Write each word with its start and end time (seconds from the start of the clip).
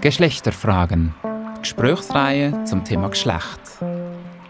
Geschlechterfragen. 0.00 1.14
Gesprächsreihe 1.58 2.64
zum 2.64 2.82
Thema 2.84 3.08
Geschlecht. 3.08 3.60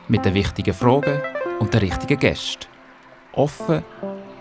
Mit 0.06 0.24
den 0.24 0.34
wichtigen 0.34 0.72
Fragen 0.72 1.20
und 1.58 1.74
den 1.74 1.80
richtigen 1.80 2.20
Gästen. 2.20 2.66
Offen, 3.32 3.82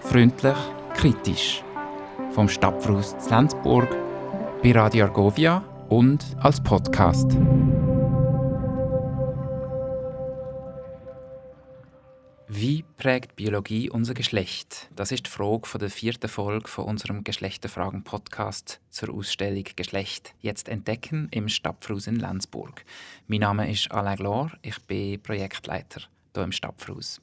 freundlich, 0.01 0.57
kritisch. 0.93 1.63
Vom 2.31 2.47
Stadtfluss 2.47 3.17
zu 3.17 3.29
Lenzburg, 3.31 3.89
bei 4.61 4.71
Radio 4.71 5.05
Argovia 5.05 5.63
und 5.89 6.23
als 6.41 6.61
Podcast. 6.61 7.35
Prägt 12.99 13.37
Biologie 13.37 13.89
unser 13.89 14.13
Geschlecht? 14.13 14.89
Das 14.93 15.13
ist 15.13 15.25
die 15.25 15.29
Frage 15.29 15.65
von 15.65 15.79
der 15.79 15.89
vierten 15.89 16.27
Folge 16.27 16.67
von 16.67 16.83
unserem 16.83 17.23
Geschlechterfragen-Podcast 17.23 18.81
zur 18.89 19.13
Ausstellung 19.15 19.63
Geschlecht 19.77 20.35
jetzt 20.41 20.67
entdecken 20.67 21.29
im 21.31 21.47
Stadtfrus 21.47 22.07
in 22.07 22.17
Lenzburg. 22.17 22.83
Mein 23.27 23.39
Name 23.39 23.71
ist 23.71 23.89
Alain 23.89 24.17
Glor, 24.17 24.51
ich 24.63 24.81
bin 24.81 25.23
Projektleiter 25.23 26.01
hier 26.35 26.43
im 26.43 26.51
Stadtfrus. 26.51 27.21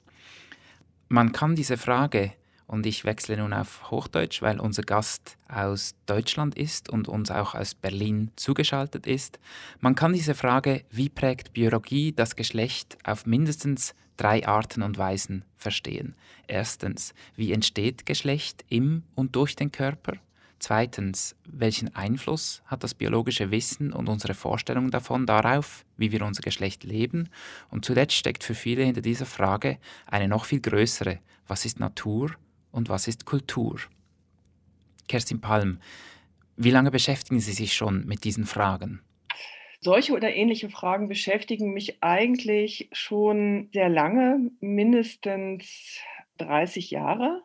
Man 1.08 1.32
kann 1.32 1.54
diese 1.54 1.76
Frage 1.76 2.32
und 2.66 2.86
ich 2.86 3.04
wechsle 3.04 3.36
nun 3.36 3.52
auf 3.52 3.90
Hochdeutsch, 3.90 4.40
weil 4.40 4.58
unser 4.58 4.82
Gast 4.82 5.36
aus 5.46 5.94
Deutschland 6.06 6.56
ist 6.56 6.88
und 6.88 7.06
uns 7.06 7.30
auch 7.30 7.54
aus 7.54 7.74
Berlin 7.74 8.30
zugeschaltet 8.36 9.06
ist. 9.06 9.38
Man 9.80 9.94
kann 9.94 10.14
diese 10.14 10.34
Frage, 10.34 10.86
wie 10.90 11.10
prägt 11.10 11.52
Biologie 11.52 12.12
das 12.12 12.34
Geschlecht, 12.34 12.96
auf 13.04 13.26
mindestens 13.26 13.94
drei 14.16 14.46
Arten 14.46 14.82
und 14.82 14.98
Weisen 14.98 15.44
verstehen. 15.56 16.14
Erstens, 16.46 17.14
wie 17.36 17.52
entsteht 17.52 18.06
Geschlecht 18.06 18.64
im 18.68 19.02
und 19.14 19.36
durch 19.36 19.56
den 19.56 19.72
Körper? 19.72 20.14
Zweitens, 20.58 21.36
welchen 21.44 21.94
Einfluss 21.94 22.62
hat 22.64 22.82
das 22.82 22.94
biologische 22.94 23.50
Wissen 23.50 23.92
und 23.92 24.08
unsere 24.08 24.34
Vorstellung 24.34 24.90
davon 24.90 25.26
darauf, 25.26 25.84
wie 25.96 26.12
wir 26.12 26.24
unser 26.24 26.42
Geschlecht 26.42 26.82
leben? 26.82 27.28
Und 27.68 27.84
zuletzt 27.84 28.14
steckt 28.14 28.42
für 28.42 28.54
viele 28.54 28.82
hinter 28.82 29.02
dieser 29.02 29.26
Frage 29.26 29.78
eine 30.06 30.28
noch 30.28 30.46
viel 30.46 30.60
größere, 30.60 31.18
was 31.46 31.64
ist 31.66 31.78
Natur 31.78 32.32
und 32.72 32.88
was 32.88 33.06
ist 33.06 33.26
Kultur? 33.26 33.80
Kerstin 35.08 35.40
Palm, 35.40 35.78
wie 36.56 36.70
lange 36.70 36.90
beschäftigen 36.90 37.40
Sie 37.40 37.52
sich 37.52 37.74
schon 37.74 38.06
mit 38.06 38.24
diesen 38.24 38.46
Fragen? 38.46 39.00
Solche 39.80 40.12
oder 40.12 40.34
ähnliche 40.34 40.70
Fragen 40.70 41.08
beschäftigen 41.08 41.72
mich 41.72 42.02
eigentlich 42.02 42.88
schon 42.92 43.68
sehr 43.72 43.88
lange, 43.88 44.50
mindestens 44.60 46.00
30 46.38 46.90
Jahre. 46.90 47.42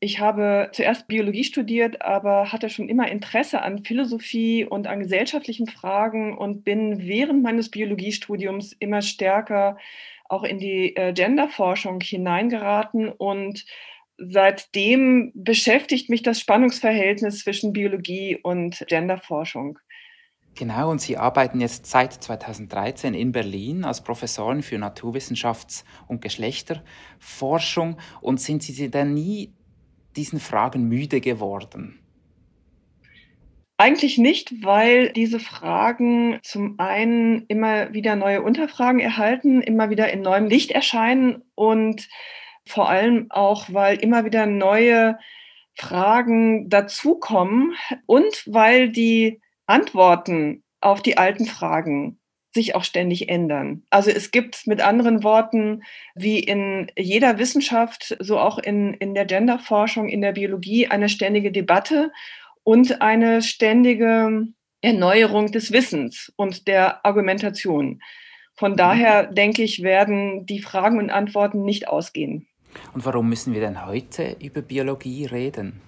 Ich 0.00 0.18
habe 0.18 0.70
zuerst 0.72 1.06
Biologie 1.06 1.44
studiert, 1.44 2.02
aber 2.02 2.50
hatte 2.50 2.68
schon 2.68 2.88
immer 2.88 3.08
Interesse 3.08 3.62
an 3.62 3.84
Philosophie 3.84 4.64
und 4.64 4.88
an 4.88 4.98
gesellschaftlichen 4.98 5.68
Fragen 5.68 6.36
und 6.36 6.64
bin 6.64 7.06
während 7.06 7.42
meines 7.42 7.70
Biologiestudiums 7.70 8.72
immer 8.72 9.00
stärker 9.00 9.78
auch 10.28 10.42
in 10.42 10.58
die 10.58 10.96
äh, 10.96 11.12
Genderforschung 11.12 12.00
hineingeraten 12.00 13.10
und 13.10 13.64
seitdem 14.16 15.30
beschäftigt 15.34 16.08
mich 16.08 16.22
das 16.22 16.40
Spannungsverhältnis 16.40 17.40
zwischen 17.40 17.72
Biologie 17.72 18.38
und 18.42 18.84
Genderforschung. 18.88 19.78
Genau, 20.54 20.90
und 20.90 21.00
Sie 21.00 21.16
arbeiten 21.16 21.60
jetzt 21.60 21.86
seit 21.86 22.12
2013 22.12 23.14
in 23.14 23.32
Berlin 23.32 23.84
als 23.84 24.04
Professorin 24.04 24.62
für 24.62 24.76
Naturwissenschafts- 24.76 25.84
und 26.08 26.20
Geschlechterforschung. 26.20 27.96
Und 28.20 28.40
sind 28.40 28.62
Sie 28.62 28.90
denn 28.90 29.14
nie 29.14 29.54
diesen 30.14 30.40
Fragen 30.40 30.88
müde 30.88 31.20
geworden? 31.22 31.98
Eigentlich 33.78 34.18
nicht, 34.18 34.62
weil 34.62 35.08
diese 35.12 35.40
Fragen 35.40 36.38
zum 36.42 36.78
einen 36.78 37.46
immer 37.46 37.92
wieder 37.94 38.14
neue 38.14 38.42
Unterfragen 38.42 39.00
erhalten, 39.00 39.62
immer 39.62 39.90
wieder 39.90 40.12
in 40.12 40.20
neuem 40.20 40.46
Licht 40.46 40.70
erscheinen 40.70 41.42
und 41.54 42.08
vor 42.64 42.88
allem 42.88 43.26
auch, 43.30 43.72
weil 43.72 43.96
immer 43.96 44.24
wieder 44.24 44.46
neue 44.46 45.18
Fragen 45.74 46.68
dazukommen 46.68 47.74
und 48.06 48.44
weil 48.46 48.90
die 48.90 49.40
Antworten 49.66 50.62
auf 50.80 51.02
die 51.02 51.18
alten 51.18 51.46
Fragen 51.46 52.18
sich 52.54 52.74
auch 52.74 52.84
ständig 52.84 53.28
ändern. 53.28 53.82
Also 53.90 54.10
es 54.10 54.30
gibt 54.30 54.66
mit 54.66 54.82
anderen 54.82 55.24
Worten, 55.24 55.82
wie 56.14 56.38
in 56.38 56.90
jeder 56.98 57.38
Wissenschaft, 57.38 58.16
so 58.20 58.38
auch 58.38 58.58
in, 58.58 58.94
in 58.94 59.14
der 59.14 59.24
Genderforschung, 59.24 60.08
in 60.08 60.20
der 60.20 60.32
Biologie, 60.32 60.86
eine 60.86 61.08
ständige 61.08 61.50
Debatte 61.50 62.12
und 62.62 63.00
eine 63.00 63.42
ständige 63.42 64.46
Erneuerung 64.82 65.50
des 65.50 65.72
Wissens 65.72 66.32
und 66.36 66.68
der 66.68 67.06
Argumentation. 67.06 68.02
Von 68.54 68.76
daher 68.76 69.26
denke 69.26 69.62
ich, 69.62 69.82
werden 69.82 70.44
die 70.44 70.60
Fragen 70.60 70.98
und 70.98 71.10
Antworten 71.10 71.64
nicht 71.64 71.88
ausgehen. 71.88 72.46
Und 72.92 73.04
warum 73.04 73.28
müssen 73.28 73.54
wir 73.54 73.60
denn 73.60 73.86
heute 73.86 74.36
über 74.40 74.60
Biologie 74.60 75.24
reden? 75.24 75.80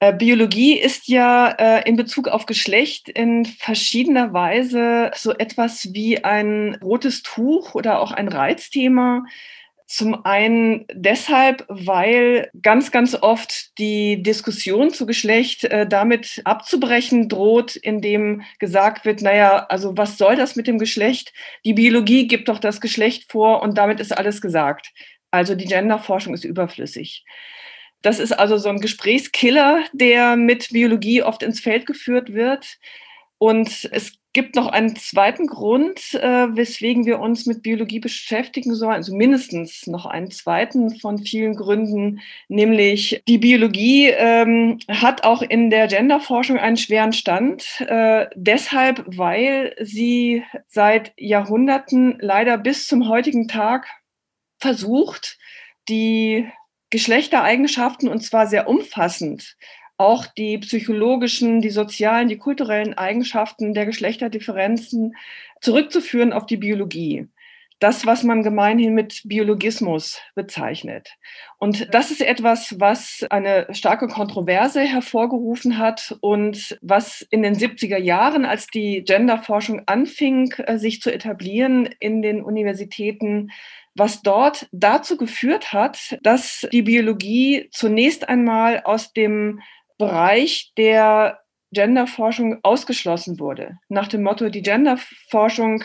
Äh, 0.00 0.12
Biologie 0.12 0.78
ist 0.78 1.08
ja 1.08 1.48
äh, 1.58 1.88
in 1.88 1.96
Bezug 1.96 2.28
auf 2.28 2.46
Geschlecht 2.46 3.08
in 3.08 3.44
verschiedener 3.44 4.32
Weise 4.32 5.10
so 5.14 5.32
etwas 5.32 5.92
wie 5.92 6.22
ein 6.24 6.76
rotes 6.82 7.22
Tuch 7.22 7.74
oder 7.74 8.00
auch 8.00 8.12
ein 8.12 8.28
Reizthema. 8.28 9.24
Zum 9.86 10.24
einen 10.26 10.84
deshalb, 10.92 11.64
weil 11.68 12.50
ganz, 12.62 12.92
ganz 12.92 13.14
oft 13.14 13.76
die 13.78 14.22
Diskussion 14.22 14.90
zu 14.90 15.06
Geschlecht 15.06 15.64
äh, 15.64 15.88
damit 15.88 16.42
abzubrechen 16.44 17.28
droht, 17.28 17.74
indem 17.74 18.42
gesagt 18.58 19.04
wird, 19.06 19.22
naja, 19.22 19.66
also 19.68 19.96
was 19.96 20.18
soll 20.18 20.36
das 20.36 20.56
mit 20.56 20.66
dem 20.66 20.78
Geschlecht? 20.78 21.32
Die 21.64 21.72
Biologie 21.72 22.28
gibt 22.28 22.48
doch 22.48 22.58
das 22.58 22.80
Geschlecht 22.80 23.32
vor 23.32 23.62
und 23.62 23.78
damit 23.78 23.98
ist 23.98 24.16
alles 24.16 24.40
gesagt. 24.42 24.92
Also 25.30 25.54
die 25.54 25.64
Genderforschung 25.64 26.34
ist 26.34 26.44
überflüssig. 26.44 27.24
Das 28.02 28.20
ist 28.20 28.32
also 28.32 28.56
so 28.56 28.68
ein 28.68 28.80
Gesprächskiller, 28.80 29.84
der 29.92 30.36
mit 30.36 30.70
Biologie 30.70 31.22
oft 31.22 31.42
ins 31.42 31.60
Feld 31.60 31.86
geführt 31.86 32.32
wird. 32.32 32.78
Und 33.38 33.88
es 33.92 34.18
gibt 34.32 34.56
noch 34.56 34.66
einen 34.66 34.94
zweiten 34.94 35.46
Grund, 35.46 36.14
äh, 36.14 36.54
weswegen 36.54 37.06
wir 37.06 37.18
uns 37.18 37.46
mit 37.46 37.62
Biologie 37.62 37.98
beschäftigen 37.98 38.74
sollen, 38.74 38.92
also 38.92 39.16
mindestens 39.16 39.86
noch 39.86 40.06
einen 40.06 40.30
zweiten 40.30 40.96
von 40.98 41.18
vielen 41.18 41.56
Gründen, 41.56 42.20
nämlich 42.48 43.22
die 43.26 43.38
Biologie 43.38 44.08
ähm, 44.10 44.78
hat 44.88 45.24
auch 45.24 45.42
in 45.42 45.70
der 45.70 45.86
Genderforschung 45.88 46.58
einen 46.58 46.76
schweren 46.76 47.12
Stand, 47.12 47.80
äh, 47.80 48.26
deshalb, 48.34 49.04
weil 49.06 49.74
sie 49.80 50.44
seit 50.66 51.12
Jahrhunderten 51.16 52.18
leider 52.20 52.58
bis 52.58 52.86
zum 52.86 53.08
heutigen 53.08 53.48
Tag 53.48 53.86
versucht, 54.58 55.38
die 55.88 56.46
Geschlechtereigenschaften 56.90 58.08
und 58.08 58.22
zwar 58.22 58.46
sehr 58.46 58.68
umfassend 58.68 59.56
auch 59.98 60.26
die 60.26 60.58
psychologischen, 60.58 61.60
die 61.60 61.70
sozialen, 61.70 62.28
die 62.28 62.38
kulturellen 62.38 62.94
Eigenschaften 62.94 63.74
der 63.74 63.84
Geschlechterdifferenzen 63.84 65.16
zurückzuführen 65.60 66.32
auf 66.32 66.46
die 66.46 66.56
Biologie. 66.56 67.26
Das, 67.80 68.06
was 68.06 68.24
man 68.24 68.42
gemeinhin 68.42 68.94
mit 68.94 69.22
Biologismus 69.24 70.20
bezeichnet. 70.34 71.10
Und 71.58 71.94
das 71.94 72.10
ist 72.10 72.20
etwas, 72.20 72.80
was 72.80 73.24
eine 73.30 73.68
starke 73.70 74.08
Kontroverse 74.08 74.80
hervorgerufen 74.80 75.78
hat 75.78 76.16
und 76.20 76.76
was 76.82 77.22
in 77.30 77.42
den 77.42 77.54
70er 77.54 77.98
Jahren, 77.98 78.44
als 78.44 78.66
die 78.66 79.04
Genderforschung 79.04 79.82
anfing, 79.86 80.52
äh, 80.58 80.76
sich 80.78 81.00
zu 81.00 81.12
etablieren 81.12 81.88
in 82.00 82.20
den 82.20 82.42
Universitäten, 82.42 83.52
was 83.98 84.22
dort 84.22 84.68
dazu 84.72 85.16
geführt 85.16 85.72
hat, 85.72 86.18
dass 86.22 86.66
die 86.72 86.82
Biologie 86.82 87.68
zunächst 87.72 88.28
einmal 88.28 88.82
aus 88.84 89.12
dem 89.12 89.60
Bereich 89.98 90.72
der 90.76 91.40
Genderforschung 91.72 92.58
ausgeschlossen 92.62 93.38
wurde. 93.38 93.78
Nach 93.88 94.08
dem 94.08 94.22
Motto, 94.22 94.48
die 94.48 94.62
Genderforschung 94.62 95.84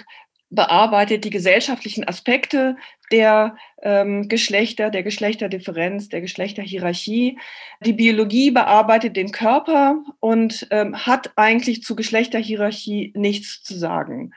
bearbeitet 0.49 1.25
die 1.25 1.29
gesellschaftlichen 1.31 2.07
Aspekte 2.07 2.77
der 3.11 3.57
ähm, 3.81 4.29
Geschlechter, 4.29 4.91
der 4.91 5.03
Geschlechterdifferenz, 5.03 6.09
der 6.09 6.21
Geschlechterhierarchie. 6.21 7.39
Die 7.83 7.93
Biologie 7.93 8.51
bearbeitet 8.51 9.17
den 9.17 9.31
Körper 9.31 10.03
und 10.19 10.67
ähm, 10.69 10.95
hat 10.95 11.31
eigentlich 11.35 11.81
zu 11.81 11.95
Geschlechterhierarchie 11.95 13.13
nichts 13.15 13.63
zu 13.63 13.77
sagen. 13.77 14.33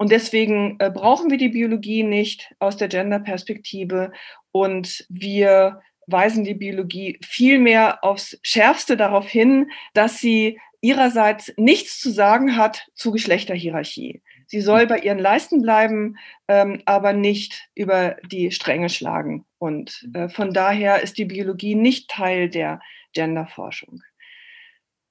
Und 0.00 0.10
deswegen 0.12 0.76
äh, 0.78 0.90
brauchen 0.90 1.30
wir 1.30 1.36
die 1.36 1.50
Biologie 1.50 2.02
nicht 2.02 2.54
aus 2.58 2.78
der 2.78 2.88
Genderperspektive 2.88 4.12
und 4.50 5.04
wir 5.10 5.82
weisen 6.06 6.42
die 6.42 6.54
Biologie 6.54 7.20
vielmehr 7.22 8.02
aufs 8.02 8.38
Schärfste 8.42 8.96
darauf 8.96 9.28
hin, 9.28 9.70
dass 9.92 10.18
sie 10.18 10.58
ihrerseits 10.80 11.52
nichts 11.58 12.00
zu 12.00 12.10
sagen 12.10 12.56
hat 12.56 12.86
zu 12.94 13.10
Geschlechterhierarchie. 13.10 14.22
Sie 14.46 14.62
soll 14.62 14.86
bei 14.86 15.00
ihren 15.00 15.18
Leisten 15.18 15.60
bleiben, 15.60 16.16
ähm, 16.48 16.80
aber 16.86 17.12
nicht 17.12 17.68
über 17.74 18.16
die 18.32 18.52
Stränge 18.52 18.88
schlagen. 18.88 19.44
Und 19.58 20.08
äh, 20.14 20.30
von 20.30 20.54
daher 20.54 21.02
ist 21.02 21.18
die 21.18 21.26
Biologie 21.26 21.74
nicht 21.74 22.08
Teil 22.08 22.48
der 22.48 22.80
Genderforschung. 23.12 24.00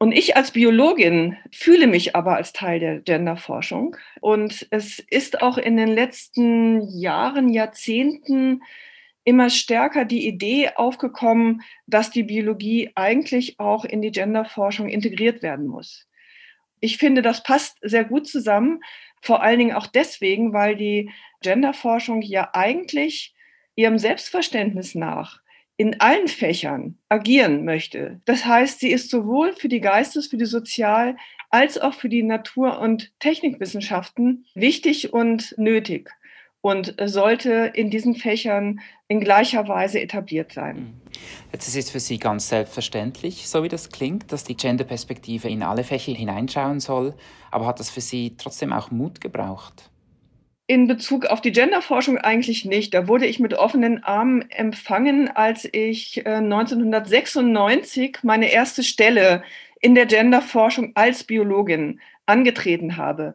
Und 0.01 0.13
ich 0.13 0.37
als 0.37 0.51
Biologin 0.51 1.35
fühle 1.51 1.85
mich 1.85 2.15
aber 2.15 2.37
als 2.37 2.53
Teil 2.53 2.79
der 2.79 2.99
Genderforschung. 3.01 3.97
Und 4.21 4.65
es 4.71 4.99
ist 4.99 5.41
auch 5.41 5.57
in 5.57 5.75
den 5.75 5.89
letzten 5.89 6.87
Jahren, 6.97 7.49
Jahrzehnten 7.49 8.63
immer 9.25 9.49
stärker 9.49 10.05
die 10.05 10.25
Idee 10.25 10.69
aufgekommen, 10.77 11.63
dass 11.85 12.11
die 12.11 12.23
Biologie 12.23 12.91
eigentlich 12.95 13.59
auch 13.59 13.83
in 13.83 14.01
die 14.01 14.11
Genderforschung 14.11 14.87
integriert 14.87 15.43
werden 15.43 15.67
muss. 15.67 16.07
Ich 16.79 16.97
finde, 16.97 17.21
das 17.21 17.43
passt 17.43 17.77
sehr 17.81 18.05
gut 18.05 18.25
zusammen, 18.25 18.79
vor 19.21 19.43
allen 19.43 19.59
Dingen 19.59 19.75
auch 19.75 19.87
deswegen, 19.87 20.53
weil 20.53 20.77
die 20.77 21.11
Genderforschung 21.41 22.21
ja 22.21 22.51
eigentlich 22.53 23.35
ihrem 23.75 23.97
Selbstverständnis 23.97 24.95
nach 24.95 25.41
in 25.79 26.01
allen 26.01 26.27
Fächern 26.27 26.97
agieren 27.07 27.63
möchte. 27.63 28.19
Das 28.25 28.45
heißt, 28.45 28.81
sie 28.81 28.91
ist 28.91 29.09
sowohl 29.09 29.53
für 29.53 29.69
die 29.69 29.79
Geistes-, 29.79 30.27
für 30.27 30.35
die 30.35 30.45
Sozial- 30.45 31.15
als 31.51 31.77
auch 31.77 31.93
für 31.93 32.09
die 32.09 32.21
Natur- 32.21 32.79
und 32.79 33.17
Technikwissenschaften 33.19 34.45
wichtig 34.55 35.13
und 35.13 35.55
nötig 35.57 36.09
und 36.59 36.95
sollte 37.05 37.71
in 37.73 37.89
diesen 37.89 38.15
Fächern 38.15 38.81
in 39.07 39.21
gleicher 39.21 39.69
Weise 39.69 40.01
etabliert 40.01 40.51
sein. 40.51 40.75
Mhm. 40.75 40.93
Jetzt 41.53 41.69
ist 41.69 41.77
es 41.77 41.89
für 41.89 42.01
Sie 42.01 42.19
ganz 42.19 42.49
selbstverständlich, 42.49 43.47
so 43.47 43.63
wie 43.63 43.69
das 43.69 43.89
klingt, 43.89 44.33
dass 44.33 44.43
die 44.43 44.57
Genderperspektive 44.57 45.47
in 45.47 45.63
alle 45.63 45.85
Fächer 45.85 46.11
hineinschauen 46.11 46.81
soll. 46.81 47.13
Aber 47.51 47.65
hat 47.65 47.79
das 47.79 47.89
für 47.89 48.01
Sie 48.01 48.35
trotzdem 48.37 48.73
auch 48.73 48.91
Mut 48.91 49.21
gebraucht? 49.21 49.89
In 50.69 50.85
Bezug 50.85 51.25
auf 51.25 51.41
die 51.41 51.51
Genderforschung 51.51 52.19
eigentlich 52.19 52.63
nicht. 52.63 52.93
Da 52.93 53.07
wurde 53.07 53.25
ich 53.25 53.39
mit 53.39 53.55
offenen 53.55 54.03
Armen 54.03 54.51
empfangen, 54.51 55.27
als 55.27 55.67
ich 55.71 56.27
1996 56.27 58.17
äh, 58.17 58.19
meine 58.21 58.51
erste 58.51 58.83
Stelle 58.83 59.41
in 59.81 59.95
der 59.95 60.05
Genderforschung 60.05 60.91
als 60.93 61.23
Biologin 61.23 61.99
angetreten 62.27 62.97
habe. 62.97 63.33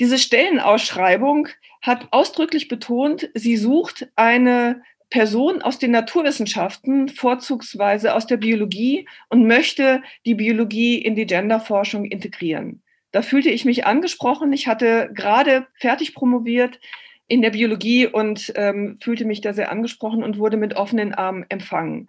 Diese 0.00 0.16
Stellenausschreibung 0.16 1.48
hat 1.82 2.08
ausdrücklich 2.10 2.68
betont, 2.68 3.28
sie 3.34 3.58
sucht 3.58 4.08
eine 4.16 4.80
Person 5.10 5.60
aus 5.60 5.78
den 5.78 5.90
Naturwissenschaften, 5.90 7.10
vorzugsweise 7.10 8.14
aus 8.14 8.26
der 8.26 8.38
Biologie 8.38 9.06
und 9.28 9.46
möchte 9.46 10.02
die 10.24 10.36
Biologie 10.36 10.96
in 10.96 11.16
die 11.16 11.26
Genderforschung 11.26 12.06
integrieren. 12.06 12.81
Da 13.12 13.22
fühlte 13.22 13.50
ich 13.50 13.64
mich 13.64 13.86
angesprochen. 13.86 14.52
Ich 14.52 14.66
hatte 14.66 15.10
gerade 15.14 15.66
fertig 15.74 16.14
promoviert 16.14 16.80
in 17.28 17.40
der 17.40 17.50
Biologie 17.50 18.06
und 18.06 18.52
ähm, 18.56 18.98
fühlte 19.00 19.24
mich 19.24 19.40
da 19.40 19.54
sehr 19.54 19.70
angesprochen 19.70 20.22
und 20.22 20.38
wurde 20.38 20.56
mit 20.56 20.76
offenen 20.76 21.14
Armen 21.14 21.46
empfangen. 21.48 22.08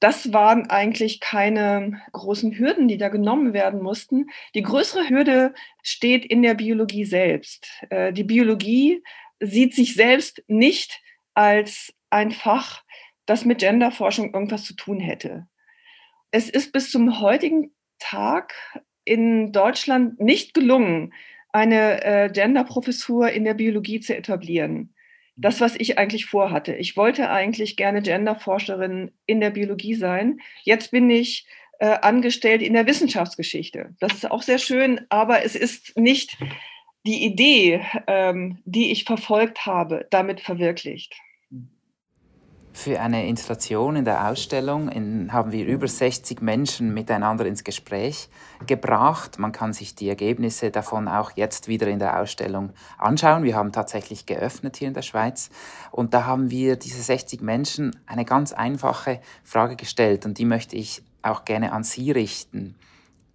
Das 0.00 0.32
waren 0.32 0.70
eigentlich 0.70 1.20
keine 1.20 2.00
großen 2.12 2.56
Hürden, 2.58 2.88
die 2.88 2.96
da 2.96 3.08
genommen 3.08 3.52
werden 3.52 3.82
mussten. 3.82 4.30
Die 4.54 4.62
größere 4.62 5.08
Hürde 5.08 5.52
steht 5.82 6.24
in 6.24 6.42
der 6.42 6.54
Biologie 6.54 7.04
selbst. 7.04 7.68
Äh, 7.90 8.12
die 8.12 8.24
Biologie 8.24 9.02
sieht 9.40 9.74
sich 9.74 9.94
selbst 9.94 10.42
nicht 10.46 11.02
als 11.34 11.92
ein 12.10 12.30
Fach, 12.30 12.82
das 13.26 13.44
mit 13.44 13.58
Genderforschung 13.58 14.32
irgendwas 14.32 14.64
zu 14.64 14.74
tun 14.74 15.00
hätte. 15.00 15.46
Es 16.30 16.48
ist 16.48 16.72
bis 16.72 16.90
zum 16.90 17.20
heutigen 17.20 17.74
Tag 17.98 18.54
in 19.04 19.52
Deutschland 19.52 20.20
nicht 20.20 20.54
gelungen, 20.54 21.12
eine 21.52 22.04
äh, 22.04 22.30
Genderprofessur 22.30 23.30
in 23.30 23.44
der 23.44 23.54
Biologie 23.54 24.00
zu 24.00 24.16
etablieren. 24.16 24.94
Das, 25.36 25.60
was 25.60 25.76
ich 25.76 25.98
eigentlich 25.98 26.26
vorhatte. 26.26 26.74
Ich 26.74 26.96
wollte 26.96 27.30
eigentlich 27.30 27.76
gerne 27.76 28.02
Genderforscherin 28.02 29.10
in 29.26 29.40
der 29.40 29.50
Biologie 29.50 29.94
sein. 29.94 30.40
Jetzt 30.62 30.90
bin 30.90 31.08
ich 31.10 31.46
äh, 31.78 31.98
angestellt 32.00 32.62
in 32.62 32.74
der 32.74 32.86
Wissenschaftsgeschichte. 32.86 33.94
Das 33.98 34.14
ist 34.14 34.30
auch 34.30 34.42
sehr 34.42 34.58
schön, 34.58 35.00
aber 35.08 35.44
es 35.44 35.56
ist 35.56 35.98
nicht 35.98 36.38
die 37.04 37.24
Idee, 37.24 37.84
ähm, 38.06 38.58
die 38.64 38.92
ich 38.92 39.04
verfolgt 39.04 39.66
habe, 39.66 40.06
damit 40.10 40.40
verwirklicht. 40.40 41.14
Für 42.74 43.00
eine 43.00 43.28
Installation 43.28 43.96
in 43.96 44.04
der 44.06 44.28
Ausstellung 44.28 44.88
in, 44.88 45.32
haben 45.32 45.52
wir 45.52 45.66
über 45.66 45.86
60 45.86 46.40
Menschen 46.40 46.94
miteinander 46.94 47.44
ins 47.44 47.64
Gespräch 47.64 48.30
gebracht. 48.66 49.38
Man 49.38 49.52
kann 49.52 49.74
sich 49.74 49.94
die 49.94 50.08
Ergebnisse 50.08 50.70
davon 50.70 51.06
auch 51.06 51.32
jetzt 51.36 51.68
wieder 51.68 51.86
in 51.86 51.98
der 51.98 52.18
Ausstellung 52.18 52.72
anschauen. 52.96 53.44
Wir 53.44 53.56
haben 53.56 53.72
tatsächlich 53.72 54.24
geöffnet 54.24 54.78
hier 54.78 54.88
in 54.88 54.94
der 54.94 55.02
Schweiz 55.02 55.50
und 55.90 56.14
da 56.14 56.24
haben 56.24 56.50
wir 56.50 56.76
diese 56.76 57.02
60 57.02 57.42
Menschen 57.42 57.94
eine 58.06 58.24
ganz 58.24 58.52
einfache 58.52 59.20
Frage 59.44 59.76
gestellt 59.76 60.24
und 60.24 60.38
die 60.38 60.46
möchte 60.46 60.74
ich 60.74 61.02
auch 61.20 61.44
gerne 61.44 61.72
an 61.72 61.84
Sie 61.84 62.10
richten. 62.10 62.74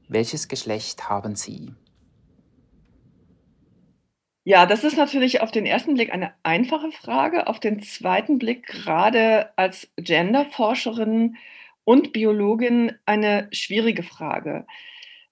Welches 0.10 0.48
Geschlecht 0.48 1.10
haben 1.10 1.36
Sie? 1.36 1.74
Ja, 4.48 4.66
das 4.66 4.86
ist 4.86 4.96
natürlich 4.96 5.42
auf 5.42 5.52
den 5.52 5.66
ersten 5.66 5.96
Blick 5.96 6.14
eine 6.14 6.34
einfache 6.42 6.94
Frage. 6.94 7.48
Auf 7.48 7.60
den 7.60 7.82
zweiten 7.82 8.40
Blick 8.40 8.66
gerade 8.66 9.52
als 9.58 9.92
Genderforscherin 9.98 11.36
und 11.84 12.14
Biologin 12.14 12.94
eine 13.06 13.50
schwierige 13.52 14.04
Frage. 14.04 14.66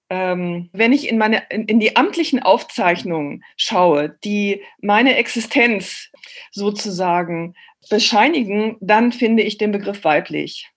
Ähm, 0.09 0.69
wenn 0.73 0.91
ich 0.91 1.07
in, 1.07 1.17
meine, 1.17 1.43
in, 1.49 1.63
in 1.63 1.79
die 1.79 1.95
amtlichen 1.95 2.43
Aufzeichnungen 2.43 3.45
schaue, 3.55 4.09
die 4.25 4.61
meine 4.81 5.15
Existenz 5.15 6.11
sozusagen 6.51 7.55
bescheinigen, 7.89 8.75
dann 8.81 9.13
finde 9.13 9.43
ich 9.43 9.57
den 9.57 9.71
Begriff 9.71 10.03
weiblich. 10.03 10.69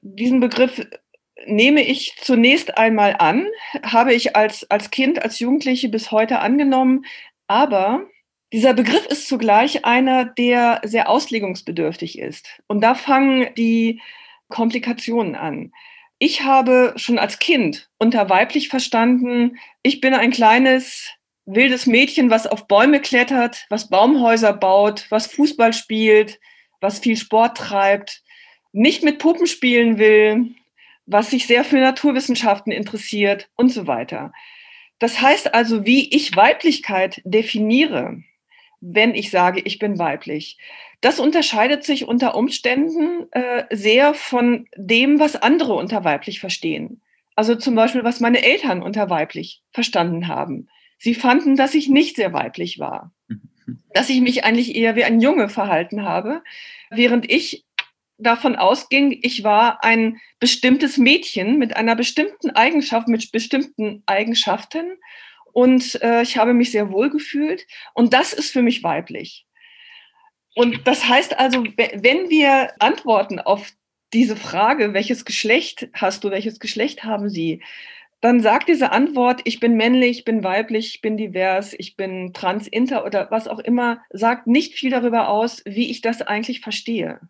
Diesen 0.00 0.40
Begriff 0.40 0.86
nehme 1.44 1.82
ich 1.82 2.16
zunächst 2.16 2.78
einmal 2.78 3.16
an, 3.18 3.46
habe 3.82 4.14
ich 4.14 4.36
als, 4.36 4.70
als 4.70 4.90
Kind, 4.90 5.22
als 5.22 5.38
Jugendliche 5.38 5.90
bis 5.90 6.10
heute 6.12 6.38
angenommen, 6.38 7.04
aber 7.52 8.06
dieser 8.50 8.72
Begriff 8.72 9.04
ist 9.08 9.28
zugleich 9.28 9.84
einer, 9.84 10.24
der 10.24 10.80
sehr 10.84 11.10
auslegungsbedürftig 11.10 12.18
ist. 12.18 12.48
Und 12.66 12.80
da 12.80 12.94
fangen 12.94 13.52
die 13.56 14.00
Komplikationen 14.48 15.34
an. 15.34 15.70
Ich 16.18 16.44
habe 16.44 16.94
schon 16.96 17.18
als 17.18 17.38
Kind 17.38 17.90
unter 17.98 18.30
weiblich 18.30 18.70
verstanden, 18.70 19.58
ich 19.82 20.00
bin 20.00 20.14
ein 20.14 20.30
kleines 20.30 21.10
wildes 21.44 21.84
Mädchen, 21.86 22.30
was 22.30 22.46
auf 22.46 22.68
Bäume 22.68 23.00
klettert, 23.00 23.66
was 23.68 23.90
Baumhäuser 23.90 24.54
baut, 24.54 25.04
was 25.10 25.26
Fußball 25.26 25.74
spielt, 25.74 26.40
was 26.80 27.00
viel 27.00 27.18
Sport 27.18 27.58
treibt, 27.58 28.22
nicht 28.72 29.02
mit 29.02 29.18
Puppen 29.18 29.46
spielen 29.46 29.98
will, 29.98 30.54
was 31.04 31.28
sich 31.28 31.46
sehr 31.46 31.64
für 31.64 31.76
Naturwissenschaften 31.76 32.72
interessiert 32.72 33.50
und 33.56 33.68
so 33.68 33.86
weiter. 33.86 34.32
Das 35.02 35.20
heißt 35.20 35.52
also, 35.52 35.84
wie 35.84 36.14
ich 36.14 36.36
Weiblichkeit 36.36 37.22
definiere, 37.24 38.22
wenn 38.80 39.16
ich 39.16 39.32
sage, 39.32 39.60
ich 39.64 39.80
bin 39.80 39.98
weiblich, 39.98 40.58
das 41.00 41.18
unterscheidet 41.18 41.82
sich 41.82 42.06
unter 42.06 42.36
Umständen 42.36 43.26
äh, 43.32 43.64
sehr 43.70 44.14
von 44.14 44.68
dem, 44.76 45.18
was 45.18 45.34
andere 45.34 45.74
unter 45.74 46.04
weiblich 46.04 46.38
verstehen. 46.38 47.00
Also 47.34 47.56
zum 47.56 47.74
Beispiel, 47.74 48.04
was 48.04 48.20
meine 48.20 48.44
Eltern 48.44 48.80
unter 48.80 49.10
weiblich 49.10 49.64
verstanden 49.72 50.28
haben. 50.28 50.68
Sie 50.98 51.14
fanden, 51.14 51.56
dass 51.56 51.74
ich 51.74 51.88
nicht 51.88 52.14
sehr 52.14 52.32
weiblich 52.32 52.78
war, 52.78 53.12
dass 53.94 54.08
ich 54.08 54.20
mich 54.20 54.44
eigentlich 54.44 54.76
eher 54.76 54.94
wie 54.94 55.02
ein 55.02 55.20
Junge 55.20 55.48
verhalten 55.48 56.04
habe, 56.04 56.44
während 56.90 57.28
ich 57.28 57.64
davon 58.22 58.56
ausging, 58.56 59.18
ich 59.22 59.44
war 59.44 59.82
ein 59.84 60.18
bestimmtes 60.38 60.98
Mädchen 60.98 61.58
mit 61.58 61.76
einer 61.76 61.96
bestimmten 61.96 62.50
Eigenschaft, 62.50 63.08
mit 63.08 63.32
bestimmten 63.32 64.02
Eigenschaften 64.06 64.98
und 65.52 66.00
äh, 66.02 66.22
ich 66.22 66.36
habe 66.36 66.54
mich 66.54 66.70
sehr 66.70 66.90
wohl 66.90 67.10
gefühlt 67.10 67.66
und 67.94 68.12
das 68.14 68.32
ist 68.32 68.50
für 68.50 68.62
mich 68.62 68.82
weiblich. 68.82 69.46
Und 70.54 70.86
das 70.86 71.08
heißt 71.08 71.38
also, 71.38 71.64
wenn 71.64 72.28
wir 72.30 72.72
antworten 72.78 73.38
auf 73.38 73.72
diese 74.12 74.36
Frage, 74.36 74.92
welches 74.92 75.24
Geschlecht 75.24 75.88
hast 75.94 76.24
du, 76.24 76.30
welches 76.30 76.60
Geschlecht 76.60 77.04
haben 77.04 77.30
sie, 77.30 77.62
dann 78.20 78.40
sagt 78.40 78.68
diese 78.68 78.92
Antwort, 78.92 79.40
ich 79.44 79.58
bin 79.58 79.76
männlich, 79.76 80.18
ich 80.18 80.24
bin 80.24 80.44
weiblich, 80.44 80.94
ich 80.94 81.00
bin 81.00 81.16
divers, 81.16 81.74
ich 81.76 81.96
bin 81.96 82.32
trans, 82.32 82.68
inter 82.68 83.04
oder 83.04 83.30
was 83.30 83.48
auch 83.48 83.58
immer, 83.58 84.00
sagt 84.10 84.46
nicht 84.46 84.74
viel 84.74 84.90
darüber 84.90 85.28
aus, 85.28 85.62
wie 85.64 85.90
ich 85.90 86.02
das 86.02 86.22
eigentlich 86.22 86.60
verstehe. 86.60 87.20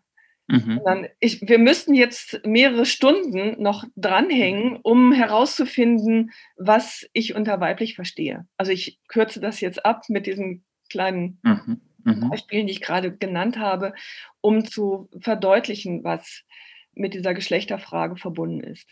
Mhm. 0.47 0.81
Ich, 1.19 1.41
wir 1.47 1.57
müssten 1.57 1.93
jetzt 1.93 2.41
mehrere 2.45 2.85
Stunden 2.85 3.61
noch 3.61 3.85
dranhängen, 3.95 4.77
um 4.83 5.13
herauszufinden, 5.13 6.31
was 6.57 7.07
ich 7.13 7.35
unter 7.35 7.59
weiblich 7.61 7.95
verstehe. 7.95 8.45
Also 8.57 8.71
ich 8.71 8.99
kürze 9.07 9.39
das 9.39 9.61
jetzt 9.61 9.85
ab 9.85 10.03
mit 10.09 10.25
diesen 10.25 10.65
kleinen 10.89 11.39
mhm. 11.43 11.81
Mhm. 12.03 12.29
Beispielen, 12.29 12.67
die 12.67 12.73
ich 12.73 12.81
gerade 12.81 13.15
genannt 13.15 13.57
habe, 13.57 13.93
um 14.41 14.65
zu 14.65 15.09
verdeutlichen, 15.19 16.03
was 16.03 16.43
mit 16.93 17.13
dieser 17.13 17.33
Geschlechterfrage 17.33 18.17
verbunden 18.17 18.59
ist. 18.59 18.87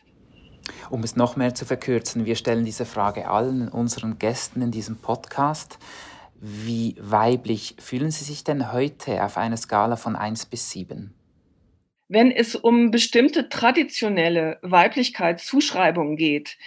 Um 0.89 1.03
es 1.03 1.15
noch 1.15 1.36
mehr 1.36 1.53
zu 1.53 1.65
verkürzen, 1.65 2.25
wir 2.25 2.36
stellen 2.36 2.65
diese 2.65 2.86
Frage 2.86 3.27
allen 3.27 3.67
unseren 3.67 4.20
Gästen 4.20 4.62
in 4.62 4.72
diesem 4.72 4.98
Podcast. 4.98 5.79
Wie 6.39 6.96
weiblich 7.00 7.75
fühlen 7.79 8.12
Sie 8.12 8.24
sich 8.24 8.43
denn 8.43 8.72
heute 8.72 9.24
auf 9.24 9.38
einer 9.38 9.58
Skala 9.58 9.96
von 9.96 10.15
1 10.15 10.48
bis 10.48 10.72
7? 10.72 11.13
Wenn 12.12 12.30
es 12.30 12.56
um 12.56 12.91
bestimmte 12.91 13.48
traditionelle 13.48 14.60
Weiblichkeitszuschreibungen 14.63 16.18
geht, 16.18 16.58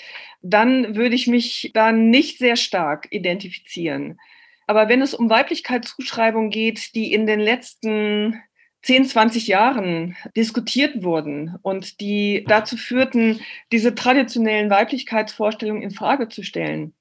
dann 0.40 0.96
würde 0.96 1.14
ich 1.14 1.26
mich 1.26 1.70
da 1.74 1.92
nicht 1.92 2.38
sehr 2.38 2.56
stark 2.56 3.08
identifizieren. 3.10 4.18
Aber 4.66 4.88
wenn 4.88 5.02
es 5.02 5.12
um 5.12 5.28
Weiblichkeitszuschreibungen 5.28 6.48
geht, 6.48 6.94
die 6.94 7.12
in 7.12 7.26
den 7.26 7.40
letzten 7.40 8.40
10, 8.84 9.04
20 9.04 9.46
Jahren 9.46 10.16
diskutiert 10.34 11.02
wurden 11.02 11.56
und 11.60 12.00
die 12.00 12.46
dazu 12.48 12.78
führten, 12.78 13.40
diese 13.70 13.94
traditionellen 13.94 14.70
Weiblichkeitsvorstellungen 14.70 15.82
in 15.82 15.90
Frage 15.90 16.30
zu 16.30 16.42
stellen, 16.42 16.94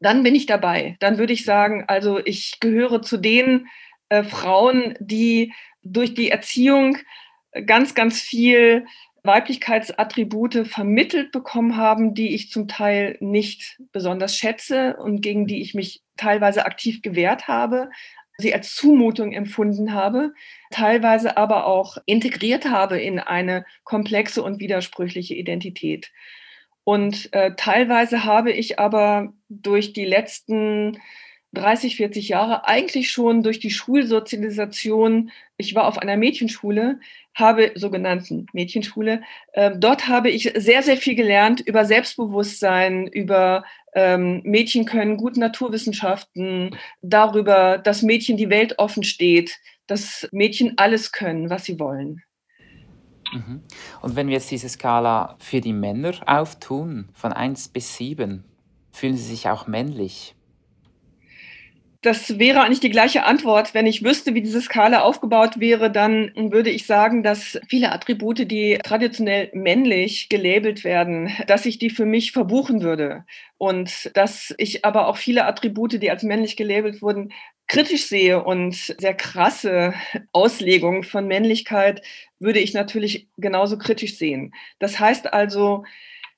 dann 0.00 0.24
bin 0.24 0.34
ich 0.34 0.46
dabei. 0.46 0.96
Dann 0.98 1.16
würde 1.16 1.32
ich 1.32 1.44
sagen, 1.44 1.84
also 1.86 2.18
ich 2.18 2.58
gehöre 2.58 3.02
zu 3.02 3.18
den 3.18 3.68
äh, 4.08 4.24
Frauen, 4.24 4.96
die 4.98 5.52
durch 5.84 6.14
die 6.14 6.30
Erziehung 6.30 6.98
ganz, 7.66 7.94
ganz 7.94 8.20
viel 8.20 8.86
Weiblichkeitsattribute 9.24 10.66
vermittelt 10.66 11.30
bekommen 11.30 11.76
haben, 11.76 12.14
die 12.14 12.34
ich 12.34 12.50
zum 12.50 12.66
Teil 12.66 13.16
nicht 13.20 13.80
besonders 13.92 14.36
schätze 14.36 14.96
und 14.96 15.20
gegen 15.20 15.46
die 15.46 15.62
ich 15.62 15.74
mich 15.74 16.02
teilweise 16.16 16.66
aktiv 16.66 17.02
gewehrt 17.02 17.46
habe, 17.46 17.90
sie 18.38 18.52
als 18.52 18.74
Zumutung 18.74 19.32
empfunden 19.32 19.94
habe, 19.94 20.32
teilweise 20.70 21.36
aber 21.36 21.66
auch 21.66 21.98
integriert 22.06 22.68
habe 22.68 22.98
in 23.00 23.20
eine 23.20 23.64
komplexe 23.84 24.42
und 24.42 24.58
widersprüchliche 24.58 25.34
Identität. 25.34 26.10
Und 26.84 27.32
äh, 27.32 27.52
teilweise 27.56 28.24
habe 28.24 28.50
ich 28.50 28.80
aber 28.80 29.32
durch 29.48 29.92
die 29.92 30.04
letzten 30.04 30.98
30, 31.54 31.96
40 31.96 32.28
Jahre 32.28 32.66
eigentlich 32.66 33.10
schon 33.10 33.42
durch 33.42 33.60
die 33.60 33.70
Schulsozialisation, 33.70 35.30
ich 35.56 35.74
war 35.74 35.86
auf 35.86 35.98
einer 35.98 36.16
Mädchenschule, 36.16 36.98
habe 37.34 37.72
sogenannten 37.74 38.46
Mädchenschule, 38.52 39.22
äh, 39.52 39.72
dort 39.76 40.08
habe 40.08 40.30
ich 40.30 40.52
sehr, 40.56 40.82
sehr 40.82 40.96
viel 40.96 41.14
gelernt 41.14 41.60
über 41.60 41.84
Selbstbewusstsein, 41.84 43.06
über 43.06 43.64
ähm, 43.94 44.40
Mädchen 44.44 44.86
können 44.86 45.18
gut 45.18 45.36
Naturwissenschaften, 45.36 46.76
darüber, 47.02 47.78
dass 47.78 48.02
Mädchen 48.02 48.36
die 48.36 48.50
Welt 48.50 48.78
offen 48.78 49.02
steht, 49.02 49.58
dass 49.86 50.28
Mädchen 50.32 50.78
alles 50.78 51.12
können, 51.12 51.50
was 51.50 51.64
sie 51.64 51.78
wollen. 51.78 52.22
Mhm. 53.32 53.62
Und 54.00 54.16
wenn 54.16 54.28
wir 54.28 54.34
jetzt 54.34 54.50
diese 54.50 54.68
Skala 54.68 55.36
für 55.38 55.60
die 55.60 55.72
Männer 55.72 56.14
auftun, 56.26 57.08
von 57.12 57.32
1 57.32 57.68
bis 57.68 57.96
7, 57.96 58.44
fühlen 58.90 59.16
sie 59.16 59.24
sich 59.24 59.48
auch 59.48 59.66
männlich? 59.66 60.34
Das 62.02 62.40
wäre 62.40 62.62
eigentlich 62.62 62.80
die 62.80 62.90
gleiche 62.90 63.24
Antwort. 63.24 63.74
Wenn 63.74 63.86
ich 63.86 64.02
wüsste, 64.02 64.34
wie 64.34 64.42
diese 64.42 64.60
Skala 64.60 65.02
aufgebaut 65.02 65.60
wäre, 65.60 65.90
dann 65.90 66.32
würde 66.34 66.70
ich 66.70 66.84
sagen, 66.84 67.22
dass 67.22 67.60
viele 67.68 67.92
Attribute, 67.92 68.50
die 68.50 68.78
traditionell 68.82 69.50
männlich 69.54 70.28
gelabelt 70.28 70.82
werden, 70.82 71.30
dass 71.46 71.64
ich 71.64 71.78
die 71.78 71.90
für 71.90 72.04
mich 72.04 72.32
verbuchen 72.32 72.82
würde. 72.82 73.24
Und 73.56 74.10
dass 74.14 74.52
ich 74.58 74.84
aber 74.84 75.06
auch 75.06 75.16
viele 75.16 75.44
Attribute, 75.46 76.02
die 76.02 76.10
als 76.10 76.24
männlich 76.24 76.56
gelabelt 76.56 77.02
wurden, 77.02 77.32
kritisch 77.68 78.06
sehe 78.06 78.42
und 78.42 78.74
sehr 78.74 79.14
krasse 79.14 79.94
Auslegungen 80.32 81.04
von 81.04 81.28
Männlichkeit 81.28 82.02
würde 82.40 82.58
ich 82.58 82.74
natürlich 82.74 83.28
genauso 83.38 83.78
kritisch 83.78 84.18
sehen. 84.18 84.52
Das 84.80 84.98
heißt 84.98 85.32
also, 85.32 85.84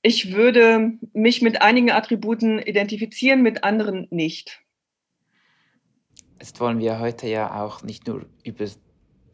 ich 0.02 0.34
würde 0.34 0.98
mich 1.14 1.40
mit 1.40 1.62
einigen 1.62 1.90
Attributen 1.90 2.58
identifizieren, 2.58 3.40
mit 3.40 3.64
anderen 3.64 4.06
nicht. 4.10 4.63
Jetzt 6.44 6.60
wollen 6.60 6.78
wir 6.78 6.98
heute 6.98 7.26
ja 7.26 7.64
auch 7.64 7.82
nicht 7.82 8.06
nur 8.06 8.26
über 8.44 8.66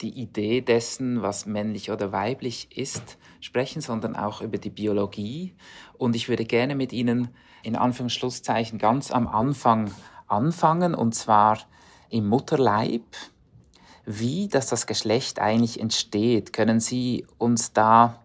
die 0.01 0.11
Idee 0.11 0.61
dessen, 0.61 1.23
was 1.23 1.45
männlich 1.45 1.91
oder 1.91 2.13
weiblich 2.13 2.69
ist, 2.79 3.19
sprechen, 3.41 3.83
sondern 3.83 4.15
auch 4.15 4.43
über 4.43 4.59
die 4.59 4.71
Biologie. 4.71 5.57
Und 5.99 6.15
ich 6.15 6.29
würde 6.29 6.45
gerne 6.45 6.77
mit 6.77 6.93
Ihnen 6.93 7.31
in 7.65 7.75
Anführungsschlusszeichen 7.75 8.79
ganz 8.79 9.11
am 9.11 9.27
Anfang 9.27 9.91
anfangen, 10.29 10.95
und 10.95 11.17
zwar 11.17 11.59
im 12.11 12.29
Mutterleib. 12.29 13.03
Wie 14.07 14.47
dass 14.47 14.69
das 14.69 14.87
Geschlecht 14.87 15.41
eigentlich 15.41 15.81
entsteht, 15.81 16.53
können 16.53 16.79
Sie 16.79 17.27
uns 17.39 17.73
da 17.73 18.23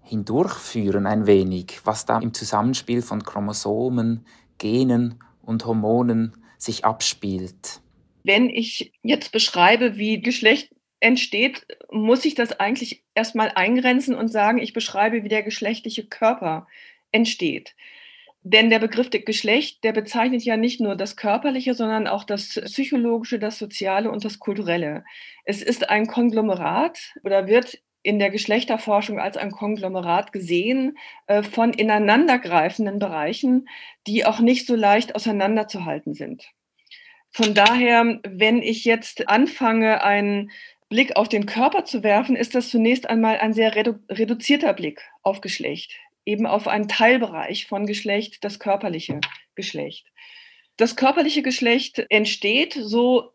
hindurchführen 0.00 1.04
ein 1.04 1.26
wenig, 1.26 1.82
was 1.84 2.06
da 2.06 2.18
im 2.20 2.32
Zusammenspiel 2.32 3.02
von 3.02 3.22
Chromosomen, 3.22 4.24
Genen 4.56 5.22
und 5.42 5.66
Hormonen 5.66 6.32
sich 6.56 6.86
abspielt? 6.86 7.82
Wenn 8.28 8.50
ich 8.50 8.92
jetzt 9.02 9.32
beschreibe, 9.32 9.96
wie 9.96 10.20
Geschlecht 10.20 10.70
entsteht, 11.00 11.66
muss 11.90 12.26
ich 12.26 12.34
das 12.34 12.60
eigentlich 12.60 13.04
erstmal 13.14 13.52
eingrenzen 13.54 14.14
und 14.14 14.28
sagen, 14.28 14.58
ich 14.58 14.74
beschreibe, 14.74 15.24
wie 15.24 15.30
der 15.30 15.42
geschlechtliche 15.42 16.06
Körper 16.06 16.66
entsteht. 17.10 17.74
Denn 18.42 18.68
der 18.68 18.80
Begriff 18.80 19.08
Geschlecht, 19.10 19.82
der 19.82 19.92
bezeichnet 19.92 20.42
ja 20.42 20.58
nicht 20.58 20.78
nur 20.78 20.94
das 20.94 21.16
Körperliche, 21.16 21.72
sondern 21.72 22.06
auch 22.06 22.24
das 22.24 22.60
Psychologische, 22.66 23.38
das 23.38 23.58
Soziale 23.58 24.10
und 24.10 24.26
das 24.26 24.38
Kulturelle. 24.38 25.04
Es 25.44 25.62
ist 25.62 25.88
ein 25.88 26.06
Konglomerat 26.06 27.14
oder 27.24 27.46
wird 27.46 27.80
in 28.02 28.18
der 28.18 28.30
Geschlechterforschung 28.30 29.18
als 29.18 29.38
ein 29.38 29.52
Konglomerat 29.52 30.32
gesehen 30.32 30.98
äh, 31.28 31.42
von 31.42 31.72
ineinandergreifenden 31.72 32.98
Bereichen, 32.98 33.68
die 34.06 34.26
auch 34.26 34.40
nicht 34.40 34.66
so 34.66 34.74
leicht 34.74 35.14
auseinanderzuhalten 35.14 36.12
sind. 36.12 36.52
Von 37.30 37.54
daher, 37.54 38.20
wenn 38.26 38.62
ich 38.62 38.84
jetzt 38.84 39.28
anfange, 39.28 40.02
einen 40.02 40.50
Blick 40.88 41.16
auf 41.16 41.28
den 41.28 41.46
Körper 41.46 41.84
zu 41.84 42.02
werfen, 42.02 42.34
ist 42.34 42.54
das 42.54 42.70
zunächst 42.70 43.08
einmal 43.08 43.38
ein 43.38 43.52
sehr 43.52 43.74
redu 43.74 43.96
reduzierter 44.08 44.72
Blick 44.72 45.02
auf 45.22 45.40
Geschlecht, 45.40 45.92
eben 46.24 46.46
auf 46.46 46.66
einen 46.66 46.88
Teilbereich 46.88 47.66
von 47.66 47.86
Geschlecht, 47.86 48.42
das 48.44 48.58
körperliche 48.58 49.20
Geschlecht. 49.54 50.06
Das 50.76 50.96
körperliche 50.96 51.42
Geschlecht 51.42 52.06
entsteht, 52.08 52.74
so, 52.80 53.32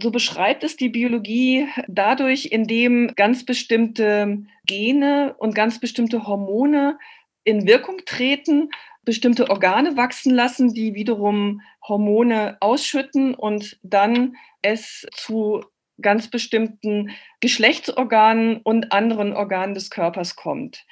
so 0.00 0.10
beschreibt 0.10 0.64
es 0.64 0.76
die 0.76 0.88
Biologie, 0.88 1.66
dadurch, 1.88 2.46
indem 2.46 3.14
ganz 3.16 3.44
bestimmte 3.44 4.44
Gene 4.64 5.34
und 5.38 5.54
ganz 5.54 5.80
bestimmte 5.80 6.26
Hormone 6.26 6.98
in 7.42 7.66
Wirkung 7.66 7.98
treten 8.06 8.70
bestimmte 9.04 9.50
Organe 9.50 9.96
wachsen 9.96 10.34
lassen, 10.34 10.74
die 10.74 10.94
wiederum 10.94 11.60
Hormone 11.86 12.56
ausschütten 12.60 13.34
und 13.34 13.78
dann 13.82 14.36
es 14.62 15.06
zu 15.12 15.64
ganz 16.00 16.28
bestimmten 16.28 17.10
Geschlechtsorganen 17.40 18.58
und 18.58 18.92
anderen 18.92 19.32
Organen 19.32 19.74
des 19.74 19.90
Körpers 19.90 20.36
kommt. 20.36 20.84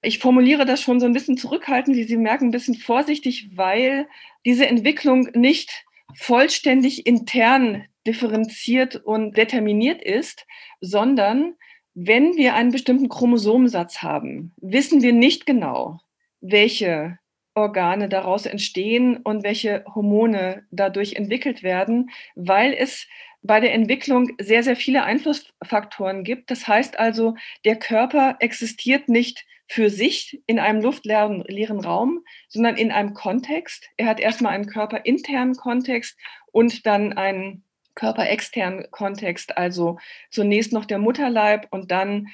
Ich 0.00 0.20
formuliere 0.20 0.64
das 0.64 0.80
schon 0.80 1.00
so 1.00 1.06
ein 1.06 1.12
bisschen 1.12 1.36
zurückhaltend, 1.36 1.96
wie 1.96 2.04
Sie 2.04 2.16
merken, 2.16 2.46
ein 2.46 2.52
bisschen 2.52 2.76
vorsichtig, 2.76 3.50
weil 3.54 4.08
diese 4.44 4.66
Entwicklung 4.66 5.28
nicht 5.34 5.84
vollständig 6.14 7.06
intern 7.06 7.84
differenziert 8.06 8.96
und 8.96 9.36
determiniert 9.36 10.02
ist, 10.02 10.46
sondern 10.80 11.54
wenn 11.94 12.36
wir 12.36 12.54
einen 12.54 12.70
bestimmten 12.70 13.08
Chromosomensatz 13.08 14.02
haben, 14.02 14.54
wissen 14.56 15.02
wir 15.02 15.12
nicht 15.12 15.46
genau, 15.46 16.00
welche 16.40 17.18
Organe 17.58 18.08
daraus 18.08 18.46
entstehen 18.46 19.18
und 19.18 19.42
welche 19.42 19.84
Hormone 19.94 20.64
dadurch 20.70 21.14
entwickelt 21.14 21.62
werden, 21.62 22.10
weil 22.34 22.72
es 22.72 23.06
bei 23.42 23.60
der 23.60 23.72
Entwicklung 23.72 24.32
sehr, 24.40 24.62
sehr 24.62 24.76
viele 24.76 25.04
Einflussfaktoren 25.04 26.24
gibt. 26.24 26.50
Das 26.50 26.66
heißt 26.66 26.98
also, 26.98 27.34
der 27.64 27.76
Körper 27.76 28.36
existiert 28.40 29.08
nicht 29.08 29.46
für 29.66 29.90
sich 29.90 30.42
in 30.46 30.58
einem 30.58 30.80
luftleeren 30.80 31.44
leeren 31.46 31.80
Raum, 31.80 32.24
sondern 32.48 32.76
in 32.76 32.90
einem 32.90 33.14
Kontext. 33.14 33.88
Er 33.96 34.06
hat 34.06 34.18
erstmal 34.18 34.54
einen 34.54 34.66
körperinternen 34.66 35.54
Kontext 35.56 36.18
und 36.52 36.86
dann 36.86 37.12
einen 37.12 37.64
körperexternen 37.94 38.90
Kontext, 38.90 39.58
also 39.58 39.98
zunächst 40.30 40.72
noch 40.72 40.84
der 40.84 40.98
Mutterleib 40.98 41.66
und 41.70 41.90
dann 41.90 42.28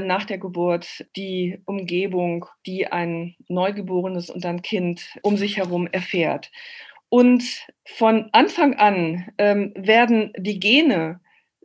nach 0.00 0.24
der 0.24 0.38
Geburt 0.38 1.06
die 1.16 1.60
Umgebung, 1.64 2.46
die 2.66 2.86
ein 2.86 3.36
Neugeborenes 3.48 4.28
und 4.30 4.44
ein 4.44 4.62
Kind 4.62 5.16
um 5.22 5.36
sich 5.36 5.56
herum 5.56 5.86
erfährt. 5.86 6.50
Und 7.08 7.66
von 7.86 8.28
Anfang 8.32 8.74
an 8.74 9.30
ähm, 9.38 9.72
werden 9.74 10.32
die 10.36 10.60
Gene 10.60 11.20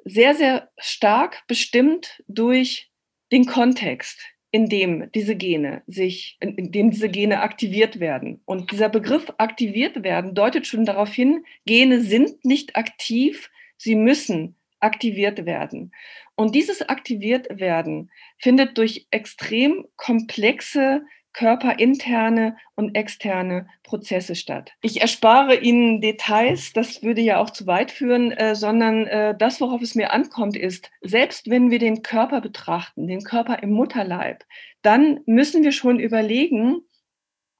sehr, 0.05 0.35
sehr 0.35 0.69
stark 0.77 1.43
bestimmt 1.47 2.23
durch 2.27 2.89
den 3.31 3.45
Kontext, 3.45 4.21
in 4.51 4.69
dem 4.69 5.11
diese 5.13 5.35
Gene 5.35 5.81
sich, 5.87 6.37
in 6.39 6.71
dem 6.71 6.91
diese 6.91 7.09
Gene 7.09 7.41
aktiviert 7.41 7.99
werden. 7.99 8.41
Und 8.45 8.71
dieser 8.71 8.89
Begriff 8.89 9.33
aktiviert 9.37 10.03
werden 10.03 10.35
deutet 10.35 10.67
schon 10.67 10.85
darauf 10.85 11.11
hin, 11.11 11.43
Gene 11.65 12.01
sind 12.01 12.45
nicht 12.45 12.75
aktiv, 12.75 13.49
sie 13.77 13.95
müssen 13.95 14.55
aktiviert 14.79 15.45
werden. 15.45 15.91
Und 16.35 16.55
dieses 16.55 16.81
aktiviert 16.89 17.59
werden 17.59 18.11
findet 18.39 18.77
durch 18.77 19.07
extrem 19.11 19.85
komplexe 19.95 21.03
körperinterne 21.33 22.55
und 22.75 22.95
externe 22.95 23.67
Prozesse 23.83 24.35
statt. 24.35 24.71
Ich 24.81 25.01
erspare 25.01 25.55
Ihnen 25.55 25.99
Details, 25.99 26.73
das 26.73 27.01
würde 27.01 27.21
ja 27.21 27.39
auch 27.39 27.49
zu 27.49 27.65
weit 27.67 27.91
führen, 27.91 28.31
äh, 28.31 28.55
sondern 28.55 29.07
äh, 29.07 29.35
das, 29.37 29.59
worauf 29.59 29.81
es 29.81 29.95
mir 29.95 30.13
ankommt, 30.13 30.55
ist, 30.55 30.91
selbst 31.01 31.49
wenn 31.49 31.71
wir 31.71 31.79
den 31.79 32.03
Körper 32.03 32.39
betrachten, 32.39 33.07
den 33.07 33.23
Körper 33.23 33.61
im 33.61 33.71
Mutterleib, 33.71 34.43
dann 34.83 35.21
müssen 35.25 35.63
wir 35.63 35.71
schon 35.71 35.99
überlegen, 35.99 36.81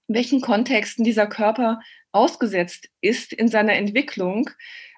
welchen 0.08 0.42
Kontexten 0.42 1.04
dieser 1.04 1.28
Körper 1.28 1.80
ausgesetzt 2.12 2.90
ist 3.02 3.34
in 3.34 3.48
seiner 3.48 3.74
Entwicklung. 3.74 4.50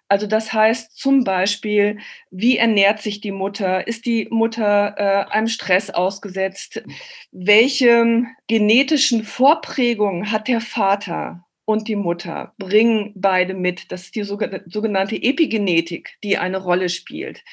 Also 0.08 0.28
das 0.28 0.54
heißt 0.54 0.98
zum 0.98 1.24
Beispiel, 1.24 1.98
wie 2.30 2.58
ernährt 2.58 3.02
sich 3.02 3.22
die 3.22 3.32
Mutter? 3.32 3.88
Ist 3.88 4.06
die 4.06 4.28
Mutter 4.30 4.96
äh, 4.98 5.32
einem 5.32 5.48
Stress 5.48 5.90
ausgesetzt? 5.90 6.84
Welche 7.32 8.26
genetischen 8.48 9.24
Vorprägungen 9.24 10.32
hat 10.32 10.48
der 10.48 10.62
Vater 10.62 11.46
und 11.66 11.88
die 11.88 11.96
Mutter? 11.96 12.54
Bringen 12.60 13.14
beide 13.16 13.56
mit. 13.56 13.92
Das 13.92 14.04
ist 14.04 14.16
die 14.16 14.24
sogenannte 14.24 15.16
Epigenetik, 15.16 16.18
die 16.24 16.38
eine 16.38 16.58
Rolle 16.58 16.90
spielt. 16.90 17.44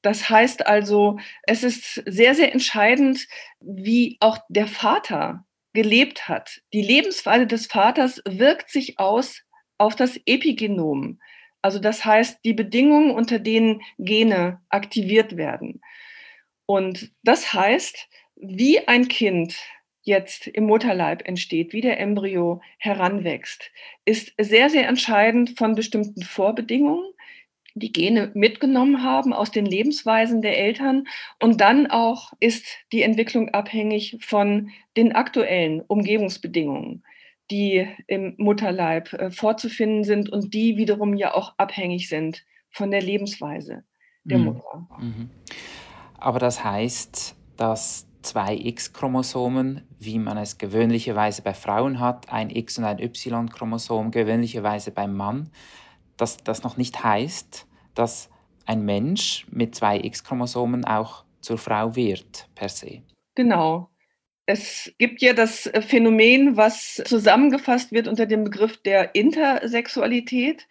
Das 0.00 0.30
heißt 0.30 0.66
also, 0.66 1.18
es 1.42 1.62
ist 1.62 2.02
sehr, 2.06 2.34
sehr 2.34 2.52
entscheidend, 2.52 3.26
wie 3.60 4.16
auch 4.20 4.38
der 4.48 4.66
Vater 4.66 5.44
gelebt 5.74 6.28
hat. 6.28 6.62
Die 6.72 6.82
Lebensweise 6.82 7.46
des 7.46 7.66
Vaters 7.66 8.22
wirkt 8.24 8.70
sich 8.70 8.98
aus 8.98 9.42
auf 9.76 9.96
das 9.96 10.18
Epigenom. 10.24 11.20
Also 11.68 11.80
das 11.80 12.02
heißt, 12.02 12.46
die 12.46 12.54
Bedingungen, 12.54 13.10
unter 13.10 13.38
denen 13.38 13.82
Gene 13.98 14.62
aktiviert 14.70 15.36
werden. 15.36 15.82
Und 16.64 17.12
das 17.22 17.52
heißt, 17.52 18.08
wie 18.36 18.88
ein 18.88 19.08
Kind 19.08 19.54
jetzt 20.00 20.46
im 20.46 20.64
Mutterleib 20.64 21.28
entsteht, 21.28 21.74
wie 21.74 21.82
der 21.82 22.00
Embryo 22.00 22.62
heranwächst, 22.78 23.70
ist 24.06 24.32
sehr, 24.40 24.70
sehr 24.70 24.88
entscheidend 24.88 25.58
von 25.58 25.74
bestimmten 25.74 26.22
Vorbedingungen, 26.22 27.04
die 27.74 27.92
Gene 27.92 28.30
mitgenommen 28.32 29.02
haben 29.02 29.34
aus 29.34 29.50
den 29.50 29.66
Lebensweisen 29.66 30.40
der 30.40 30.56
Eltern. 30.56 31.06
Und 31.38 31.60
dann 31.60 31.86
auch 31.86 32.32
ist 32.40 32.64
die 32.92 33.02
Entwicklung 33.02 33.50
abhängig 33.50 34.16
von 34.22 34.70
den 34.96 35.12
aktuellen 35.12 35.82
Umgebungsbedingungen 35.82 37.04
die 37.50 37.86
im 38.06 38.34
Mutterleib 38.38 39.12
äh, 39.12 39.30
vorzufinden 39.30 40.04
sind 40.04 40.30
und 40.30 40.52
die 40.54 40.76
wiederum 40.76 41.14
ja 41.14 41.34
auch 41.34 41.54
abhängig 41.56 42.08
sind 42.08 42.44
von 42.70 42.90
der 42.90 43.02
Lebensweise 43.02 43.84
der 44.24 44.38
mhm. 44.38 44.44
Mutter. 44.44 44.88
Mhm. 45.00 45.30
Aber 46.18 46.38
das 46.38 46.62
heißt, 46.64 47.36
dass 47.56 48.06
zwei 48.22 48.54
X-Chromosomen, 48.56 49.82
wie 49.98 50.18
man 50.18 50.36
es 50.36 50.58
gewöhnlicherweise 50.58 51.42
bei 51.42 51.54
Frauen 51.54 52.00
hat, 52.00 52.30
ein 52.30 52.50
X- 52.50 52.78
und 52.78 52.84
ein 52.84 52.98
Y-Chromosom 53.00 54.10
gewöhnlicherweise 54.10 54.90
beim 54.90 55.16
Mann, 55.16 55.50
dass 56.16 56.36
das 56.38 56.62
noch 56.62 56.76
nicht 56.76 57.02
heißt, 57.02 57.66
dass 57.94 58.30
ein 58.66 58.84
Mensch 58.84 59.46
mit 59.50 59.74
zwei 59.74 59.98
X-Chromosomen 59.98 60.84
auch 60.84 61.24
zur 61.40 61.58
Frau 61.58 61.96
wird 61.96 62.48
per 62.54 62.68
se. 62.68 63.02
Genau. 63.34 63.88
Es 64.50 64.94
gibt 64.96 65.20
ja 65.20 65.34
das 65.34 65.66
äh, 65.66 65.82
Phänomen, 65.82 66.56
was 66.56 67.02
zusammengefasst 67.04 67.92
wird 67.92 68.08
unter 68.08 68.24
dem 68.24 68.44
Begriff 68.44 68.78
der 68.78 69.14
Intersexualität. 69.14 70.66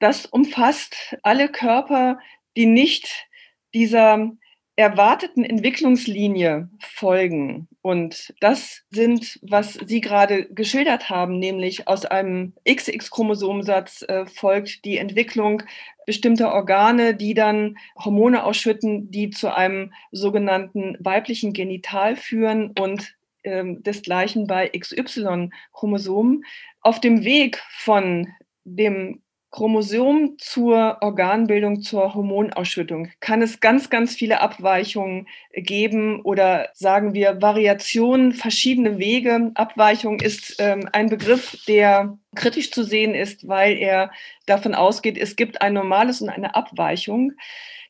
Das 0.00 0.26
umfasst 0.26 1.16
alle 1.22 1.48
Körper, 1.48 2.18
die 2.56 2.66
nicht 2.66 3.28
dieser 3.72 4.32
erwarteten 4.74 5.44
Entwicklungslinie 5.44 6.70
folgen. 6.80 7.68
Und 7.82 8.34
das 8.40 8.82
sind, 8.90 9.38
was 9.42 9.74
Sie 9.74 10.00
gerade 10.00 10.46
geschildert 10.46 11.08
haben, 11.08 11.38
nämlich 11.38 11.86
aus 11.86 12.04
einem 12.06 12.54
XX-Chromosomsatz 12.68 14.02
äh, 14.08 14.26
folgt 14.26 14.84
die 14.84 14.98
Entwicklung 14.98 15.62
bestimmter 16.04 16.52
Organe, 16.52 17.14
die 17.14 17.34
dann 17.34 17.78
Hormone 17.96 18.42
ausschütten, 18.42 19.12
die 19.12 19.30
zu 19.30 19.54
einem 19.54 19.92
sogenannten 20.10 20.96
weiblichen 20.98 21.52
Genital 21.52 22.16
führen 22.16 22.72
und 22.76 23.14
desgleichen 23.44 24.46
bei 24.46 24.68
XY-Chromosomen. 24.68 26.44
Auf 26.80 27.00
dem 27.00 27.24
Weg 27.24 27.62
von 27.70 28.28
dem 28.64 29.22
Chromosom 29.50 30.36
zur 30.38 30.98
Organbildung, 31.00 31.82
zur 31.82 32.14
Hormonausschüttung 32.14 33.08
kann 33.18 33.42
es 33.42 33.58
ganz, 33.58 33.90
ganz 33.90 34.14
viele 34.14 34.40
Abweichungen 34.40 35.26
geben 35.52 36.20
oder 36.22 36.68
sagen 36.74 37.14
wir 37.14 37.42
Variationen, 37.42 38.32
verschiedene 38.32 38.98
Wege. 38.98 39.50
Abweichung 39.54 40.20
ist 40.20 40.54
ähm, 40.60 40.88
ein 40.92 41.08
Begriff, 41.08 41.56
der 41.66 42.16
kritisch 42.36 42.70
zu 42.70 42.84
sehen 42.84 43.16
ist, 43.16 43.48
weil 43.48 43.76
er 43.76 44.12
davon 44.46 44.76
ausgeht, 44.76 45.18
es 45.18 45.34
gibt 45.34 45.62
ein 45.62 45.74
normales 45.74 46.20
und 46.20 46.28
eine 46.28 46.54
Abweichung. 46.54 47.32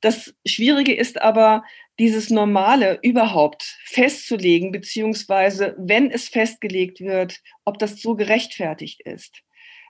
Das 0.01 0.35
Schwierige 0.47 0.95
ist 0.95 1.21
aber, 1.21 1.63
dieses 2.01 2.31
Normale 2.31 2.99
überhaupt 3.03 3.77
festzulegen, 3.85 4.73
beziehungsweise 4.73 5.75
wenn 5.79 6.11
es 6.11 6.31
festgelegt 6.31 7.03
wird, 7.03 7.41
ob 7.67 7.79
das 7.79 8.01
so 8.01 8.17
gerechtfertigt 8.17 9.03
ist. 9.03 9.43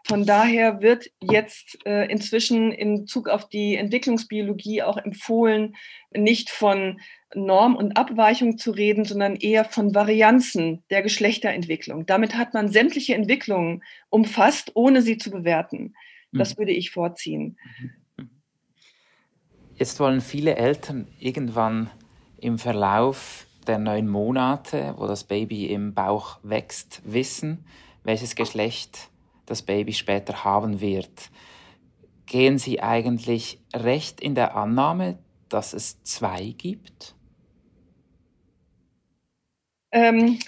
Von 0.04 0.26
daher 0.26 0.80
wird 0.80 1.12
jetzt 1.20 1.78
äh, 1.86 2.06
inzwischen 2.06 2.72
in 2.72 3.02
Bezug 3.02 3.28
auf 3.28 3.48
die 3.48 3.76
Entwicklungsbiologie 3.76 4.82
auch 4.82 4.96
empfohlen, 4.96 5.76
nicht 6.10 6.50
von 6.50 7.00
Norm 7.32 7.76
und 7.76 7.96
Abweichung 7.96 8.58
zu 8.58 8.72
reden, 8.72 9.04
sondern 9.04 9.36
eher 9.36 9.64
von 9.64 9.94
Varianzen 9.94 10.82
der 10.90 11.02
Geschlechterentwicklung. 11.02 12.06
Damit 12.06 12.34
hat 12.34 12.54
man 12.54 12.72
sämtliche 12.72 13.14
Entwicklungen 13.14 13.84
umfasst, 14.08 14.72
ohne 14.74 15.00
sie 15.02 15.16
zu 15.16 15.30
bewerten. 15.30 15.94
Das 16.32 16.56
mhm. 16.56 16.58
würde 16.58 16.72
ich 16.72 16.90
vorziehen. 16.90 17.56
Mhm. 17.78 18.30
Jetzt 19.76 20.00
wollen 20.00 20.20
viele 20.20 20.56
Eltern 20.56 21.06
irgendwann 21.18 21.88
im 22.40 22.58
Verlauf 22.58 23.46
der 23.66 23.78
neun 23.78 24.08
Monate, 24.08 24.94
wo 24.96 25.06
das 25.06 25.24
Baby 25.24 25.66
im 25.66 25.94
Bauch 25.94 26.38
wächst, 26.42 27.02
wissen, 27.04 27.64
welches 28.04 28.34
Geschlecht 28.34 29.10
das 29.46 29.62
Baby 29.62 29.92
später 29.92 30.44
haben 30.44 30.80
wird. 30.80 31.30
Gehen 32.26 32.58
Sie 32.58 32.80
eigentlich 32.80 33.60
recht 33.74 34.20
in 34.20 34.34
der 34.34 34.56
Annahme, 34.56 35.18
dass 35.48 35.72
es 35.72 36.02
zwei 36.04 36.54
gibt? 36.56 37.14
Ähm, 39.92 40.38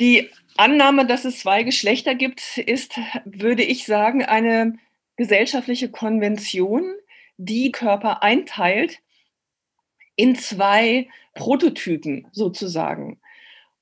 die 0.00 0.30
Annahme, 0.56 1.06
dass 1.06 1.24
es 1.24 1.40
zwei 1.40 1.62
Geschlechter 1.62 2.14
gibt, 2.14 2.58
ist, 2.58 2.98
würde 3.24 3.62
ich 3.62 3.84
sagen, 3.84 4.24
eine 4.24 4.78
gesellschaftliche 5.16 5.90
Konvention, 5.90 6.94
die 7.36 7.72
Körper 7.72 8.22
einteilt 8.22 9.00
in 10.20 10.36
zwei 10.36 11.08
Prototypen 11.34 12.28
sozusagen. 12.30 13.18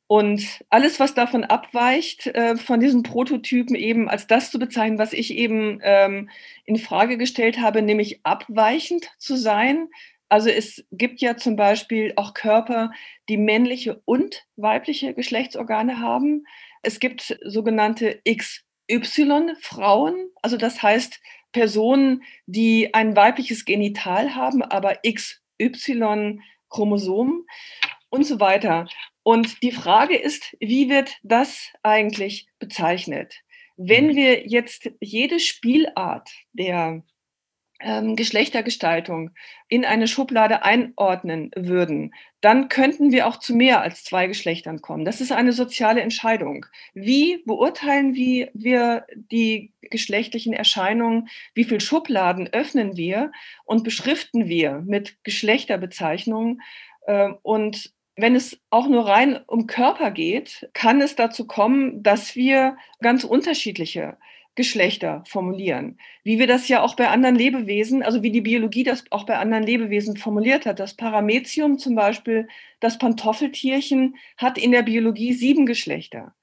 Und 0.07 0.65
alles, 0.71 1.01
was 1.01 1.13
davon 1.13 1.43
abweicht, 1.43 2.29
äh, 2.29 2.57
von 2.57 2.79
diesen 2.79 3.03
Prototypen 3.03 3.75
eben 3.75 4.09
als 4.09 4.29
das 4.29 4.53
zu 4.53 4.61
bezeichnen, 4.61 5.01
was 5.01 5.13
ich 5.13 5.35
eben 5.35 5.81
ähm, 5.83 6.31
in 6.65 6.77
Frage 6.77 7.19
gestellt 7.19 7.59
habe, 7.59 7.83
nämlich 7.83 8.21
abweichend 8.23 9.11
zu 9.19 9.37
sein. 9.37 9.89
Also 10.29 10.49
es 10.49 10.85
gibt 10.93 11.21
ja 11.21 11.37
zum 11.37 11.57
Beispiel 11.57 12.13
auch 12.15 12.35
Körper, 12.35 12.93
die 13.29 13.37
männliche 13.37 14.01
und 14.05 14.47
weibliche 14.55 15.15
Geschlechtsorgane 15.15 15.99
haben. 15.99 16.47
Es 16.83 17.01
gibt 17.01 17.37
sogenannte 17.45 18.21
XY-Frauen, 18.89 20.31
also 20.41 20.57
das 20.57 20.83
heißt 20.83 21.21
Personen, 21.51 22.23
die 22.47 22.95
ein 22.95 23.17
weibliches 23.17 23.65
Genital 23.65 24.37
haben, 24.37 24.63
aber 24.63 24.99
XY 25.05 25.48
Y-Chromosom 25.61 27.47
und 28.11 28.25
so 28.25 28.41
weiter. 28.41 28.89
Und 29.23 29.63
die 29.63 29.73
Frage 29.73 30.17
ist, 30.17 30.57
wie 30.61 30.89
wird 30.89 31.17
das 31.23 31.69
eigentlich 31.83 32.47
bezeichnet? 32.59 33.43
Wenn 33.77 34.09
mhm. 34.09 34.17
wir 34.17 34.47
jetzt 34.47 34.91
jede 35.01 35.39
Spielart 35.39 36.31
der 36.53 37.03
ähm, 37.81 38.17
Geschlechtergestaltung 38.17 39.31
in 39.69 39.85
eine 39.85 40.09
Schublade 40.09 40.63
einordnen 40.63 41.51
würden, 41.55 42.15
dann 42.41 42.69
könnten 42.69 43.13
wir 43.13 43.27
auch 43.27 43.39
zu 43.39 43.55
mehr 43.55 43.81
als 43.81 44.05
zwei 44.05 44.27
Geschlechtern 44.27 44.81
kommen. 44.81 45.05
Das 45.05 45.21
ist 45.21 45.33
eine 45.33 45.53
soziale 45.53 46.01
Entscheidung. 46.01 46.67
Wie 46.95 47.43
beurteilen 47.45 48.15
wir 48.15 49.07
die 49.15 49.73
geschlechtlichen 49.81 50.53
Erscheinungen? 50.53 51.29
Wie 51.55 51.65
viele 51.65 51.81
Schubladen 51.81 52.49
öffnen 52.49 52.97
wir 52.97 53.33
und 53.65 53.85
beschriften 53.85 54.49
wir 54.49 54.83
mit 54.87 55.23
Geschlechterbezeichnungen? 55.25 56.61
Ähm, 57.07 57.39
und 57.43 57.93
wenn 58.17 58.35
es 58.35 58.61
auch 58.71 58.89
nur 58.89 59.07
rein 59.07 59.39
um 59.47 59.69
Körper 59.69 60.11
geht, 60.11 60.69
kann 60.73 61.01
es 61.01 61.15
dazu 61.15 61.47
kommen, 61.47 62.03
dass 62.03 62.35
wir 62.35 62.77
ganz 63.01 63.23
unterschiedliche 63.23 64.17
Geschlechter 64.59 65.23
formulieren. 65.27 65.99
Wie 66.25 66.41
wir 66.41 66.49
das 66.49 66.67
ja 66.67 66.83
auch 66.83 66.97
bei 66.97 67.09
anderen 67.09 67.37
Lebewesen, 67.37 68.03
also 68.03 68.25
wie 68.25 68.33
die 68.33 68.41
Biologie 68.41 68.83
das 68.83 69.05
auch 69.11 69.25
bei 69.25 69.39
anderen 69.39 69.63
Lebewesen 69.63 70.17
formuliert 70.17 70.67
hat. 70.67 70.81
Das 70.81 70.95
Paramecium 70.95 71.79
zum 71.79 71.95
Beispiel, 71.95 72.49
das 72.81 72.99
Pantoffeltierchen, 72.99 74.17
hat 74.37 74.59
in 74.59 74.73
der 74.73 74.83
Biologie 74.83 75.33
sieben 75.33 75.65
Geschlechter. 75.65 76.35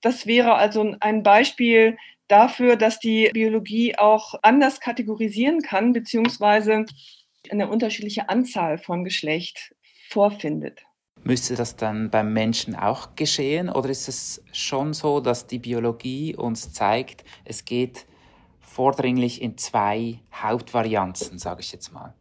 das 0.00 0.26
wäre 0.26 0.54
also 0.54 0.94
ein 1.00 1.24
Beispiel 1.24 1.98
dafür, 2.28 2.76
dass 2.76 3.00
die 3.00 3.30
Biologie 3.32 3.96
auch 3.98 4.34
anders 4.42 4.78
kategorisieren 4.78 5.60
kann, 5.62 5.92
beziehungsweise 5.92 6.86
eine 7.50 7.68
unterschiedliche 7.68 8.28
Anzahl 8.28 8.78
von 8.78 9.02
Geschlecht 9.02 9.74
vorfindet. 10.08 10.87
Müsste 11.24 11.56
das 11.56 11.76
dann 11.76 12.10
beim 12.10 12.32
Menschen 12.32 12.74
auch 12.74 13.14
geschehen 13.16 13.68
oder 13.68 13.90
ist 13.90 14.08
es 14.08 14.42
schon 14.52 14.94
so, 14.94 15.20
dass 15.20 15.46
die 15.46 15.58
Biologie 15.58 16.34
uns 16.34 16.72
zeigt, 16.72 17.24
es 17.44 17.64
geht 17.64 18.06
vordringlich 18.60 19.42
in 19.42 19.58
zwei 19.58 20.20
Hauptvarianten, 20.32 21.38
sage 21.38 21.60
ich 21.60 21.72
jetzt 21.72 21.92
mal? 21.92 22.14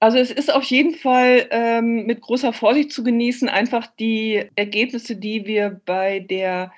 Also 0.00 0.18
es 0.18 0.30
ist 0.30 0.54
auf 0.54 0.62
jeden 0.64 0.94
Fall 0.94 1.48
ähm, 1.50 2.06
mit 2.06 2.20
großer 2.20 2.52
Vorsicht 2.52 2.92
zu 2.92 3.02
genießen, 3.02 3.48
einfach 3.48 3.88
die 3.98 4.48
Ergebnisse, 4.54 5.16
die 5.16 5.44
wir 5.44 5.80
bei 5.84 6.20
der 6.20 6.72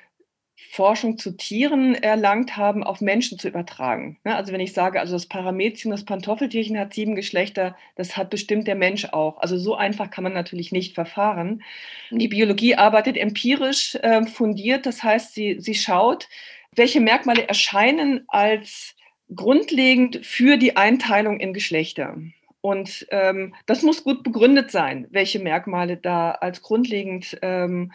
Forschung 0.71 1.19
zu 1.19 1.37
Tieren 1.37 1.95
erlangt 1.95 2.57
haben, 2.57 2.85
auf 2.85 3.01
Menschen 3.01 3.39
zu 3.39 3.49
übertragen. 3.49 4.19
Ne, 4.25 4.37
also 4.37 4.53
wenn 4.53 4.61
ich 4.61 4.73
sage, 4.73 5.01
also 5.01 5.15
das 5.15 5.27
Paramezium, 5.27 5.91
das 5.91 6.05
Pantoffeltierchen 6.05 6.79
hat 6.79 6.95
sieben 6.95 7.17
Geschlechter, 7.17 7.77
das 7.97 8.17
hat 8.17 8.31
bestimmt 8.31 8.69
der 8.69 8.77
Mensch 8.77 9.07
auch. 9.07 9.39
Also 9.39 9.59
so 9.59 9.75
einfach 9.75 10.11
kann 10.11 10.25
man 10.25 10.33
natürlich 10.33 10.71
nicht 10.71 10.95
verfahren. 10.95 11.63
Die 12.11 12.29
Biologie 12.29 12.77
arbeitet 12.77 13.17
empirisch 13.17 13.97
äh, 13.97 14.25
fundiert, 14.27 14.87
das 14.87 15.03
heißt, 15.03 15.35
sie, 15.35 15.57
sie 15.61 15.75
schaut, 15.75 16.29
welche 16.75 17.01
Merkmale 17.01 17.49
erscheinen 17.49 18.25
als 18.29 18.95
grundlegend 19.35 20.25
für 20.25 20.57
die 20.57 20.77
Einteilung 20.77 21.41
in 21.41 21.53
Geschlechter. 21.53 22.17
Und 22.61 23.07
ähm, 23.11 23.55
das 23.67 23.83
muss 23.83 24.05
gut 24.05 24.23
begründet 24.23 24.71
sein, 24.71 25.07
welche 25.11 25.39
Merkmale 25.39 25.97
da 25.97 26.33
als 26.33 26.63
grundlegend 26.63 27.39
ähm, 27.43 27.93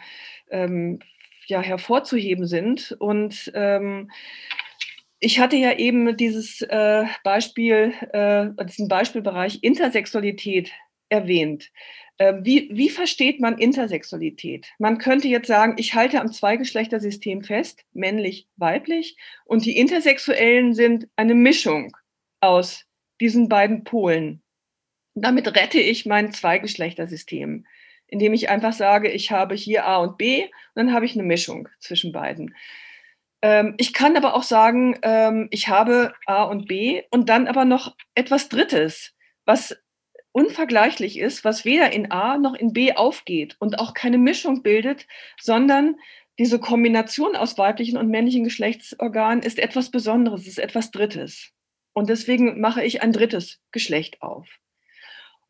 ähm, 0.50 0.98
ja, 1.46 1.60
hervorzuheben 1.60 2.46
sind. 2.46 2.96
Und 2.98 3.50
ähm, 3.54 4.10
ich 5.18 5.38
hatte 5.38 5.56
ja 5.56 5.72
eben 5.72 6.16
dieses 6.16 6.62
äh, 6.62 7.04
Beispiel, 7.24 7.94
äh, 8.12 8.64
diesen 8.64 8.88
Beispielbereich 8.88 9.60
Intersexualität 9.62 10.70
erwähnt. 11.08 11.70
Äh, 12.18 12.34
wie, 12.42 12.68
wie 12.72 12.88
versteht 12.88 13.40
man 13.40 13.58
Intersexualität? 13.58 14.68
Man 14.78 14.98
könnte 14.98 15.28
jetzt 15.28 15.48
sagen, 15.48 15.74
ich 15.78 15.94
halte 15.94 16.20
am 16.20 16.32
Zweigeschlechtersystem 16.32 17.42
fest, 17.42 17.84
männlich, 17.92 18.48
weiblich, 18.56 19.16
und 19.44 19.64
die 19.64 19.76
Intersexuellen 19.76 20.74
sind 20.74 21.08
eine 21.16 21.34
Mischung 21.34 21.96
aus 22.40 22.84
diesen 23.20 23.48
beiden 23.48 23.84
Polen. 23.84 24.42
Damit 25.14 25.54
rette 25.56 25.80
ich 25.80 26.04
mein 26.06 26.32
Zweigeschlechtersystem 26.32 27.66
indem 28.08 28.34
ich 28.34 28.48
einfach 28.48 28.72
sage, 28.72 29.10
ich 29.10 29.30
habe 29.30 29.54
hier 29.54 29.86
A 29.86 29.98
und 29.98 30.18
B 30.18 30.44
und 30.44 30.50
dann 30.74 30.92
habe 30.92 31.04
ich 31.04 31.14
eine 31.14 31.22
Mischung 31.22 31.68
zwischen 31.80 32.12
beiden. 32.12 32.54
Ähm, 33.42 33.74
ich 33.78 33.92
kann 33.92 34.16
aber 34.16 34.34
auch 34.34 34.42
sagen, 34.42 34.98
ähm, 35.02 35.48
ich 35.50 35.68
habe 35.68 36.14
A 36.26 36.44
und 36.44 36.66
B 36.66 37.02
und 37.10 37.28
dann 37.28 37.48
aber 37.48 37.64
noch 37.64 37.94
etwas 38.14 38.48
Drittes, 38.48 39.14
was 39.44 39.76
unvergleichlich 40.32 41.18
ist, 41.18 41.44
was 41.44 41.64
weder 41.64 41.92
in 41.92 42.10
A 42.10 42.38
noch 42.38 42.54
in 42.54 42.72
B 42.72 42.92
aufgeht 42.92 43.56
und 43.58 43.78
auch 43.78 43.94
keine 43.94 44.18
Mischung 44.18 44.62
bildet, 44.62 45.06
sondern 45.40 45.96
diese 46.38 46.58
Kombination 46.58 47.36
aus 47.36 47.56
weiblichen 47.56 47.96
und 47.96 48.08
männlichen 48.08 48.44
Geschlechtsorganen 48.44 49.42
ist 49.42 49.58
etwas 49.58 49.90
Besonderes, 49.90 50.46
ist 50.46 50.58
etwas 50.58 50.90
Drittes. 50.90 51.52
Und 51.94 52.10
deswegen 52.10 52.60
mache 52.60 52.84
ich 52.84 53.00
ein 53.00 53.12
drittes 53.12 53.60
Geschlecht 53.72 54.20
auf. 54.20 54.46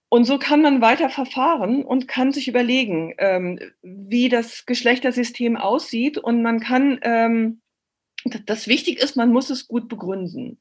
Und 0.09 0.25
so 0.25 0.39
kann 0.39 0.63
man 0.63 0.81
weiter 0.81 1.09
verfahren 1.09 1.85
und 1.85 2.07
kann 2.07 2.33
sich 2.33 2.49
überlegen, 2.49 3.15
ähm, 3.19 3.59
wie 3.83 4.29
das 4.29 4.65
Geschlechtersystem 4.67 5.57
aussieht. 5.57 6.17
Und 6.17 6.43
man 6.43 6.61
kann, 6.61 7.01
ähm, 7.03 7.61
das 8.47 8.69
wichtig 8.69 9.03
ist, 9.03 9.17
man 9.17 9.33
muss 9.33 9.51
es 9.51 9.67
gut 9.67 9.89
begründen. 9.89 10.61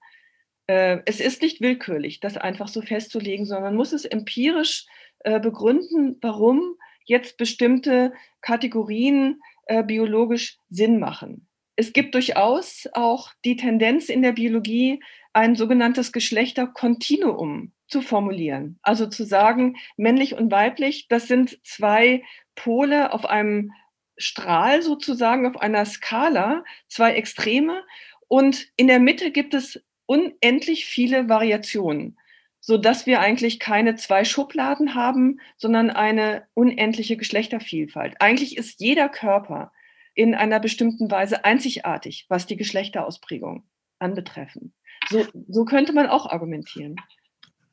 Äh, 0.68 1.00
es 1.06 1.20
ist 1.20 1.42
nicht 1.42 1.62
willkürlich, 1.62 2.20
das 2.20 2.38
einfach 2.38 2.68
so 2.68 2.82
festzulegen, 2.82 3.46
sondern 3.46 3.66
man 3.66 3.76
muss 3.76 3.94
es 3.94 4.06
empirisch 4.06 4.88
äh, 5.20 5.40
begründen, 5.40 6.18
warum 6.22 6.76
jetzt 7.06 7.38
bestimmte 7.38 8.14
Kategorien 8.42 9.42
äh, 9.68 9.84
biologisch 9.84 10.58
Sinn 10.70 11.00
machen. 11.00 11.48
Es 11.76 11.94
gibt 11.94 12.16
durchaus 12.16 12.88
auch 12.94 13.32
die 13.44 13.58
Tendenz 13.58 14.10
in 14.10 14.22
der 14.22 14.32
Biologie, 14.32 15.02
ein 15.36 15.56
sogenanntes 15.56 16.14
Geschlechterkontinuum 16.14 17.74
zu 17.88 18.02
formulieren. 18.02 18.80
Also 18.82 19.06
zu 19.06 19.26
sagen, 19.26 19.76
männlich 19.98 20.36
und 20.36 20.50
weiblich, 20.50 21.08
das 21.10 21.28
sind 21.28 21.60
zwei 21.64 22.24
Pole 22.56 23.12
auf 23.12 23.26
einem 23.26 23.74
Strahl 24.18 24.82
sozusagen, 24.82 25.46
auf 25.46 25.62
einer 25.62 25.86
Skala, 25.86 26.64
zwei 26.88 27.16
Extreme. 27.16 27.84
Und 28.30 28.68
in 28.78 28.88
der 28.88 29.00
Mitte 29.00 29.32
gibt 29.32 29.54
es 29.54 29.84
unendlich 30.06 30.86
viele 30.86 31.28
Variationen, 31.28 32.18
so 32.62 32.78
dass 32.78 33.06
wir 33.06 33.20
eigentlich 33.20 33.60
keine 33.60 33.96
zwei 33.96 34.24
Schubladen 34.24 34.96
haben, 34.96 35.42
sondern 35.58 35.90
eine 35.90 36.48
unendliche 36.54 37.18
Geschlechtervielfalt. 37.18 38.16
Eigentlich 38.22 38.56
ist 38.56 38.80
jeder 38.80 39.10
Körper 39.10 39.74
in 40.14 40.34
einer 40.34 40.62
bestimmten 40.62 41.12
Weise 41.12 41.44
einzigartig, 41.44 42.26
was 42.30 42.48
die 42.48 42.56
Geschlechterausprägung 42.56 43.68
anbetreffen. 44.00 44.74
So, 45.10 45.26
so 45.48 45.66
könnte 45.66 45.94
man 45.94 46.08
auch 46.08 46.26
argumentieren. 46.28 46.96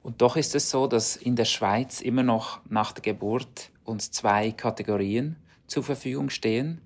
Und 0.03 0.21
doch 0.21 0.37
ist 0.37 0.55
es 0.55 0.71
so, 0.71 0.87
dass 0.87 1.17
in 1.17 1.37
der 1.37 1.45
Schweiz 1.45 2.01
immer 2.01 2.23
noch 2.23 2.61
nach 2.69 2.93
der 2.93 3.03
Geburt 3.03 3.71
uns 3.85 4.11
zwei 4.11 4.51
Kategorien 4.51 5.37
zur 5.67 5.85
Verfügung 5.85 6.31
stehen, 6.31 6.81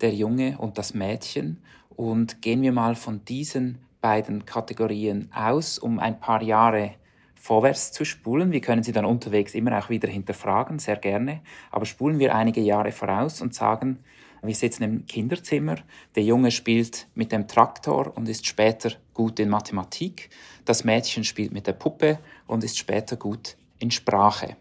der 0.00 0.14
Junge 0.14 0.58
und 0.58 0.78
das 0.78 0.94
Mädchen. 0.94 1.62
Und 1.90 2.42
gehen 2.42 2.62
wir 2.62 2.72
mal 2.72 2.94
von 2.94 3.24
diesen 3.24 3.78
beiden 4.00 4.44
Kategorien 4.44 5.30
aus, 5.34 5.78
um 5.78 5.98
ein 5.98 6.20
paar 6.20 6.42
Jahre 6.42 6.94
vorwärts 7.34 7.92
zu 7.92 8.04
spulen. 8.04 8.52
Wir 8.52 8.60
können 8.60 8.82
sie 8.82 8.92
dann 8.92 9.04
unterwegs 9.04 9.54
immer 9.54 9.78
auch 9.78 9.88
wieder 9.88 10.08
hinterfragen, 10.08 10.78
sehr 10.78 10.96
gerne. 10.96 11.42
Aber 11.70 11.86
spulen 11.86 12.18
wir 12.18 12.34
einige 12.34 12.60
Jahre 12.60 12.92
voraus 12.92 13.40
und 13.40 13.54
sagen, 13.54 14.00
wir 14.46 14.54
sitzen 14.54 14.82
im 14.82 15.06
Kinderzimmer, 15.06 15.76
der 16.14 16.22
Junge 16.22 16.50
spielt 16.50 17.06
mit 17.14 17.32
dem 17.32 17.48
Traktor 17.48 18.16
und 18.16 18.28
ist 18.28 18.46
später 18.46 18.92
gut 19.14 19.38
in 19.38 19.48
Mathematik, 19.48 20.30
das 20.64 20.84
Mädchen 20.84 21.24
spielt 21.24 21.52
mit 21.52 21.66
der 21.66 21.72
Puppe 21.72 22.18
und 22.46 22.64
ist 22.64 22.78
später 22.78 23.16
gut 23.16 23.56
in 23.78 23.90
Sprache. 23.90 24.56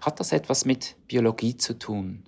Hat 0.00 0.20
das 0.20 0.32
etwas 0.32 0.64
mit 0.64 0.96
Biologie 1.06 1.56
zu 1.56 1.78
tun? 1.78 2.22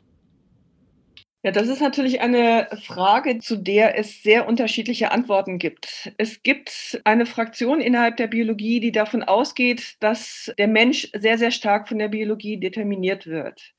Ja, 1.42 1.52
das 1.52 1.68
ist 1.68 1.80
natürlich 1.80 2.20
eine 2.20 2.68
Frage, 2.84 3.38
zu 3.38 3.56
der 3.56 3.98
es 3.98 4.22
sehr 4.22 4.46
unterschiedliche 4.46 5.10
Antworten 5.10 5.58
gibt. 5.58 6.12
Es 6.18 6.42
gibt 6.42 7.00
eine 7.04 7.24
Fraktion 7.24 7.80
innerhalb 7.80 8.18
der 8.18 8.26
Biologie, 8.26 8.78
die 8.80 8.92
davon 8.92 9.22
ausgeht, 9.22 9.96
dass 10.00 10.52
der 10.58 10.68
Mensch 10.68 11.08
sehr, 11.14 11.38
sehr 11.38 11.50
stark 11.50 11.88
von 11.88 11.98
der 11.98 12.08
Biologie 12.08 12.58
determiniert 12.58 13.26
wird. 13.26 13.72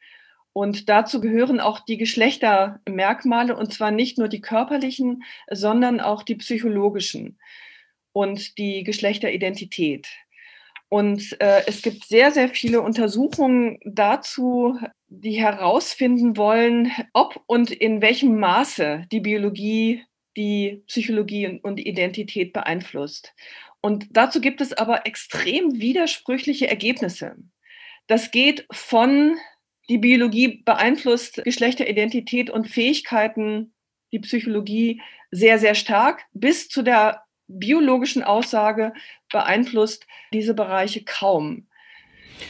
Und 0.53 0.89
dazu 0.89 1.21
gehören 1.21 1.59
auch 1.59 1.79
die 1.79 1.97
Geschlechtermerkmale, 1.97 3.55
und 3.55 3.73
zwar 3.73 3.91
nicht 3.91 4.17
nur 4.17 4.27
die 4.27 4.41
körperlichen, 4.41 5.23
sondern 5.49 5.99
auch 5.99 6.23
die 6.23 6.35
psychologischen 6.35 7.39
und 8.11 8.57
die 8.57 8.83
Geschlechteridentität. 8.83 10.07
Und 10.89 11.39
äh, 11.39 11.63
es 11.67 11.81
gibt 11.81 12.03
sehr, 12.03 12.31
sehr 12.31 12.49
viele 12.49 12.81
Untersuchungen 12.81 13.79
dazu, 13.85 14.77
die 15.07 15.41
herausfinden 15.41 16.35
wollen, 16.35 16.91
ob 17.13 17.41
und 17.47 17.71
in 17.71 18.01
welchem 18.01 18.37
Maße 18.37 19.05
die 19.09 19.21
Biologie 19.21 20.03
die 20.37 20.83
Psychologie 20.87 21.59
und, 21.61 21.79
Identität 21.79 22.53
beeinflusst. 22.53 23.33
Und 23.81 24.07
dazu 24.11 24.41
gibt 24.41 24.61
es 24.61 24.73
aber 24.73 25.05
extrem 25.05 25.79
widersprüchliche 25.79 26.67
Ergebnisse. 26.67 27.35
Das 28.07 28.31
geht 28.31 28.65
von 28.71 29.37
die 29.91 29.97
Biologie 29.97 30.63
beeinflusst 30.63 31.41
Geschlechteridentität 31.43 32.49
und 32.49 32.65
Fähigkeiten, 32.65 33.73
die 34.13 34.19
Psychologie 34.19 35.01
sehr, 35.31 35.59
sehr 35.59 35.75
stark, 35.75 36.23
bis 36.31 36.69
zu 36.69 36.81
der 36.81 37.25
biologischen 37.49 38.23
Aussage 38.23 38.93
beeinflusst 39.29 40.07
diese 40.31 40.53
Bereiche 40.53 41.03
kaum. 41.03 41.67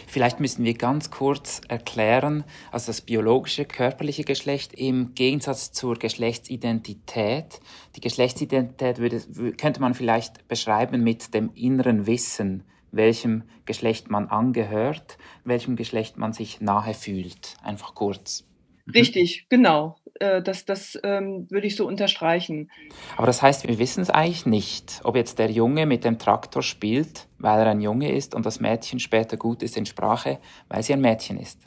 Vielleicht 0.06 0.40
müssen 0.40 0.64
wir 0.64 0.76
ganz 0.76 1.10
kurz 1.10 1.62
erklären, 1.68 2.44
also 2.72 2.92
das 2.92 3.02
biologische, 3.02 3.66
körperliche 3.66 4.24
Geschlecht 4.24 4.74
im 4.76 5.16
Gegensatz 5.16 5.72
zur 5.72 5.96
Geschlechtsidentität. 5.96 7.60
Die 7.96 8.02
Geschlechtsidentität 8.02 9.00
würde, 9.00 9.54
könnte 9.54 9.82
man 9.82 9.96
vielleicht 9.96 10.48
beschreiben 10.48 11.04
mit 11.04 11.34
dem 11.34 11.50
inneren 11.56 12.06
Wissen 12.06 12.66
welchem 12.92 13.44
Geschlecht 13.66 14.10
man 14.10 14.28
angehört, 14.28 15.18
welchem 15.44 15.76
Geschlecht 15.76 16.18
man 16.18 16.34
sich 16.34 16.62
nahe 16.62 16.94
fühlt. 16.94 17.56
Einfach 17.64 17.96
kurz. 17.96 18.46
Mhm. 18.86 18.92
Richtig, 18.94 19.46
genau. 19.50 19.96
Äh, 20.20 20.42
das, 20.42 20.66
das 20.66 21.00
ähm, 21.04 21.48
würde 21.50 21.68
ich 21.68 21.76
so 21.76 21.88
unterstreichen. 21.88 22.70
Aber 23.18 23.28
das 23.28 23.42
heißt, 23.42 23.68
wir 23.68 23.80
wissen 23.80 24.02
es 24.02 24.10
eigentlich 24.10 24.46
nicht, 24.46 25.02
ob 25.04 25.16
jetzt 25.16 25.40
der 25.40 25.52
Junge 25.52 25.86
mit 25.86 26.04
dem 26.04 26.20
Traktor 26.20 26.64
spielt, 26.64 27.28
weil 27.38 27.60
er 27.60 27.68
ein 27.68 27.82
Junge 27.82 28.12
ist 28.12 28.36
und 28.36 28.46
das 28.46 28.60
Mädchen 28.60 29.00
später 29.00 29.38
gut 29.38 29.64
ist 29.64 29.78
in 29.78 29.86
Sprache, 29.86 30.40
weil 30.68 30.84
sie 30.84 30.94
ein 30.94 31.02
Mädchen 31.02 31.40
ist. 31.40 31.60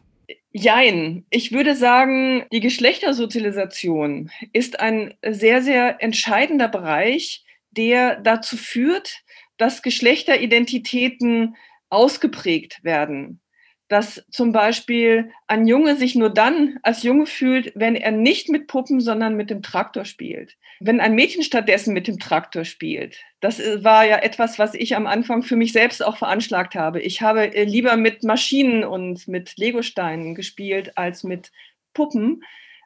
Jein. 0.53 1.27
Ich 1.31 1.51
würde 1.51 1.75
sagen, 1.75 2.45
die 2.53 2.61
Geschlechtersozialisation 2.61 4.31
ist 4.53 4.79
ein 4.79 5.15
sehr, 5.29 5.63
sehr 5.63 6.01
entscheidender 6.01 6.69
Bereich, 6.69 7.45
der 7.73 8.21
dazu 8.21 8.57
führt, 8.57 9.25
dass 9.57 9.83
Geschlechteridentitäten 9.83 11.57
ausgeprägt 11.91 12.83
werden 12.83 13.41
dass 13.89 14.25
zum 14.31 14.53
Beispiel 14.53 15.31
ein 15.47 15.67
Junge 15.67 15.97
sich 15.97 16.15
nur 16.15 16.31
dann 16.31 16.79
als 16.83 17.03
Junge 17.03 17.27
fühlt, 17.27 17.73
wenn 17.75 17.97
er 17.97 18.13
nicht 18.13 18.49
mit 18.49 18.67
Puppen, 18.67 19.01
sondern 19.01 19.37
mit 19.37 19.51
dem 19.51 19.63
Traktor 19.63 20.05
spielt. 20.05 20.57
Wenn 20.81 21.01
ein 21.01 21.15
Mädchen 21.15 21.43
stattdessen 21.43 21.93
mit 21.93 22.09
dem 22.09 22.19
Traktor 22.19 22.65
spielt. 22.65 23.19
Das 23.41 23.61
war 23.85 24.07
ja 24.07 24.17
etwas, 24.17 24.59
was 24.59 24.75
ich 24.75 24.97
am 24.97 25.07
Anfang 25.07 25.43
für 25.43 25.57
mich 25.57 25.73
selbst 25.73 26.05
auch 26.05 26.17
veranschlagt 26.17 26.75
habe. 26.75 27.01
Ich 27.01 27.21
habe 27.21 27.55
äh, 27.55 27.65
lieber 27.65 27.97
mit 27.97 28.25
Maschinen 28.25 28.85
und 28.85 29.29
mit 29.29 29.57
Legosteinen 29.59 30.35
gespielt 30.35 30.97
als 30.97 31.23
mit 31.23 31.53
Puppen. 31.93 32.43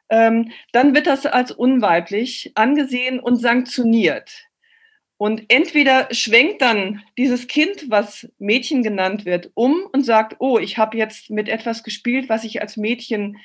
Ähm, 0.09 0.51
dann 0.73 0.93
wird 0.93 1.07
das 1.07 1.25
als 1.25 1.51
unweiblich 1.51 2.51
angesehen 2.55 3.19
und 3.19 3.37
sanktioniert. 3.37 4.48
Und 5.19 5.43
entweder 5.49 6.07
schwenkt 6.11 6.61
dann 6.61 7.03
dieses 7.17 7.47
Kind, 7.47 7.89
was 7.89 8.31
Mädchen 8.37 8.83
genannt 8.83 9.25
wird, 9.25 9.51
um 9.53 9.85
und 9.91 10.03
sagt, 10.03 10.37
oh, 10.39 10.59
ich 10.59 10.77
habe 10.77 10.97
jetzt 10.97 11.29
mit 11.29 11.49
etwas 11.49 11.83
gespielt, 11.83 12.29
was 12.29 12.45
ich 12.45 12.61
als 12.61 12.77
Mädchen 12.77 13.35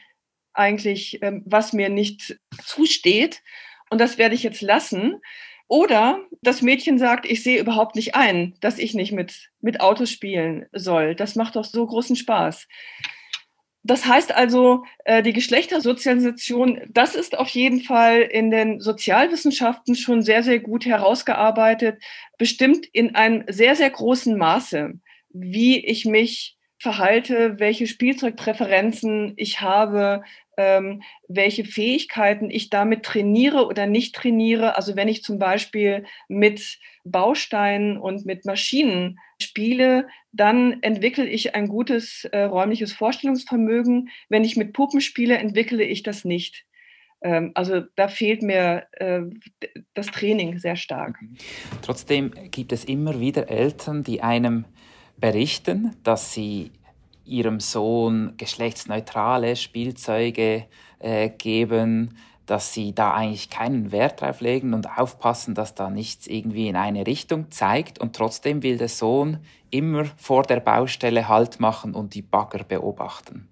eigentlich, 0.52 1.20
ähm, 1.20 1.42
was 1.44 1.72
mir 1.72 1.88
nicht 1.88 2.38
zusteht. 2.64 3.42
Und 3.90 4.00
das 4.00 4.18
werde 4.18 4.36
ich 4.36 4.44
jetzt 4.44 4.62
lassen. 4.62 5.20
Oder 5.66 6.20
das 6.42 6.62
Mädchen 6.62 6.96
sagt, 6.96 7.26
ich 7.26 7.42
sehe 7.42 7.58
überhaupt 7.58 7.96
nicht 7.96 8.14
ein, 8.14 8.54
dass 8.60 8.78
ich 8.78 8.94
nicht 8.94 9.10
mit, 9.10 9.50
mit 9.60 9.80
Autos 9.80 10.12
spielen 10.12 10.66
soll. 10.70 11.16
Das 11.16 11.34
macht 11.34 11.56
doch 11.56 11.64
so 11.64 11.84
großen 11.84 12.14
Spaß. 12.14 12.68
Das 13.86 14.06
heißt 14.06 14.34
also, 14.34 14.84
äh, 15.04 15.22
die 15.22 15.34
Geschlechtersozialisation, 15.34 16.80
das 16.88 17.14
ist 17.14 17.36
auf 17.36 17.48
jeden 17.50 17.82
Fall 17.82 18.22
in 18.22 18.50
den 18.50 18.80
Sozialwissenschaften 18.80 19.94
schon 19.94 20.22
sehr, 20.22 20.42
sehr 20.42 20.58
gut 20.58 20.86
herausgearbeitet, 20.86 22.02
bestimmt 22.38 22.86
in 22.92 23.14
einem 23.14 23.44
sehr, 23.46 23.76
sehr 23.76 23.90
großen 23.90 24.38
Maße, 24.38 24.94
wie 25.28 25.84
ich 25.84 26.06
mich 26.06 26.56
verhalte, 26.78 27.58
welche 27.58 27.86
Spielzeugpräferenzen 27.86 29.34
ich 29.36 29.60
habe, 29.60 30.22
ähm, 30.56 31.02
welche 31.28 31.64
Fähigkeiten 31.64 32.50
ich 32.50 32.70
damit 32.70 33.02
trainiere 33.02 33.66
oder 33.66 33.86
nicht 33.86 34.14
trainiere. 34.14 34.76
Also 34.76 34.96
wenn 34.96 35.08
ich 35.08 35.22
zum 35.22 35.38
Beispiel 35.38 36.04
mit 36.28 36.78
Bausteinen 37.04 37.98
und 37.98 38.24
mit 38.24 38.44
Maschinen 38.44 39.18
spiele, 39.40 40.08
dann 40.32 40.82
entwickle 40.82 41.26
ich 41.26 41.54
ein 41.54 41.68
gutes 41.68 42.24
äh, 42.26 42.42
räumliches 42.42 42.92
Vorstellungsvermögen. 42.92 44.08
Wenn 44.28 44.44
ich 44.44 44.56
mit 44.56 44.72
Puppen 44.72 45.00
spiele, 45.00 45.38
entwickle 45.38 45.84
ich 45.84 46.02
das 46.02 46.24
nicht. 46.24 46.64
Ähm, 47.22 47.52
also 47.54 47.82
da 47.96 48.08
fehlt 48.08 48.42
mir 48.42 48.86
äh, 48.92 49.22
das 49.94 50.06
Training 50.08 50.58
sehr 50.58 50.76
stark. 50.76 51.20
Mhm. 51.20 51.36
Trotzdem 51.82 52.32
gibt 52.50 52.72
es 52.72 52.84
immer 52.84 53.20
wieder 53.20 53.48
Eltern, 53.48 54.04
die 54.04 54.22
einem 54.22 54.66
berichten, 55.16 55.96
dass 56.02 56.32
sie 56.32 56.70
ihrem 57.24 57.60
Sohn 57.60 58.34
geschlechtsneutrale 58.36 59.56
Spielzeuge 59.56 60.66
äh, 60.98 61.30
geben, 61.30 62.16
dass 62.46 62.74
sie 62.74 62.94
da 62.94 63.14
eigentlich 63.14 63.50
keinen 63.50 63.90
Wert 63.90 64.20
drauf 64.20 64.40
legen 64.40 64.74
und 64.74 64.98
aufpassen, 64.98 65.54
dass 65.54 65.74
da 65.74 65.88
nichts 65.88 66.26
irgendwie 66.26 66.68
in 66.68 66.76
eine 66.76 67.06
Richtung 67.06 67.50
zeigt. 67.50 67.98
Und 67.98 68.14
trotzdem 68.14 68.62
will 68.62 68.76
der 68.76 68.88
Sohn 68.88 69.38
immer 69.70 70.04
vor 70.16 70.42
der 70.42 70.60
Baustelle 70.60 71.28
Halt 71.28 71.60
machen 71.60 71.94
und 71.94 72.14
die 72.14 72.22
Bagger 72.22 72.64
beobachten. 72.64 73.48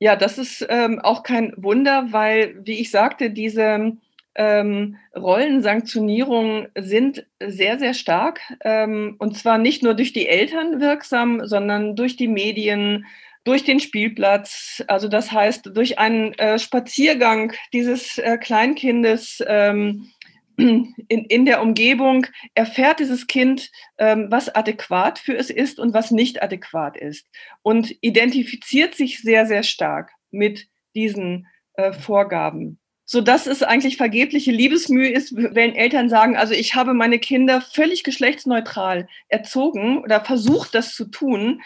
Ja, 0.00 0.16
das 0.16 0.38
ist 0.38 0.66
ähm, 0.68 0.98
auch 1.00 1.22
kein 1.22 1.54
Wunder, 1.56 2.08
weil, 2.10 2.56
wie 2.66 2.80
ich 2.80 2.90
sagte, 2.90 3.30
diese 3.30 3.92
ähm, 4.34 4.96
Rollensanktionierungen 5.14 6.68
sind 6.78 7.26
sehr, 7.44 7.78
sehr 7.78 7.94
stark. 7.94 8.40
Ähm, 8.64 9.16
und 9.18 9.36
zwar 9.36 9.58
nicht 9.58 9.82
nur 9.82 9.94
durch 9.94 10.12
die 10.12 10.28
Eltern 10.28 10.80
wirksam, 10.80 11.46
sondern 11.46 11.96
durch 11.96 12.16
die 12.16 12.28
Medien, 12.28 13.06
durch 13.44 13.64
den 13.64 13.80
Spielplatz. 13.80 14.82
Also 14.88 15.08
das 15.08 15.32
heißt, 15.32 15.70
durch 15.74 15.98
einen 15.98 16.32
äh, 16.34 16.58
Spaziergang 16.58 17.52
dieses 17.72 18.18
äh, 18.18 18.38
Kleinkindes 18.38 19.42
ähm, 19.46 20.10
in, 20.56 20.94
in 21.08 21.44
der 21.44 21.62
Umgebung 21.62 22.26
erfährt 22.54 23.00
dieses 23.00 23.26
Kind, 23.26 23.70
ähm, 23.98 24.28
was 24.30 24.54
adäquat 24.54 25.18
für 25.18 25.36
es 25.36 25.50
ist 25.50 25.78
und 25.78 25.94
was 25.94 26.10
nicht 26.10 26.42
adäquat 26.42 26.96
ist. 26.96 27.26
Und 27.62 27.94
identifiziert 28.00 28.94
sich 28.94 29.20
sehr, 29.20 29.46
sehr 29.46 29.62
stark 29.62 30.12
mit 30.30 30.68
diesen 30.94 31.46
äh, 31.74 31.92
Vorgaben 31.92 32.78
so 33.12 33.20
dass 33.20 33.46
es 33.46 33.62
eigentlich 33.62 33.98
vergebliche 33.98 34.50
Liebesmühe 34.50 35.10
ist, 35.10 35.36
wenn 35.36 35.74
Eltern 35.74 36.08
sagen, 36.08 36.34
also 36.34 36.54
ich 36.54 36.74
habe 36.74 36.94
meine 36.94 37.18
Kinder 37.18 37.60
völlig 37.60 38.04
geschlechtsneutral 38.04 39.06
erzogen 39.28 39.98
oder 39.98 40.24
versucht, 40.24 40.74
das 40.74 40.94
zu 40.94 41.04
tun, 41.04 41.60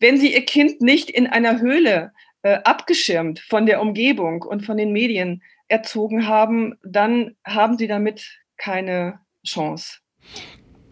wenn 0.00 0.18
sie 0.18 0.34
ihr 0.34 0.44
Kind 0.44 0.80
nicht 0.80 1.08
in 1.08 1.28
einer 1.28 1.60
Höhle 1.60 2.10
äh, 2.42 2.58
abgeschirmt 2.64 3.38
von 3.38 3.64
der 3.64 3.80
Umgebung 3.80 4.42
und 4.42 4.66
von 4.66 4.76
den 4.76 4.90
Medien 4.90 5.40
erzogen 5.68 6.26
haben, 6.26 6.74
dann 6.82 7.36
haben 7.46 7.78
sie 7.78 7.86
damit 7.86 8.40
keine 8.56 9.20
Chance. 9.46 9.98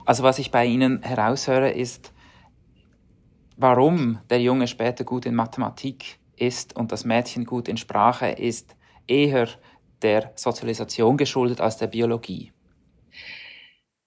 Also 0.05 0.23
was 0.23 0.39
ich 0.39 0.53
bei 0.53 0.67
Ihnen 0.67 1.03
heraushöre, 1.03 1.73
ist, 1.73 2.13
warum 3.57 4.21
der 4.31 4.41
Junge 4.41 4.69
später 4.69 5.03
gut 5.03 5.27
in 5.27 5.35
Mathematik 5.35 6.21
ist 6.37 6.77
und 6.77 6.93
das 6.93 7.05
Mädchen 7.05 7.45
gut 7.45 7.67
in 7.67 7.77
Sprache 7.77 8.29
ist, 8.29 8.77
eher 9.09 9.49
der 10.03 10.33
Sozialisation 10.37 11.17
geschuldet 11.17 11.61
als 11.61 11.77
der 11.77 11.87
Biologie? 11.87 12.53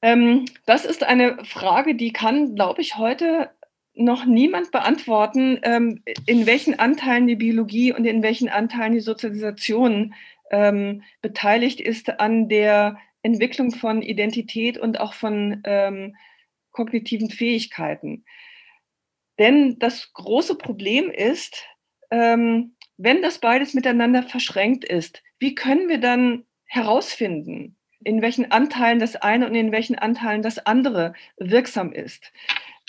Ähm, 0.01 0.45
das 0.65 0.85
ist 0.85 1.03
eine 1.03 1.43
Frage, 1.43 1.95
die 1.95 2.13
kann, 2.13 2.55
glaube 2.55 2.81
ich, 2.81 2.97
heute 2.97 3.49
noch 3.93 4.25
niemand 4.25 4.71
beantworten, 4.71 5.59
ähm, 5.63 6.01
in 6.25 6.45
welchen 6.45 6.79
Anteilen 6.79 7.27
die 7.27 7.35
Biologie 7.35 7.91
und 7.91 8.05
in 8.05 8.23
welchen 8.23 8.47
Anteilen 8.47 8.93
die 8.93 9.01
Sozialisation 9.01 10.13
ähm, 10.51 11.03
beteiligt 11.21 11.81
ist 11.81 12.19
an 12.19 12.47
der 12.47 12.97
Entwicklung 13.23 13.71
von 13.71 14.01
Identität 14.01 14.77
und 14.77 14.99
auch 14.99 15.13
von 15.13 15.61
ähm, 15.65 16.15
kognitiven 16.71 17.29
Fähigkeiten. 17.29 18.23
Denn 19.37 19.79
das 19.79 20.13
große 20.13 20.55
Problem 20.55 21.09
ist, 21.09 21.65
ähm, 22.11 22.75
wenn 22.99 23.21
das 23.21 23.39
beides 23.39 23.73
miteinander 23.73 24.23
verschränkt 24.23 24.83
ist, 24.83 25.23
wie 25.39 25.55
können 25.55 25.87
wir 25.87 25.99
dann 25.99 26.43
herausfinden, 26.65 27.77
in 28.03 28.21
welchen 28.21 28.51
Anteilen 28.51 28.99
das 28.99 29.15
eine 29.15 29.47
und 29.47 29.55
in 29.55 29.71
welchen 29.71 29.97
Anteilen 29.97 30.41
das 30.41 30.59
andere 30.65 31.13
wirksam 31.37 31.93
ist? 31.93 32.31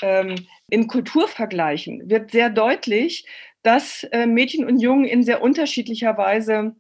Ähm, 0.03 0.35
in 0.69 0.89
Kulturvergleichen 0.89 2.11
wird 2.11 2.33
sehr 2.33 2.51
deutlich, 2.51 3.25
dass 3.63 4.03
äh, 4.11 4.27
Mädchen 4.27 4.65
und 4.65 4.81
Jungen 4.81 5.05
in 5.05 5.23
sehr 5.23 5.43
unterschiedlicher 5.43 6.19
Weise 6.19 6.75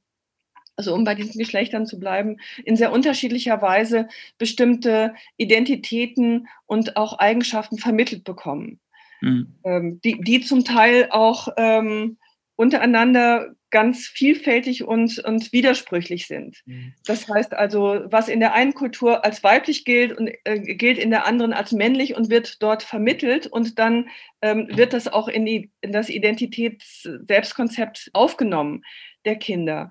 also 0.76 0.94
um 0.94 1.04
bei 1.04 1.14
diesen 1.14 1.38
Geschlechtern 1.38 1.84
zu 1.84 2.00
bleiben, 2.00 2.38
in 2.64 2.74
sehr 2.74 2.90
unterschiedlicher 2.90 3.60
Weise 3.60 4.08
bestimmte 4.38 5.14
Identitäten 5.36 6.48
und 6.64 6.96
auch 6.96 7.18
Eigenschaften 7.18 7.76
vermittelt 7.76 8.24
bekommen, 8.24 8.80
mhm. 9.20 9.58
ähm, 9.62 10.00
die, 10.02 10.18
die 10.22 10.40
zum 10.40 10.64
Teil 10.64 11.08
auch 11.10 11.48
ähm, 11.58 12.16
untereinander 12.60 13.54
ganz 13.70 14.06
vielfältig 14.06 14.84
und, 14.84 15.18
und 15.20 15.50
widersprüchlich 15.50 16.26
sind. 16.26 16.60
Mhm. 16.66 16.92
Das 17.06 17.26
heißt 17.26 17.54
also, 17.54 18.02
was 18.04 18.28
in 18.28 18.38
der 18.38 18.52
einen 18.52 18.74
Kultur 18.74 19.24
als 19.24 19.42
weiblich 19.42 19.86
gilt 19.86 20.12
und 20.12 20.30
äh, 20.44 20.58
gilt 20.58 20.98
in 20.98 21.08
der 21.08 21.24
anderen 21.24 21.54
als 21.54 21.72
männlich 21.72 22.14
und 22.14 22.28
wird 22.28 22.62
dort 22.62 22.82
vermittelt 22.82 23.46
und 23.46 23.78
dann 23.78 24.10
ähm, 24.42 24.68
wird 24.70 24.92
das 24.92 25.08
auch 25.08 25.26
in, 25.26 25.46
die, 25.46 25.70
in 25.80 25.92
das 25.92 26.10
Identitäts-Selbstkonzept 26.10 28.10
aufgenommen 28.12 28.82
der 29.24 29.36
Kinder. 29.36 29.88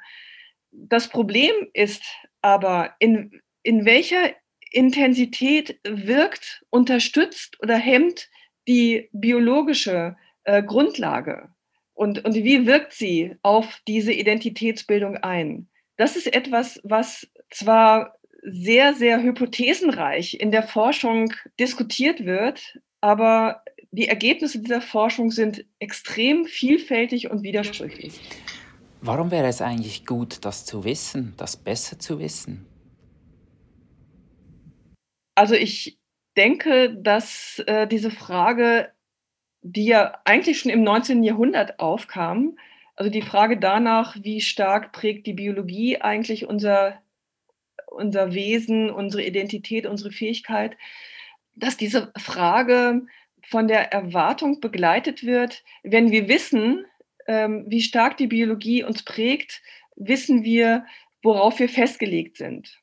Das 0.72 1.08
Problem 1.08 1.54
ist 1.74 2.04
aber, 2.44 2.94
in, 3.00 3.42
in 3.64 3.86
welcher 3.86 4.30
Intensität 4.70 5.80
wirkt, 5.84 6.64
unterstützt 6.70 7.58
oder 7.64 7.78
hemmt 7.78 8.30
die 8.68 9.10
biologische 9.12 10.18
äh, 10.44 10.62
Grundlage 10.62 11.50
und, 12.00 12.24
und 12.24 12.34
wie 12.34 12.66
wirkt 12.66 12.94
sie 12.94 13.36
auf 13.42 13.82
diese 13.86 14.14
Identitätsbildung 14.14 15.18
ein? 15.18 15.68
Das 15.98 16.16
ist 16.16 16.34
etwas, 16.34 16.80
was 16.86 17.28
zwar 17.52 18.16
sehr, 18.42 18.94
sehr 18.94 19.22
hypothesenreich 19.22 20.40
in 20.40 20.52
der 20.52 20.64
Forschung 20.64 21.34
diskutiert 21.60 22.24
wird, 22.24 22.80
aber 23.02 23.64
die 23.92 24.08
Ergebnisse 24.08 24.62
dieser 24.62 24.80
Forschung 24.80 25.30
sind 25.30 25.66
extrem 25.80 26.46
vielfältig 26.46 27.30
und 27.30 27.44
widersprüchlich. 27.44 28.18
Warum 29.02 29.30
wäre 29.30 29.48
es 29.48 29.62
eigentlich 29.62 30.06
gut, 30.06 30.46
das 30.46 30.66
zu 30.66 30.86
wissen, 30.86 31.34
das 31.36 31.58
besser 31.58 32.00
zu 32.00 32.18
wissen? 32.18 32.66
Also 35.36 35.54
ich 35.54 36.00
denke, 36.38 36.96
dass 36.96 37.62
äh, 37.68 37.88
diese 37.88 38.10
Frage 38.10 38.94
die 39.62 39.86
ja 39.86 40.20
eigentlich 40.26 40.60
schon 40.60 40.72
im 40.72 40.84
19. 40.84 41.24
Jahrhundert 41.24 41.80
aufkam. 41.80 42.58
Also 42.96 43.12
die 43.12 43.22
Frage 43.22 43.58
danach, 43.58 44.18
wie 44.22 44.42
stark 44.42 44.92
prägt 44.92 45.28
die 45.28 45.34
Biologie 45.34 46.02
eigentlich 46.02 46.48
unser, 46.48 47.02
unser 47.88 48.34
Wesen, 48.34 48.90
unsere 48.90 49.24
Identität, 49.24 49.86
unsere 49.86 50.12
Fähigkeit, 50.12 50.78
dass 51.56 51.78
diese 51.78 52.12
Frage 52.18 53.06
von 53.44 53.68
der 53.68 53.92
Erwartung 53.92 54.60
begleitet 54.60 55.24
wird, 55.24 55.64
wenn 55.84 56.12
wir 56.12 56.28
wissen, 56.28 56.86
ähm, 57.28 57.66
wie 57.68 57.82
stark 57.82 58.18
die 58.18 58.28
Biologie 58.28 58.84
uns 58.84 59.04
prägt, 59.04 59.62
wissen 59.96 60.44
wir, 60.44 60.86
worauf 61.22 61.60
wir 61.60 61.70
festgelegt 61.70 62.38
sind. 62.38 62.80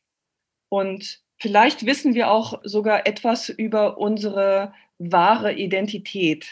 Und 0.69 1.21
vielleicht 1.39 1.87
wissen 1.87 2.15
wir 2.15 2.31
auch 2.31 2.61
sogar 2.65 3.07
etwas 3.07 3.49
über 3.49 3.99
unsere 3.99 4.73
wahre 4.99 5.53
Identität. 5.55 6.51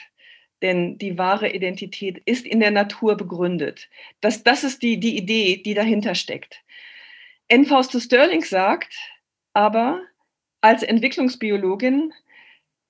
Denn 0.65 0.97
die 0.97 1.19
wahre 1.19 1.51
Identität 1.51 2.23
ist 2.25 2.47
in 2.47 2.59
der 2.59 2.71
Natur 2.71 3.19
begründet. 3.19 3.91
Das, 4.23 4.43
das 4.43 4.65
ist 4.65 4.83
die, 4.83 4.99
die 4.99 5.17
Idee, 5.17 5.59
die 5.59 5.75
dahinter 5.75 6.15
steckt. 6.15 6.65
N. 7.49 7.67
Fausto 7.67 8.01
Sterling 8.01 8.43
sagt 8.43 8.95
aber 9.53 10.01
als 10.63 10.83
Entwicklungsbiologin, 10.83 12.15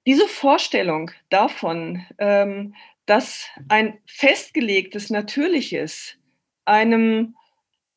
diese 0.06 0.28
Vorstellung 0.28 1.10
davon, 1.30 2.06
ähm, 2.18 2.76
dass 3.06 3.48
ein 3.68 3.98
festgelegtes, 4.06 5.10
natürliches 5.10 6.16
einem 6.64 7.34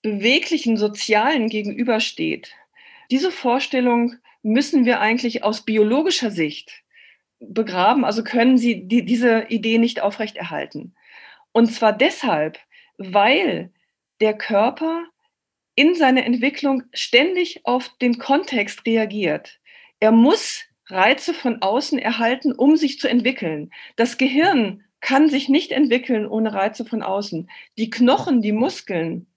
beweglichen 0.01 0.77
Sozialen 0.77 1.49
gegenübersteht, 1.49 2.55
diese 3.11 3.31
Vorstellung 3.31 4.15
müssen 4.41 4.85
wir 4.85 4.99
eigentlich 4.99 5.43
aus 5.43 5.63
biologischer 5.63 6.31
Sicht 6.31 6.83
begraben, 7.39 8.05
also 8.05 8.23
können 8.23 8.57
sie 8.57 8.87
die, 8.87 9.05
diese 9.05 9.45
Idee 9.49 9.77
nicht 9.77 10.01
aufrechterhalten. 10.01 10.95
Und 11.51 11.67
zwar 11.67 11.93
deshalb, 11.93 12.59
weil 12.97 13.71
der 14.19 14.37
Körper 14.37 15.05
in 15.75 15.93
seiner 15.93 16.25
Entwicklung 16.25 16.83
ständig 16.93 17.65
auf 17.65 17.89
den 18.01 18.17
Kontext 18.17 18.85
reagiert. 18.85 19.59
Er 19.99 20.11
muss 20.11 20.63
Reize 20.87 21.33
von 21.33 21.61
außen 21.61 21.99
erhalten, 21.99 22.53
um 22.53 22.77
sich 22.77 22.99
zu 22.99 23.07
entwickeln. 23.07 23.71
Das 23.95 24.17
Gehirn 24.17 24.83
kann 25.01 25.29
sich 25.29 25.49
nicht 25.49 25.71
entwickeln 25.71 26.27
ohne 26.27 26.53
Reize 26.53 26.85
von 26.85 27.03
außen. 27.03 27.49
Die 27.77 27.89
Knochen, 27.89 28.41
die 28.41 28.51
Muskeln 28.51 29.27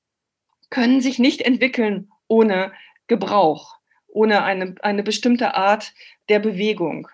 können 0.70 1.00
sich 1.00 1.18
nicht 1.18 1.42
entwickeln 1.42 2.10
ohne 2.28 2.72
Gebrauch, 3.08 3.76
ohne 4.06 4.44
eine, 4.44 4.76
eine 4.80 5.02
bestimmte 5.02 5.54
Art 5.54 5.92
der 6.28 6.38
Bewegung. 6.38 7.08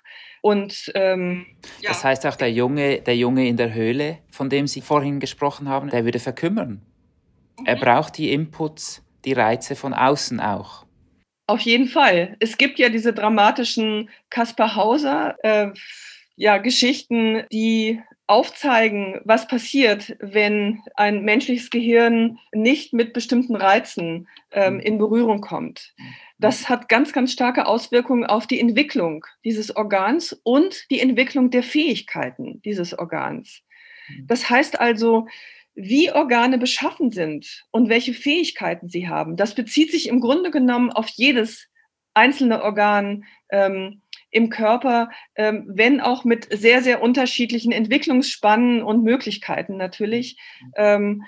Und 0.47 0.93
ähm, 0.95 1.45
ja. 1.81 1.89
das 1.89 2.05
heißt 2.05 2.25
auch 2.25 2.37
der 2.37 2.53
Junge, 2.53 3.01
der 3.01 3.17
Junge 3.17 3.49
in 3.49 3.57
der 3.57 3.75
Höhle, 3.75 4.19
von 4.31 4.49
dem 4.49 4.69
Sie 4.69 4.81
vorhin 4.81 5.19
gesprochen 5.19 5.69
haben, 5.69 5.91
der 5.91 6.05
würde 6.05 6.21
verkümmern. 6.21 6.83
Mhm. 7.59 7.67
Er 7.67 7.75
braucht 7.75 8.17
die 8.17 8.33
Inputs, 8.33 9.03
die 9.25 9.33
Reize 9.33 9.75
von 9.75 9.93
außen 9.93 10.39
auch. 10.39 10.87
Auf 11.49 11.63
jeden 11.63 11.89
Fall. 11.89 12.37
Es 12.39 12.59
gibt 12.59 12.79
ja 12.79 12.91
diese 12.91 13.13
dramatischen 13.13 14.09
Kaspar 14.31 14.77
Hauser 14.77 15.35
äh, 15.43 15.73
ja, 16.37 16.59
Geschichten, 16.59 17.43
die 17.51 18.01
aufzeigen, 18.29 19.21
was 19.25 19.49
passiert, 19.49 20.17
wenn 20.21 20.81
ein 20.95 21.25
menschliches 21.25 21.71
Gehirn 21.71 22.39
nicht 22.53 22.93
mit 22.93 23.13
bestimmten 23.15 23.57
Reizen 23.57 24.29
ähm, 24.53 24.75
mhm. 24.75 24.81
in 24.81 24.99
Berührung 24.99 25.41
kommt. 25.41 25.93
Mhm. 26.39 26.43
Das 26.43 26.69
hat 26.69 26.89
ganz, 26.89 27.13
ganz 27.13 27.33
starke 27.33 27.67
Auswirkungen 27.67 28.25
auf 28.25 28.47
die 28.47 28.61
Entwicklung 28.61 29.25
dieses 29.45 29.75
Organs 29.75 30.33
und 30.43 30.91
die 30.91 31.01
Entwicklung 31.01 31.51
der 31.51 31.63
Fähigkeiten 31.63 32.61
dieses 32.63 32.99
Organs. 32.99 33.63
Mhm. 34.09 34.27
Das 34.27 34.51
heißt 34.51 34.81
also, 34.81 35.27
wie 35.75 36.11
Organe 36.11 36.59
beschaffen 36.59 37.11
sind 37.11 37.67
und 37.71 37.91
welche 37.91 38.15
Fähigkeiten 38.15 38.89
sie 38.89 39.09
haben, 39.09 39.37
das 39.37 39.55
bezieht 39.55 39.91
sich 39.91 40.09
im 40.09 40.21
Grunde 40.21 40.51
genommen 40.51 40.91
auf 40.91 41.09
jedes 41.09 41.69
einzelne 42.15 42.63
Organ 42.63 43.25
ähm, 43.51 44.01
im 44.31 44.49
Körper, 44.49 45.11
ähm, 45.35 45.65
wenn 45.69 46.01
auch 46.01 46.25
mit 46.25 46.49
sehr, 46.51 46.83
sehr 46.83 47.03
unterschiedlichen 47.03 47.73
Entwicklungsspannen 47.73 48.83
und 48.83 49.05
Möglichkeiten 49.05 49.77
natürlich. 49.77 50.39
Ähm, 50.77 51.25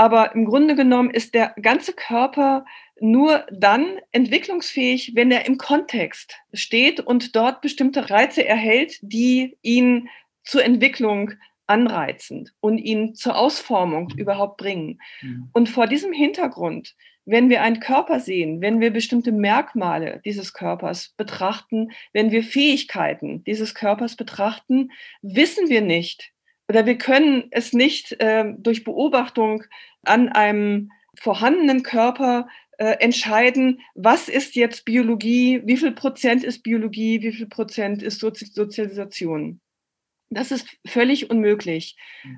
aber 0.00 0.34
im 0.34 0.46
Grunde 0.46 0.76
genommen 0.76 1.10
ist 1.10 1.34
der 1.34 1.54
ganze 1.60 1.92
Körper 1.92 2.64
nur 3.00 3.44
dann 3.52 3.98
entwicklungsfähig, 4.12 5.12
wenn 5.14 5.30
er 5.30 5.44
im 5.44 5.58
Kontext 5.58 6.38
steht 6.54 7.00
und 7.00 7.36
dort 7.36 7.60
bestimmte 7.60 8.08
Reize 8.08 8.42
erhält, 8.42 8.98
die 9.02 9.58
ihn 9.60 10.08
zur 10.42 10.64
Entwicklung 10.64 11.32
anreizen 11.66 12.48
und 12.60 12.78
ihn 12.78 13.14
zur 13.14 13.36
Ausformung 13.36 14.10
überhaupt 14.16 14.56
bringen. 14.56 15.02
Mhm. 15.20 15.50
Und 15.52 15.68
vor 15.68 15.86
diesem 15.86 16.14
Hintergrund, 16.14 16.94
wenn 17.26 17.50
wir 17.50 17.60
einen 17.60 17.80
Körper 17.80 18.20
sehen, 18.20 18.62
wenn 18.62 18.80
wir 18.80 18.94
bestimmte 18.94 19.32
Merkmale 19.32 20.22
dieses 20.24 20.54
Körpers 20.54 21.12
betrachten, 21.18 21.90
wenn 22.14 22.30
wir 22.30 22.42
Fähigkeiten 22.42 23.44
dieses 23.44 23.74
Körpers 23.74 24.16
betrachten, 24.16 24.92
wissen 25.20 25.68
wir 25.68 25.82
nicht 25.82 26.32
oder 26.70 26.86
wir 26.86 26.98
können 26.98 27.48
es 27.50 27.72
nicht 27.72 28.12
äh, 28.20 28.44
durch 28.56 28.84
Beobachtung 28.84 29.64
an 30.04 30.28
einem 30.28 30.92
vorhandenen 31.18 31.82
Körper 31.82 32.46
äh, 32.78 32.92
entscheiden, 33.00 33.80
was 33.96 34.28
ist 34.28 34.54
jetzt 34.54 34.84
Biologie, 34.84 35.62
wie 35.64 35.76
viel 35.76 35.90
Prozent 35.90 36.44
ist 36.44 36.62
Biologie, 36.62 37.22
wie 37.22 37.32
viel 37.32 37.48
Prozent 37.48 38.04
ist 38.04 38.20
Sozi 38.20 38.46
Sozialisation. 38.46 39.60
Das 40.30 40.52
ist 40.52 40.68
völlig 40.86 41.28
unmöglich. 41.28 41.96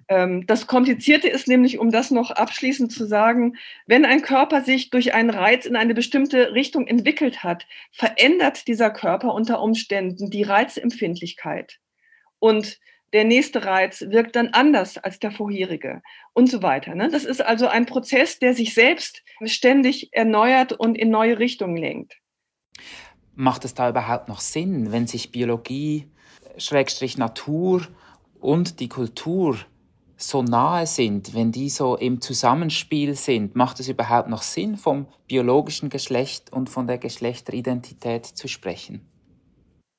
Ähm, 0.08 0.46
das 0.46 0.66
Komplizierte 0.66 1.28
ist 1.28 1.46
nämlich, 1.46 1.78
um 1.78 1.90
das 1.90 2.10
noch 2.10 2.30
abschließend 2.30 2.90
zu 2.90 3.04
sagen, 3.04 3.58
wenn 3.86 4.06
ein 4.06 4.22
Körper 4.22 4.62
sich 4.62 4.88
durch 4.88 5.12
einen 5.12 5.28
Reiz 5.28 5.66
in 5.66 5.76
eine 5.76 5.92
bestimmte 5.92 6.54
Richtung 6.54 6.86
entwickelt 6.86 7.44
hat, 7.44 7.66
verändert 7.90 8.66
dieser 8.66 8.88
Körper 8.88 9.34
unter 9.34 9.60
Umständen 9.60 10.30
die 10.30 10.42
Reizempfindlichkeit. 10.42 11.80
Und 12.38 12.80
der 13.12 13.24
nächste 13.24 13.64
Reiz 13.64 14.02
wirkt 14.08 14.36
dann 14.36 14.48
anders 14.48 14.98
als 14.98 15.18
der 15.18 15.30
vorherige 15.30 16.02
und 16.32 16.50
so 16.50 16.62
weiter. 16.62 16.94
Ne? 16.94 17.10
Das 17.10 17.24
ist 17.24 17.44
also 17.44 17.68
ein 17.68 17.86
Prozess, 17.86 18.38
der 18.38 18.54
sich 18.54 18.74
selbst 18.74 19.22
ständig 19.44 20.08
erneuert 20.12 20.72
und 20.72 20.96
in 20.96 21.10
neue 21.10 21.38
Richtungen 21.38 21.76
lenkt. 21.76 22.16
Macht 23.34 23.64
es 23.64 23.74
da 23.74 23.88
überhaupt 23.88 24.28
noch 24.28 24.40
Sinn, 24.40 24.92
wenn 24.92 25.06
sich 25.06 25.32
Biologie 25.32 26.06
Schrägstrich 26.58 27.16
Natur 27.16 27.86
und 28.40 28.80
die 28.80 28.88
Kultur 28.88 29.58
so 30.16 30.42
nahe 30.42 30.86
sind, 30.86 31.34
wenn 31.34 31.52
die 31.52 31.68
so 31.68 31.96
im 31.96 32.20
Zusammenspiel 32.20 33.14
sind, 33.16 33.56
macht 33.56 33.80
es 33.80 33.88
überhaupt 33.88 34.28
noch 34.28 34.42
Sinn, 34.42 34.76
vom 34.76 35.06
biologischen 35.26 35.88
Geschlecht 35.88 36.52
und 36.52 36.70
von 36.70 36.86
der 36.86 36.98
Geschlechteridentität 36.98 38.26
zu 38.26 38.48
sprechen? 38.48 39.11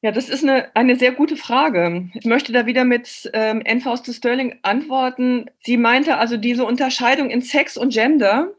Ja, 0.04 0.12
das 0.12 0.28
ist 0.28 0.44
eine, 0.44 0.76
eine 0.76 0.98
sehr 0.98 1.14
gute 1.14 1.38
Frage. 1.38 2.10
Ich 2.14 2.26
möchte 2.26 2.52
da 2.52 2.66
wieder 2.66 2.84
mit 2.84 3.32
ähm, 3.32 3.64
Fausto 3.80 4.12
Sterling 4.12 4.60
antworten. 4.62 5.50
Sie 5.62 5.78
meinte 5.78 6.18
also 6.18 6.36
diese 6.36 6.66
Unterscheidung 6.66 7.30
in 7.30 7.42
Sex 7.42 7.78
und 7.78 7.94
Gender 7.94 8.52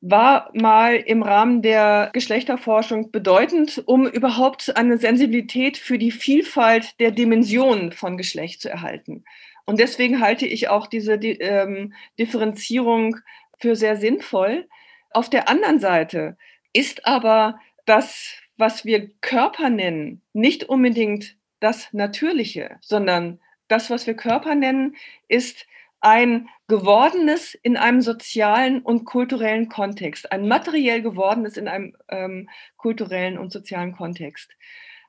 war 0.00 0.48
mal 0.54 0.94
im 0.94 1.24
Rahmen 1.24 1.60
der 1.60 2.10
Geschlechterforschung 2.12 3.10
bedeutend, 3.10 3.82
um 3.86 4.06
überhaupt 4.06 4.76
eine 4.76 4.96
Sensibilität 4.96 5.76
für 5.76 5.98
die 5.98 6.12
Vielfalt 6.12 7.00
der 7.00 7.10
Dimensionen 7.10 7.90
von 7.90 8.16
Geschlecht 8.16 8.60
zu 8.60 8.70
erhalten. 8.70 9.24
Und 9.64 9.80
deswegen 9.80 10.20
halte 10.20 10.46
ich 10.46 10.68
auch 10.68 10.86
diese 10.86 11.14
ähm, 11.14 11.94
Differenzierung 12.16 13.16
für 13.58 13.74
sehr 13.74 13.96
sinnvoll. 13.96 14.68
Auf 15.10 15.30
der 15.30 15.48
anderen 15.48 15.80
Seite 15.80 16.36
ist 16.72 17.08
aber 17.08 17.58
das, 17.86 18.34
was 18.56 18.84
wir 18.84 19.10
Körper 19.20 19.70
nennen, 19.70 20.22
nicht 20.32 20.64
unbedingt 20.64 21.36
das 21.60 21.92
Natürliche, 21.92 22.78
sondern 22.80 23.40
das, 23.68 23.90
was 23.90 24.06
wir 24.06 24.14
Körper 24.14 24.54
nennen, 24.54 24.96
ist 25.28 25.66
ein 26.00 26.48
gewordenes 26.68 27.54
in 27.54 27.76
einem 27.76 28.00
sozialen 28.00 28.82
und 28.82 29.04
kulturellen 29.04 29.68
Kontext, 29.68 30.30
ein 30.30 30.46
materiell 30.46 31.02
gewordenes 31.02 31.56
in 31.56 31.68
einem 31.68 31.96
ähm, 32.08 32.48
kulturellen 32.76 33.38
und 33.38 33.52
sozialen 33.52 33.92
Kontext. 33.92 34.50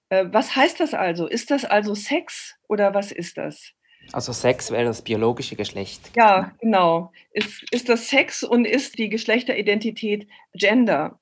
Äh, 0.09 0.25
was 0.31 0.55
heißt 0.55 0.79
das 0.79 0.93
also? 0.93 1.27
Ist 1.27 1.51
das 1.51 1.65
also 1.65 1.93
Sex 1.93 2.55
oder 2.67 2.93
was 2.93 3.11
ist 3.11 3.37
das? 3.37 3.73
Also 4.13 4.31
Sex 4.31 4.71
wäre 4.71 4.85
das 4.85 5.01
biologische 5.01 5.55
Geschlecht. 5.55 6.11
Ja, 6.15 6.53
genau. 6.61 7.11
Ist, 7.31 7.63
ist 7.71 7.89
das 7.89 8.07
Sex 8.07 8.43
und 8.43 8.65
ist 8.65 8.97
die 8.97 9.09
Geschlechteridentität 9.09 10.27
Gender? 10.53 11.19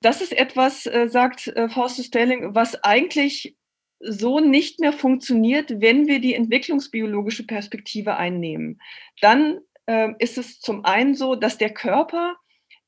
Das 0.00 0.20
ist 0.20 0.32
etwas, 0.32 0.86
äh, 0.86 1.08
sagt 1.08 1.48
äh, 1.48 1.68
Faustus 1.68 2.06
Stelling, 2.06 2.54
was 2.54 2.82
eigentlich 2.84 3.56
so 4.00 4.38
nicht 4.38 4.78
mehr 4.78 4.92
funktioniert, 4.92 5.80
wenn 5.80 6.06
wir 6.06 6.20
die 6.20 6.34
entwicklungsbiologische 6.34 7.46
Perspektive 7.46 8.16
einnehmen. 8.16 8.80
Dann 9.20 9.58
äh, 9.86 10.10
ist 10.20 10.38
es 10.38 10.60
zum 10.60 10.84
einen 10.84 11.14
so, 11.14 11.34
dass 11.34 11.58
der 11.58 11.70
Körper 11.70 12.36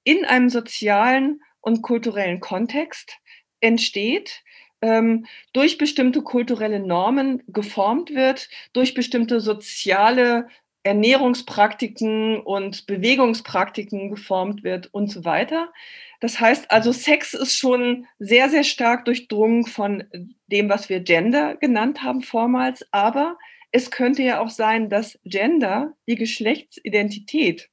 in 0.05 0.25
einem 0.25 0.49
sozialen 0.49 1.41
und 1.61 1.83
kulturellen 1.83 2.41
Kontext 2.41 3.19
entsteht 3.61 4.43
ähm, 4.83 5.27
durch 5.53 5.79
bestimmte 5.79 6.23
kulturelle 6.23 6.81
Normen 6.81 7.43
geformt 7.49 8.15
wird, 8.15 8.49
durch 8.73 8.95
bestimmte 8.95 9.41
soziale 9.41 10.49
Ernährungspraktiken 10.83 12.41
und 12.41 12.87
Bewegungspraktiken 12.87 14.11
geformt 14.11 14.63
wird 14.65 14.89
und 14.93 15.11
so 15.11 15.25
weiter. 15.25 15.73
Das 16.21 16.41
heißt 16.41 16.71
also, 16.71 16.93
Sex 16.93 17.35
ist 17.35 17.57
schon 17.57 18.07
sehr, 18.19 18.49
sehr 18.49 18.65
stark 18.65 19.05
durchdrungen 19.05 19.67
von 19.67 20.05
dem, 20.47 20.69
was 20.69 20.89
wir 20.89 21.01
Gender 21.01 21.57
genannt 21.57 22.03
haben 22.03 22.23
vormals. 22.23 22.87
Aber 22.93 23.37
es 23.73 23.91
könnte 23.91 24.23
ja 24.23 24.41
auch 24.41 24.51
sein, 24.51 24.89
dass 24.89 25.19
Gender, 25.25 25.95
die 26.09 26.17
Geschlechtsidentität 26.17 27.71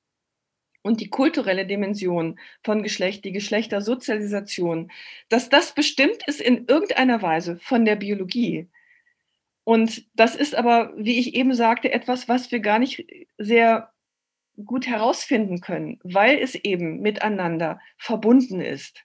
und 0.83 1.01
die 1.01 1.09
kulturelle 1.09 1.65
Dimension 1.65 2.39
von 2.63 2.83
Geschlecht, 2.83 3.25
die 3.25 3.31
Geschlechtersozialisation, 3.31 4.91
dass 5.29 5.49
das 5.49 5.73
bestimmt 5.73 6.27
ist 6.27 6.41
in 6.41 6.65
irgendeiner 6.67 7.21
Weise 7.21 7.57
von 7.57 7.83
der 7.85 7.95
Biologie. 7.95 8.67
Und 9.67 10.05
das 10.13 10.33
ist 10.33 10.55
aber, 10.55 10.93
wie 10.95 11.19
ich 11.19 11.35
eben 11.35 11.53
sagte, 11.53 11.91
etwas, 11.91 12.29
was 12.29 12.53
wir 12.53 12.61
gar 12.61 12.79
nicht 12.79 13.05
sehr 13.37 13.91
gut 14.63 14.87
herausfinden 14.87 15.59
können, 15.59 15.99
weil 16.03 16.37
es 16.37 16.55
eben 16.55 17.01
miteinander 17.01 17.81
verbunden 17.97 18.61
ist. 18.61 19.03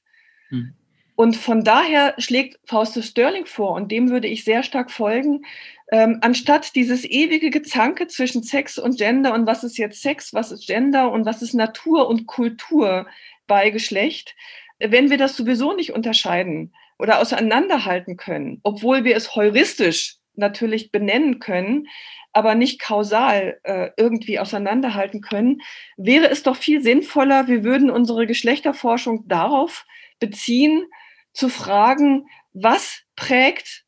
Mhm. 0.51 0.75
Und 1.17 1.37
von 1.37 1.65
daher 1.65 2.15
schlägt 2.19 2.61
Faustus 2.65 3.09
Sterling 3.09 3.45
vor, 3.45 3.73
und 3.73 3.91
dem 3.91 4.11
würde 4.11 4.29
ich 4.29 4.45
sehr 4.45 4.63
stark 4.63 4.93
folgen, 4.93 5.45
ähm, 5.91 6.19
anstatt 6.21 6.77
dieses 6.77 7.05
ewige 7.05 7.51
Gezanke 7.51 8.07
zwischen 8.07 8.45
Sex 8.45 8.79
und 8.79 8.99
Gender 8.99 9.35
und 9.35 9.49
was 9.49 9.65
ist 9.65 9.79
jetzt 9.79 10.01
Sex, 10.01 10.33
was 10.33 10.53
ist 10.53 10.69
Gender 10.69 11.11
und 11.11 11.27
was 11.27 11.43
ist 11.43 11.55
Natur 11.55 12.07
und 12.07 12.29
Kultur 12.29 13.09
bei 13.49 13.71
Geschlecht, 13.71 14.37
wenn 14.79 15.11
wir 15.11 15.19
das 15.19 15.37
sowieso 15.37 15.73
nicht 15.75 15.93
unterscheiden 15.93 16.73
oder 17.01 17.19
auseinanderhalten 17.19 18.17
können, 18.17 18.61
obwohl 18.63 19.03
wir 19.03 19.17
es 19.17 19.35
heuristisch 19.35 20.22
natürlich 20.35 20.93
benennen 20.93 21.39
können, 21.39 21.89
aber 22.33 22.55
nicht 22.55 22.81
kausal 22.81 23.61
äh, 23.65 23.91
irgendwie 23.97 24.39
auseinanderhalten 24.39 25.21
können, 25.21 25.61
wäre 25.97 26.29
es 26.29 26.43
doch 26.43 26.57
viel 26.57 26.83
sinnvoller, 26.83 27.49
wir 27.49 27.65
würden 27.65 27.91
unsere 27.91 28.27
Geschlechterforschung 28.27 29.29
darauf 29.29 29.85
beziehen, 30.19 30.85
zu 31.33 31.49
fragen, 31.49 32.27
was 32.53 33.03
prägt 33.17 33.85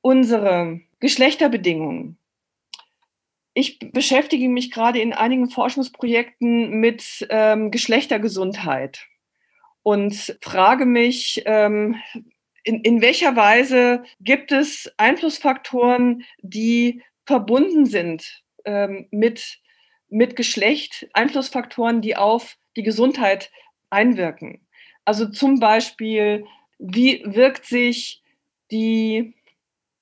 unsere 0.00 0.80
Geschlechterbedingungen? 1.00 2.18
Ich 3.54 3.78
beschäftige 3.78 4.48
mich 4.48 4.70
gerade 4.70 5.00
in 5.00 5.12
einigen 5.12 5.50
Forschungsprojekten 5.50 6.80
mit 6.80 7.26
ähm, 7.28 7.70
Geschlechtergesundheit 7.70 9.06
und 9.82 10.38
frage 10.40 10.86
mich, 10.86 11.42
ähm, 11.44 11.96
in, 12.64 12.80
in 12.82 13.02
welcher 13.02 13.36
Weise 13.36 14.04
gibt 14.20 14.52
es 14.52 14.92
Einflussfaktoren, 14.96 16.24
die 16.42 17.02
verbunden 17.26 17.86
sind 17.86 18.42
ähm, 18.64 19.08
mit, 19.10 19.58
mit 20.08 20.36
Geschlecht, 20.36 21.08
Einflussfaktoren, 21.12 22.00
die 22.00 22.16
auf 22.16 22.56
die 22.76 22.82
Gesundheit 22.82 23.50
einwirken. 23.90 24.66
Also 25.04 25.26
zum 25.26 25.58
Beispiel, 25.58 26.46
wie 26.78 27.22
wirkt 27.24 27.66
sich 27.66 28.22
die 28.70 29.34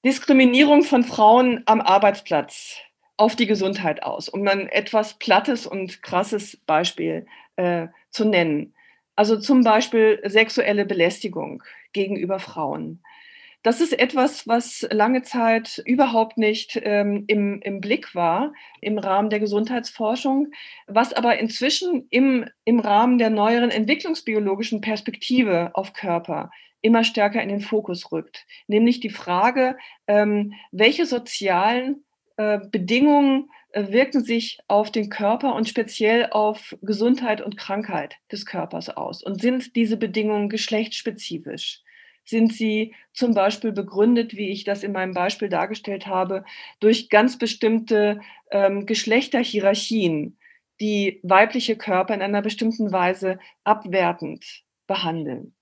Diskriminierung 0.05 0.83
von 0.83 1.05
Frauen 1.05 1.63
am 1.67 1.81
Arbeitsplatz 1.81 2.77
auf 3.17 3.37
die 3.37 3.47
Gesundheit 3.47 4.03
aus, 4.03 4.29
um 4.29 4.47
ein 4.49 4.67
etwas 4.69 5.19
plattes 5.19 5.67
und 5.67 6.03
krasses 6.03 6.57
Beispiel 6.65 7.27
äh, 7.57 7.89
zu 8.11 8.25
nennen. 8.25 8.75
Also 9.15 9.39
zum 9.39 9.63
Beispiel 9.63 10.23
sexuelle 10.25 10.87
Belästigung 10.87 11.63
gegenüber 11.93 12.39
Frauen. 12.39 13.03
Das 13.63 13.83
ist 13.83 13.99
etwas, 13.99 14.49
was 14.49 14.87
lange 14.91 15.23
Zeit 15.23 15.83
überhaupt 15.85 16.39
nicht 16.39 16.81
ähm, 16.83 17.25
im, 17.27 17.61
im 17.61 17.81
Blick 17.83 18.15
war 18.15 18.55
im 18.81 18.97
Rahmen 18.97 19.29
der 19.29 19.39
Gesundheitsforschung, 19.39 20.53
was 20.87 21.13
aber 21.13 21.39
inzwischen 21.39 22.07
im, 22.09 22.49
im 22.65 22.81
Rahmen 22.81 23.19
der 23.19 23.29
neueren 23.29 23.71
entwicklungsbiologischen 23.71 24.81
Perspektive 24.81 25.73
auf 25.75 25.93
Körper 25.93 26.51
immer 26.81 27.05
stärker 27.05 27.43
in 27.43 27.51
den 27.51 27.61
Fokus 27.61 28.11
rückt. 28.11 28.47
Nämlich 28.67 29.01
die 29.01 29.11
Frage, 29.11 29.77
ähm, 30.07 30.55
welche 30.73 31.05
sozialen 31.05 32.05
äh, 32.39 32.59
Bedingungen 32.71 33.51
wirken 33.75 34.25
sich 34.25 34.59
auf 34.69 34.91
den 34.91 35.11
Körper 35.11 35.55
und 35.55 35.69
speziell 35.69 36.29
auf 36.31 36.77
Gesundheit 36.83 37.41
und 37.41 37.57
Krankheit 37.57 38.17
des 38.31 38.47
Körpers 38.47 38.89
aus? 38.89 39.23
Und 39.23 39.41
sind 39.41 39.77
diese 39.77 39.97
Bedingungen 39.97 40.49
geschlechtsspezifisch? 40.49 41.83
Sind 42.25 42.53
sie 42.53 42.95
zum 43.13 43.35
Beispiel 43.35 43.73
begründet, 43.73 44.37
wie 44.37 44.51
ich 44.51 44.65
das 44.65 44.83
in 44.83 44.93
meinem 44.93 45.15
Beispiel 45.15 45.49
dargestellt 45.49 46.07
habe, 46.07 46.45
durch 46.79 47.09
ganz 47.09 47.39
bestimmte 47.39 48.21
ähm, 48.51 48.87
Geschlechterhierarchien, 48.87 50.39
die 50.81 51.21
weibliche 51.23 51.77
Körper 51.77 52.15
in 52.15 52.23
einer 52.23 52.43
bestimmten 52.43 52.93
Weise 52.93 53.39
abwertend 53.65 54.65
behandeln? 54.87 55.55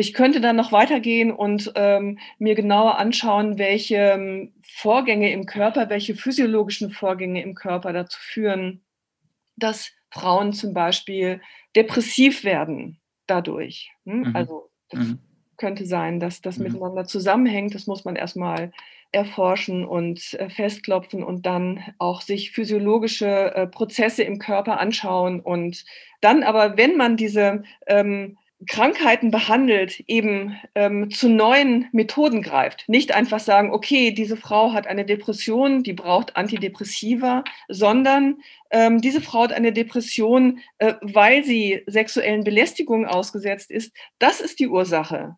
Ich 0.00 0.14
könnte 0.14 0.40
dann 0.40 0.56
noch 0.56 0.72
weitergehen 0.72 1.30
und 1.30 1.72
ähm, 1.74 2.18
mir 2.38 2.54
genauer 2.54 2.98
anschauen, 2.98 3.58
welche 3.58 3.96
ähm, 3.96 4.54
Vorgänge 4.62 5.30
im 5.30 5.44
Körper, 5.44 5.90
welche 5.90 6.14
physiologischen 6.14 6.90
Vorgänge 6.90 7.42
im 7.42 7.54
Körper 7.54 7.92
dazu 7.92 8.18
führen, 8.18 8.80
dass 9.56 9.92
Frauen 10.10 10.54
zum 10.54 10.72
Beispiel 10.72 11.42
depressiv 11.76 12.44
werden 12.44 12.98
dadurch. 13.26 13.92
Hm? 14.06 14.20
Mhm. 14.20 14.36
Also 14.36 14.70
das 14.88 15.08
mhm. 15.08 15.18
könnte 15.58 15.84
sein, 15.84 16.18
dass 16.18 16.40
das 16.40 16.56
mhm. 16.56 16.64
miteinander 16.64 17.04
zusammenhängt. 17.04 17.74
Das 17.74 17.86
muss 17.86 18.06
man 18.06 18.16
erstmal 18.16 18.72
erforschen 19.12 19.84
und 19.84 20.32
äh, 20.34 20.48
festklopfen 20.48 21.22
und 21.22 21.44
dann 21.44 21.84
auch 21.98 22.22
sich 22.22 22.52
physiologische 22.52 23.54
äh, 23.54 23.66
Prozesse 23.66 24.22
im 24.22 24.38
Körper 24.38 24.80
anschauen 24.80 25.40
und 25.40 25.84
dann 26.22 26.42
aber, 26.42 26.78
wenn 26.78 26.96
man 26.96 27.16
diese 27.18 27.64
ähm, 27.86 28.38
Krankheiten 28.66 29.30
behandelt, 29.30 30.04
eben 30.06 30.56
ähm, 30.74 31.10
zu 31.10 31.28
neuen 31.30 31.88
Methoden 31.92 32.42
greift. 32.42 32.84
Nicht 32.88 33.14
einfach 33.14 33.40
sagen, 33.40 33.72
okay, 33.72 34.10
diese 34.12 34.36
Frau 34.36 34.72
hat 34.72 34.86
eine 34.86 35.06
Depression, 35.06 35.82
die 35.82 35.94
braucht 35.94 36.36
Antidepressiva, 36.36 37.42
sondern 37.68 38.36
ähm, 38.70 39.00
diese 39.00 39.22
Frau 39.22 39.44
hat 39.44 39.52
eine 39.52 39.72
Depression, 39.72 40.60
äh, 40.78 40.94
weil 41.00 41.42
sie 41.42 41.82
sexuellen 41.86 42.44
Belästigungen 42.44 43.06
ausgesetzt 43.06 43.70
ist. 43.70 43.92
Das 44.18 44.40
ist 44.40 44.60
die 44.60 44.68
Ursache. 44.68 45.36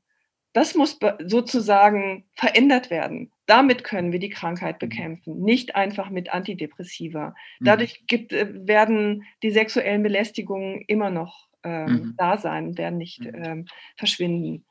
Das 0.52 0.74
muss 0.74 0.98
sozusagen 1.24 2.24
verändert 2.34 2.90
werden. 2.90 3.32
Damit 3.46 3.84
können 3.84 4.12
wir 4.12 4.18
die 4.18 4.30
Krankheit 4.30 4.76
mhm. 4.76 4.88
bekämpfen, 4.88 5.40
nicht 5.40 5.76
einfach 5.76 6.10
mit 6.10 6.32
Antidepressiva. 6.32 7.34
Mhm. 7.60 7.64
Dadurch 7.64 8.04
gibt, 8.06 8.32
äh, 8.32 8.48
werden 8.66 9.24
die 9.44 9.50
sexuellen 9.50 10.02
Belästigungen 10.02 10.82
immer 10.88 11.10
noch 11.10 11.51
ähm, 11.64 11.92
mhm. 11.92 12.14
da 12.16 12.36
sein, 12.38 12.76
werden 12.76 12.98
nicht 12.98 13.20
mhm. 13.20 13.44
ähm, 13.44 13.66
verschwinden. 13.96 14.64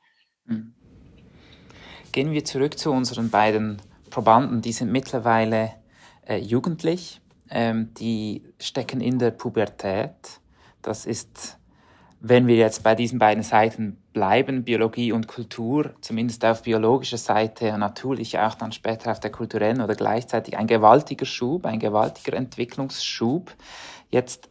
Mhm. 0.44 0.74
Gehen 2.12 2.32
wir 2.32 2.44
zurück 2.44 2.78
zu 2.78 2.92
unseren 2.92 3.30
beiden 3.30 3.80
Probanden. 4.10 4.60
Die 4.60 4.72
sind 4.72 4.92
mittlerweile 4.92 5.72
äh, 6.26 6.36
jugendlich, 6.36 7.20
ähm, 7.50 7.94
die 7.94 8.44
stecken 8.60 9.00
in 9.00 9.18
der 9.18 9.30
Pubertät. 9.30 10.40
Das 10.82 11.06
ist, 11.06 11.58
wenn 12.20 12.46
wir 12.46 12.56
jetzt 12.56 12.82
bei 12.82 12.94
diesen 12.94 13.18
beiden 13.18 13.42
Seiten 13.42 13.96
bleiben, 14.12 14.64
Biologie 14.64 15.12
und 15.12 15.26
Kultur, 15.26 15.94
zumindest 16.02 16.44
auf 16.44 16.62
biologischer 16.62 17.16
Seite, 17.16 17.78
natürlich 17.78 18.38
auch 18.38 18.54
dann 18.54 18.72
später 18.72 19.10
auf 19.10 19.20
der 19.20 19.32
kulturellen 19.32 19.80
oder 19.80 19.94
gleichzeitig 19.94 20.58
ein 20.58 20.66
gewaltiger 20.66 21.26
Schub, 21.26 21.64
ein 21.64 21.78
gewaltiger 21.78 22.36
Entwicklungsschub. 22.36 23.54
Jetzt 24.10 24.50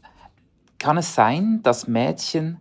kann 0.82 0.98
es 0.98 1.14
sein, 1.14 1.62
dass 1.62 1.88
Mädchen 1.88 2.58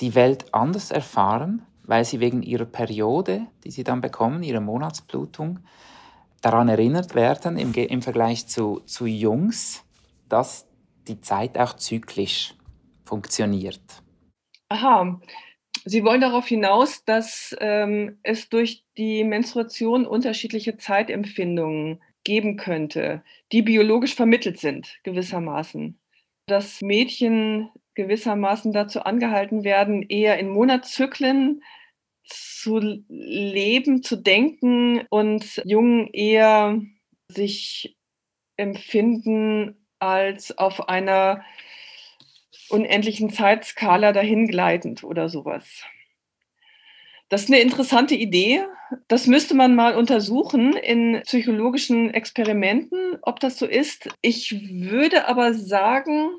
die 0.00 0.14
Welt 0.14 0.54
anders 0.54 0.92
erfahren, 0.92 1.66
weil 1.82 2.04
sie 2.04 2.20
wegen 2.20 2.44
ihrer 2.44 2.64
Periode, 2.64 3.48
die 3.64 3.72
sie 3.72 3.82
dann 3.82 4.00
bekommen, 4.00 4.44
ihrer 4.44 4.60
Monatsblutung, 4.60 5.58
daran 6.42 6.68
erinnert 6.68 7.16
werden 7.16 7.58
im, 7.58 7.74
im 7.74 8.02
Vergleich 8.02 8.46
zu, 8.46 8.82
zu 8.86 9.04
Jungs, 9.04 9.84
dass 10.28 10.68
die 11.08 11.20
Zeit 11.20 11.58
auch 11.58 11.74
zyklisch 11.74 12.54
funktioniert? 13.04 13.82
Aha. 14.68 15.20
Sie 15.84 16.04
wollen 16.04 16.20
darauf 16.20 16.46
hinaus, 16.46 17.04
dass 17.04 17.56
ähm, 17.58 18.20
es 18.22 18.48
durch 18.48 18.84
die 18.96 19.24
Menstruation 19.24 20.06
unterschiedliche 20.06 20.76
Zeitempfindungen 20.76 22.00
geben 22.22 22.56
könnte, 22.56 23.24
die 23.50 23.62
biologisch 23.62 24.14
vermittelt 24.14 24.60
sind, 24.60 25.00
gewissermaßen 25.02 25.99
dass 26.50 26.80
Mädchen 26.80 27.70
gewissermaßen 27.94 28.72
dazu 28.72 29.02
angehalten 29.02 29.64
werden, 29.64 30.02
eher 30.02 30.38
in 30.38 30.48
Monatszyklen 30.48 31.62
zu 32.24 32.78
leben, 33.08 34.02
zu 34.02 34.16
denken 34.16 35.06
und 35.10 35.62
Jungen 35.64 36.08
eher 36.12 36.80
sich 37.28 37.96
empfinden 38.56 39.86
als 39.98 40.56
auf 40.56 40.88
einer 40.88 41.44
unendlichen 42.68 43.30
Zeitskala 43.30 44.12
dahingleitend 44.12 45.02
oder 45.04 45.28
sowas. 45.28 45.82
Das 47.28 47.42
ist 47.42 47.48
eine 47.48 47.60
interessante 47.60 48.14
Idee. 48.16 48.64
Das 49.06 49.28
müsste 49.28 49.54
man 49.54 49.76
mal 49.76 49.94
untersuchen 49.94 50.74
in 50.74 51.20
psychologischen 51.22 52.12
Experimenten, 52.12 53.18
ob 53.22 53.38
das 53.38 53.56
so 53.56 53.66
ist. 53.66 54.08
Ich 54.20 54.52
würde 54.72 55.28
aber 55.28 55.54
sagen, 55.54 56.30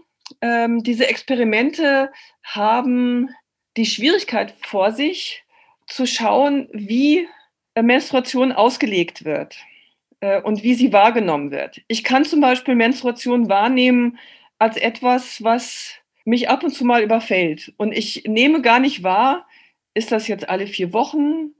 ähm, 0.41 0.83
diese 0.83 1.07
Experimente 1.07 2.11
haben 2.43 3.29
die 3.77 3.85
Schwierigkeit 3.85 4.53
vor 4.61 4.91
sich, 4.91 5.43
zu 5.87 6.05
schauen, 6.05 6.69
wie 6.71 7.27
Menstruation 7.79 8.51
ausgelegt 8.51 9.25
wird 9.25 9.57
äh, 10.21 10.41
und 10.41 10.63
wie 10.63 10.73
sie 10.73 10.93
wahrgenommen 10.93 11.51
wird. 11.51 11.81
Ich 11.87 12.03
kann 12.03 12.25
zum 12.25 12.41
Beispiel 12.41 12.75
Menstruation 12.75 13.49
wahrnehmen 13.49 14.17
als 14.57 14.77
etwas, 14.77 15.43
was 15.43 15.95
mich 16.23 16.49
ab 16.49 16.63
und 16.63 16.71
zu 16.71 16.85
mal 16.85 17.03
überfällt. 17.03 17.73
Und 17.77 17.91
ich 17.91 18.23
nehme 18.25 18.61
gar 18.61 18.79
nicht 18.79 19.03
wahr, 19.03 19.47
ist 19.93 20.11
das 20.11 20.27
jetzt 20.27 20.47
alle 20.47 20.67
vier 20.67 20.93
Wochen 20.93 21.53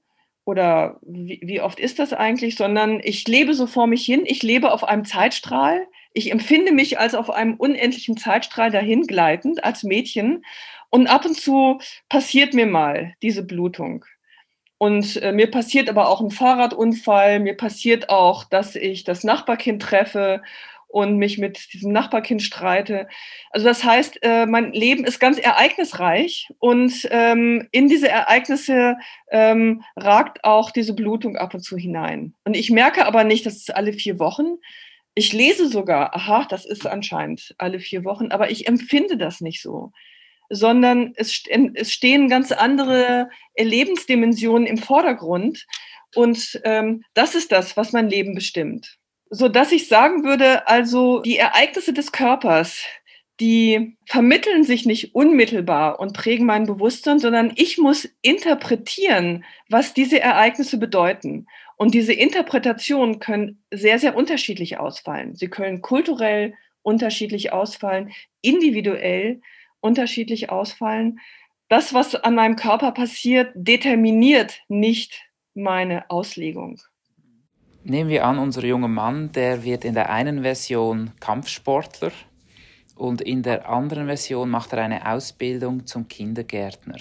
oder 0.45 0.99
wie, 1.01 1.41
wie 1.43 1.61
oft 1.61 1.79
ist 1.79 1.99
das 1.99 2.13
eigentlich, 2.13 2.55
sondern 2.55 2.99
ich 3.03 3.27
lebe 3.27 3.53
so 3.53 3.67
vor 3.67 3.87
mich 3.87 4.05
hin, 4.05 4.21
ich 4.25 4.43
lebe 4.43 4.71
auf 4.71 4.83
einem 4.83 5.05
Zeitstrahl, 5.05 5.87
ich 6.13 6.31
empfinde 6.31 6.71
mich 6.71 6.99
als 6.99 7.15
auf 7.15 7.29
einem 7.29 7.55
unendlichen 7.55 8.17
Zeitstrahl 8.17 8.71
dahingleitend 8.71 9.63
als 9.63 9.83
Mädchen 9.83 10.43
und 10.89 11.07
ab 11.07 11.25
und 11.25 11.35
zu 11.35 11.79
passiert 12.09 12.53
mir 12.53 12.65
mal 12.65 13.13
diese 13.21 13.43
Blutung. 13.43 14.05
Und 14.77 15.21
äh, 15.21 15.31
mir 15.31 15.49
passiert 15.51 15.89
aber 15.89 16.09
auch 16.09 16.21
ein 16.21 16.31
Fahrradunfall, 16.31 17.39
mir 17.39 17.55
passiert 17.55 18.09
auch, 18.09 18.43
dass 18.45 18.75
ich 18.75 19.03
das 19.03 19.23
Nachbarkind 19.23 19.81
treffe 19.81 20.41
und 20.91 21.17
mich 21.17 21.37
mit 21.37 21.73
diesem 21.73 21.91
Nachbarkind 21.91 22.41
streite. 22.41 23.07
Also 23.51 23.67
das 23.67 23.83
heißt, 23.83 24.19
äh, 24.23 24.45
mein 24.45 24.73
Leben 24.73 25.05
ist 25.05 25.19
ganz 25.19 25.37
ereignisreich 25.37 26.49
und 26.59 27.07
ähm, 27.11 27.67
in 27.71 27.87
diese 27.87 28.09
Ereignisse 28.09 28.97
ähm, 29.29 29.83
ragt 29.95 30.43
auch 30.43 30.71
diese 30.71 30.93
Blutung 30.93 31.37
ab 31.37 31.53
und 31.53 31.61
zu 31.61 31.77
hinein. 31.77 32.33
Und 32.43 32.55
ich 32.55 32.69
merke 32.71 33.05
aber 33.05 33.23
nicht, 33.23 33.45
dass 33.45 33.55
es 33.55 33.69
alle 33.69 33.93
vier 33.93 34.19
Wochen. 34.19 34.57
Ich 35.13 35.33
lese 35.33 35.67
sogar, 35.67 36.15
aha, 36.15 36.45
das 36.49 36.65
ist 36.65 36.87
anscheinend 36.87 37.53
alle 37.57 37.79
vier 37.79 38.05
Wochen, 38.05 38.31
aber 38.31 38.49
ich 38.51 38.67
empfinde 38.67 39.17
das 39.17 39.41
nicht 39.41 39.61
so 39.61 39.91
sondern 40.53 41.13
es, 41.15 41.45
es 41.75 41.93
stehen 41.93 42.27
ganz 42.27 42.51
andere 42.51 43.29
Lebensdimensionen 43.57 44.67
im 44.67 44.77
Vordergrund. 44.77 45.65
Und 46.13 46.59
ähm, 46.65 47.05
das 47.13 47.35
ist 47.35 47.53
das, 47.53 47.77
was 47.77 47.93
mein 47.93 48.09
Leben 48.09 48.35
bestimmt 48.35 48.99
so 49.31 49.47
dass 49.47 49.71
ich 49.71 49.87
sagen 49.87 50.23
würde, 50.23 50.67
also 50.67 51.21
die 51.21 51.37
Ereignisse 51.37 51.93
des 51.93 52.11
Körpers, 52.11 52.83
die 53.39 53.97
vermitteln 54.05 54.63
sich 54.63 54.85
nicht 54.85 55.15
unmittelbar 55.15 55.99
und 55.99 56.13
prägen 56.13 56.45
mein 56.45 56.67
Bewusstsein, 56.67 57.17
sondern 57.17 57.53
ich 57.55 57.77
muss 57.77 58.07
interpretieren, 58.21 59.45
was 59.69 59.93
diese 59.93 60.19
Ereignisse 60.19 60.77
bedeuten. 60.77 61.47
Und 61.81 61.95
diese 61.95 62.13
Interpretationen 62.13 63.17
können 63.17 63.63
sehr, 63.71 63.97
sehr 63.97 64.15
unterschiedlich 64.15 64.77
ausfallen. 64.77 65.35
Sie 65.35 65.47
können 65.47 65.81
kulturell 65.81 66.53
unterschiedlich 66.83 67.53
ausfallen, 67.53 68.11
individuell 68.41 69.41
unterschiedlich 69.79 70.51
ausfallen. 70.51 71.19
Das, 71.69 71.91
was 71.91 72.13
an 72.13 72.35
meinem 72.35 72.55
Körper 72.55 72.91
passiert, 72.91 73.51
determiniert 73.55 74.61
nicht 74.67 75.23
meine 75.55 76.07
Auslegung. 76.11 76.79
Nehmen 77.83 78.11
wir 78.11 78.25
an, 78.25 78.37
unser 78.37 78.63
junger 78.63 78.87
Mann, 78.87 79.31
der 79.31 79.63
wird 79.63 79.83
in 79.83 79.95
der 79.95 80.11
einen 80.11 80.43
Version 80.43 81.09
Kampfsportler 81.19 82.11
und 82.93 83.21
in 83.21 83.41
der 83.41 83.67
anderen 83.67 84.05
Version 84.05 84.51
macht 84.51 84.71
er 84.73 84.83
eine 84.83 85.11
Ausbildung 85.11 85.87
zum 85.87 86.07
Kindergärtner. 86.07 86.99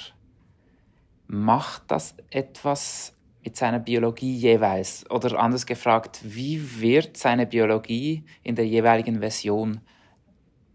Macht 1.27 1.83
das 1.89 2.15
etwas 2.31 3.13
mit 3.45 3.57
seiner 3.57 3.79
Biologie 3.79 4.35
jeweils? 4.37 5.09
Oder 5.11 5.39
anders 5.39 5.67
gefragt, 5.67 6.21
wie 6.23 6.81
wird 6.81 7.17
seine 7.17 7.47
Biologie 7.47 8.25
in 8.43 8.55
der 8.55 8.67
jeweiligen 8.67 9.21
Version 9.21 9.81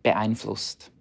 beeinflusst? 0.03 0.91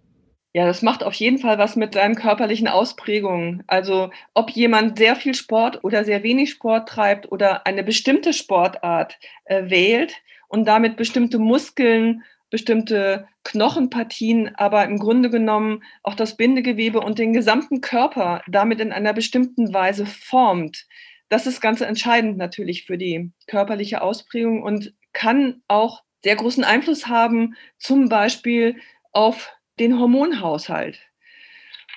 Ja, 0.57 0.67
das 0.67 0.83
macht 0.83 1.03
auf 1.03 1.15
jeden 1.15 1.39
Fall 1.39 1.59
was 1.59 1.75
mit 1.75 1.95
seinen 1.95 2.15
körperlichen 2.15 2.69
Ausprägungen. 2.69 3.65
Also 3.67 4.11
ob 4.35 4.51
jemand 4.51 4.99
sehr 4.99 5.17
viel 5.17 5.35
Sport 5.35 5.83
oder 5.83 6.05
sehr 6.05 6.23
wenig 6.23 6.51
Sport 6.51 6.89
treibt 6.89 7.33
oder 7.33 7.67
eine 7.67 7.83
bestimmte 7.83 8.33
Sportart 8.33 9.19
äh, 9.47 9.69
wählt 9.69 10.15
und 10.47 10.67
damit 10.67 10.97
bestimmte 10.97 11.41
Muskeln, 11.41 12.23
bestimmte 12.51 13.27
Knochenpartien, 13.43 14.55
aber 14.55 14.85
im 14.85 14.99
Grunde 14.99 15.29
genommen 15.29 15.83
auch 16.05 16.15
das 16.15 16.37
Bindegewebe 16.37 17.01
und 17.01 17.19
den 17.19 17.33
gesamten 17.33 17.81
Körper 17.81 18.41
damit 18.47 18.79
in 18.79 18.93
einer 18.93 19.12
bestimmten 19.12 19.75
Weise 19.75 20.07
formt. 20.07 20.87
Das 21.35 21.49
ist 21.49 21.61
ganz 21.61 21.80
entscheidend 21.80 22.37
natürlich 22.37 22.85
für 22.85 22.97
die 22.97 23.32
körperliche 23.49 24.03
Ausprägung 24.03 24.62
und 24.62 24.95
kann 25.12 25.62
auch 25.66 26.05
sehr 26.22 26.37
großen 26.37 26.62
Einfluss 26.62 27.09
haben, 27.09 27.57
zum 27.76 28.09
Beispiel 28.09 28.76
auf 29.11 29.51
den 29.80 29.99
Hormonhaushalt. 29.99 31.01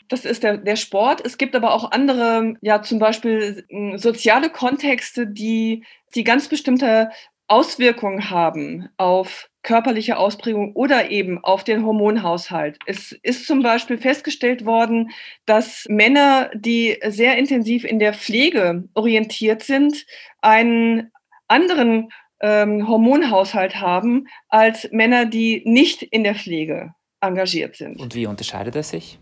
Das 0.07 0.25
ist 0.25 0.41
der, 0.41 0.57
der 0.57 0.75
Sport. 0.75 1.23
Es 1.23 1.37
gibt 1.37 1.55
aber 1.55 1.75
auch 1.75 1.91
andere, 1.91 2.55
ja, 2.61 2.81
zum 2.81 2.97
Beispiel 2.97 3.63
hm, 3.69 3.99
soziale 3.99 4.49
Kontexte, 4.49 5.27
die, 5.27 5.85
die 6.15 6.23
ganz 6.23 6.47
bestimmte 6.47 7.11
Auswirkungen 7.47 8.29
haben 8.29 8.89
auf 8.97 9.49
körperliche 9.63 10.17
Ausprägung 10.17 10.73
oder 10.75 11.11
eben 11.11 11.43
auf 11.43 11.63
den 11.63 11.85
Hormonhaushalt. 11.85 12.77
Es 12.85 13.11
ist 13.23 13.45
zum 13.45 13.61
Beispiel 13.61 13.97
festgestellt 13.97 14.65
worden, 14.65 15.11
dass 15.45 15.85
Männer, 15.89 16.49
die 16.53 16.97
sehr 17.07 17.37
intensiv 17.37 17.83
in 17.83 17.99
der 17.99 18.13
Pflege 18.13 18.85
orientiert 18.93 19.63
sind, 19.63 20.05
einen 20.41 21.11
anderen 21.47 22.09
ähm, 22.41 22.87
Hormonhaushalt 22.87 23.81
haben 23.81 24.27
als 24.47 24.89
Männer, 24.91 25.25
die 25.25 25.63
nicht 25.65 26.01
in 26.01 26.23
der 26.23 26.35
Pflege 26.35 26.93
engagiert 27.19 27.75
sind. 27.75 27.99
Und 27.99 28.15
wie 28.15 28.27
unterscheidet 28.27 28.75
er 28.75 28.83
sich? 28.83 29.19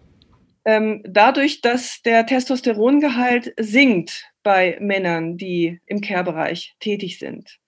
Ähm, 0.66 1.04
dadurch, 1.08 1.62
dass 1.62 2.02
der 2.02 2.26
Testosterongehalt 2.26 3.54
sinkt 3.58 4.32
bei 4.44 4.78
Männern, 4.80 5.38
die 5.38 5.80
im 5.86 6.02
Care-Bereich 6.02 6.76
tätig 6.80 7.20
sind. 7.20 7.60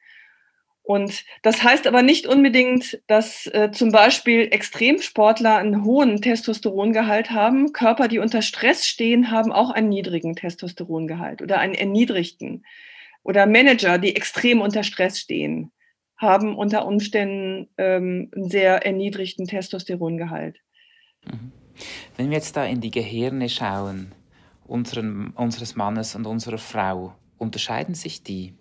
Und 0.88 1.26
das 1.42 1.64
heißt 1.64 1.86
aber 1.86 2.02
nicht 2.02 2.28
unbedingt, 2.28 3.02
dass 3.08 3.46
äh, 3.48 3.72
zum 3.74 3.92
Beispiel 3.92 4.48
Extremsportler 4.52 5.58
einen 5.58 5.84
hohen 5.84 6.22
Testosterongehalt 6.22 7.32
haben. 7.32 7.74
Körper, 7.74 8.08
die 8.08 8.20
unter 8.20 8.42
Stress 8.42 8.88
stehen, 8.88 9.30
haben 9.30 9.52
auch 9.52 9.70
einen 9.70 9.90
niedrigen 9.90 10.38
Testosterongehalt 10.38 11.42
oder 11.42 11.60
einen 11.60 11.74
erniedrigten. 11.74 12.64
Oder 13.22 13.48
Manager, 13.48 13.98
die 13.98 14.16
extrem 14.16 14.62
unter 14.62 14.84
Stress 14.84 15.20
stehen, 15.20 15.74
haben 16.16 16.56
unter 16.56 16.86
Umständen 16.86 17.68
ähm, 17.78 18.32
einen 18.34 18.50
sehr 18.50 18.86
erniedrigten 18.86 19.46
Testosterongehalt. 19.46 20.56
Mhm. 21.26 21.52
Wenn 22.16 22.30
wir 22.30 22.38
jetzt 22.38 22.56
da 22.56 22.64
in 22.64 22.80
die 22.80 22.92
Gehirne 22.92 23.50
schauen, 23.50 24.14
unseren, 24.66 25.32
unseres 25.32 25.76
Mannes 25.76 26.16
und 26.16 26.26
unserer 26.26 26.60
Frau, 26.60 27.14
unterscheiden 27.38 27.94
sich 27.94 28.24
die? 28.24 28.54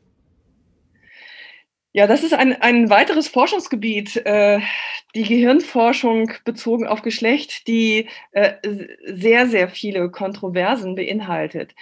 Ja, 1.97 2.07
das 2.07 2.23
ist 2.23 2.35
ein, 2.35 2.61
ein 2.61 2.91
weiteres 2.91 3.27
Forschungsgebiet, 3.27 4.17
äh, 4.27 4.61
die 5.15 5.23
Gehirnforschung 5.23 6.31
bezogen 6.45 6.87
auf 6.87 7.01
Geschlecht, 7.01 7.67
die 7.69 8.11
äh, 8.33 8.53
sehr, 9.07 9.49
sehr 9.49 9.71
viele 9.71 10.11
Kontroversen 10.11 10.95
beinhaltet. 10.95 11.75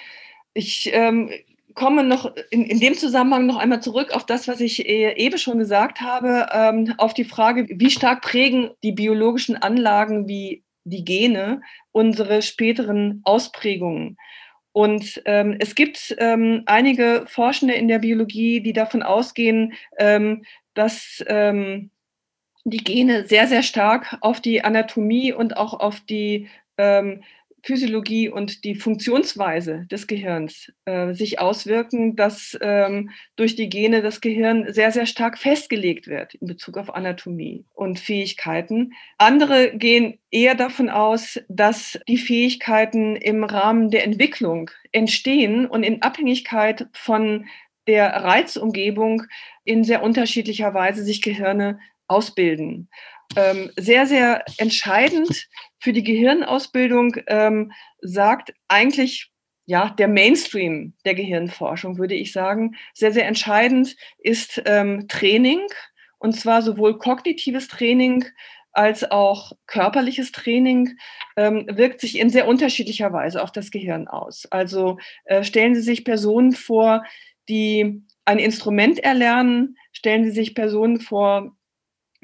Ich 0.52 0.88
ähm, 0.92 1.32
komme 1.74 2.04
noch 2.04 2.32
in, 2.50 2.64
in 2.64 2.78
dem 2.78 2.94
Zusammenhang 2.94 3.46
noch 3.46 3.56
einmal 3.56 3.82
zurück 3.82 4.14
auf 4.14 4.24
das, 4.24 4.46
was 4.46 4.60
ich 4.60 4.88
äh, 4.88 5.16
eben 5.16 5.36
schon 5.36 5.58
gesagt 5.58 6.00
habe, 6.00 6.46
ähm, 6.52 6.94
auf 6.96 7.12
die 7.12 7.24
Frage, 7.24 7.66
wie 7.68 7.90
stark 7.90 8.22
prägen 8.22 8.70
die 8.84 8.92
biologischen 8.92 9.56
Anlagen 9.56 10.28
wie 10.28 10.62
die 10.84 11.04
Gene 11.04 11.60
unsere 11.90 12.42
späteren 12.42 13.20
Ausprägungen. 13.24 14.16
Und 14.74 15.22
ähm, 15.24 15.56
es 15.60 15.76
gibt 15.76 16.16
ähm, 16.18 16.64
einige 16.66 17.26
Forschende 17.28 17.74
in 17.74 17.86
der 17.86 18.00
Biologie, 18.00 18.60
die 18.60 18.72
davon 18.72 19.04
ausgehen, 19.04 19.74
ähm, 19.98 20.44
dass 20.74 21.24
ähm, 21.28 21.90
die 22.64 22.82
Gene 22.82 23.24
sehr, 23.24 23.46
sehr 23.46 23.62
stark 23.62 24.18
auf 24.20 24.40
die 24.40 24.64
Anatomie 24.64 25.32
und 25.32 25.56
auch 25.56 25.74
auf 25.74 26.00
die 26.00 26.48
ähm, 26.76 27.22
Physiologie 27.64 28.28
und 28.28 28.62
die 28.64 28.74
Funktionsweise 28.74 29.86
des 29.90 30.06
Gehirns 30.06 30.70
äh, 30.84 31.14
sich 31.14 31.38
auswirken, 31.38 32.14
dass 32.14 32.58
ähm, 32.60 33.08
durch 33.36 33.56
die 33.56 33.70
Gene 33.70 34.02
das 34.02 34.20
Gehirn 34.20 34.70
sehr, 34.70 34.92
sehr 34.92 35.06
stark 35.06 35.38
festgelegt 35.38 36.06
wird 36.06 36.34
in 36.34 36.46
Bezug 36.46 36.76
auf 36.76 36.94
Anatomie 36.94 37.64
und 37.72 37.98
Fähigkeiten. 37.98 38.92
Andere 39.16 39.74
gehen 39.78 40.18
eher 40.30 40.54
davon 40.54 40.90
aus, 40.90 41.40
dass 41.48 41.98
die 42.06 42.18
Fähigkeiten 42.18 43.16
im 43.16 43.44
Rahmen 43.44 43.90
der 43.90 44.04
Entwicklung 44.04 44.70
entstehen 44.92 45.64
und 45.64 45.84
in 45.84 46.02
Abhängigkeit 46.02 46.86
von 46.92 47.46
der 47.86 48.08
Reizumgebung 48.08 49.22
in 49.64 49.84
sehr 49.84 50.02
unterschiedlicher 50.02 50.74
Weise 50.74 51.02
sich 51.02 51.22
Gehirne 51.22 51.78
ausbilden. 52.08 52.90
Ähm, 53.36 53.70
sehr, 53.76 54.06
sehr 54.06 54.44
entscheidend 54.58 55.48
für 55.78 55.92
die 55.92 56.04
Gehirnausbildung 56.04 57.16
ähm, 57.26 57.72
sagt 58.00 58.54
eigentlich 58.68 59.30
ja, 59.66 59.90
der 59.90 60.08
Mainstream 60.08 60.92
der 61.04 61.14
Gehirnforschung, 61.14 61.98
würde 61.98 62.14
ich 62.14 62.32
sagen. 62.32 62.76
Sehr, 62.92 63.12
sehr 63.12 63.26
entscheidend 63.26 63.96
ist 64.18 64.62
ähm, 64.66 65.08
Training, 65.08 65.60
und 66.18 66.34
zwar 66.34 66.62
sowohl 66.62 66.98
kognitives 66.98 67.68
Training 67.68 68.24
als 68.72 69.10
auch 69.10 69.52
körperliches 69.66 70.32
Training 70.32 70.96
ähm, 71.36 71.66
wirkt 71.70 72.00
sich 72.00 72.18
in 72.18 72.28
sehr 72.28 72.48
unterschiedlicher 72.48 73.12
Weise 73.12 73.42
auf 73.42 73.52
das 73.52 73.70
Gehirn 73.70 74.08
aus. 74.08 74.46
Also 74.50 74.98
äh, 75.24 75.44
stellen 75.44 75.74
Sie 75.74 75.80
sich 75.80 76.04
Personen 76.04 76.52
vor, 76.52 77.04
die 77.48 78.02
ein 78.24 78.38
Instrument 78.38 78.98
erlernen, 78.98 79.76
stellen 79.92 80.24
Sie 80.24 80.32
sich 80.32 80.54
Personen 80.54 81.00
vor, 81.00 81.56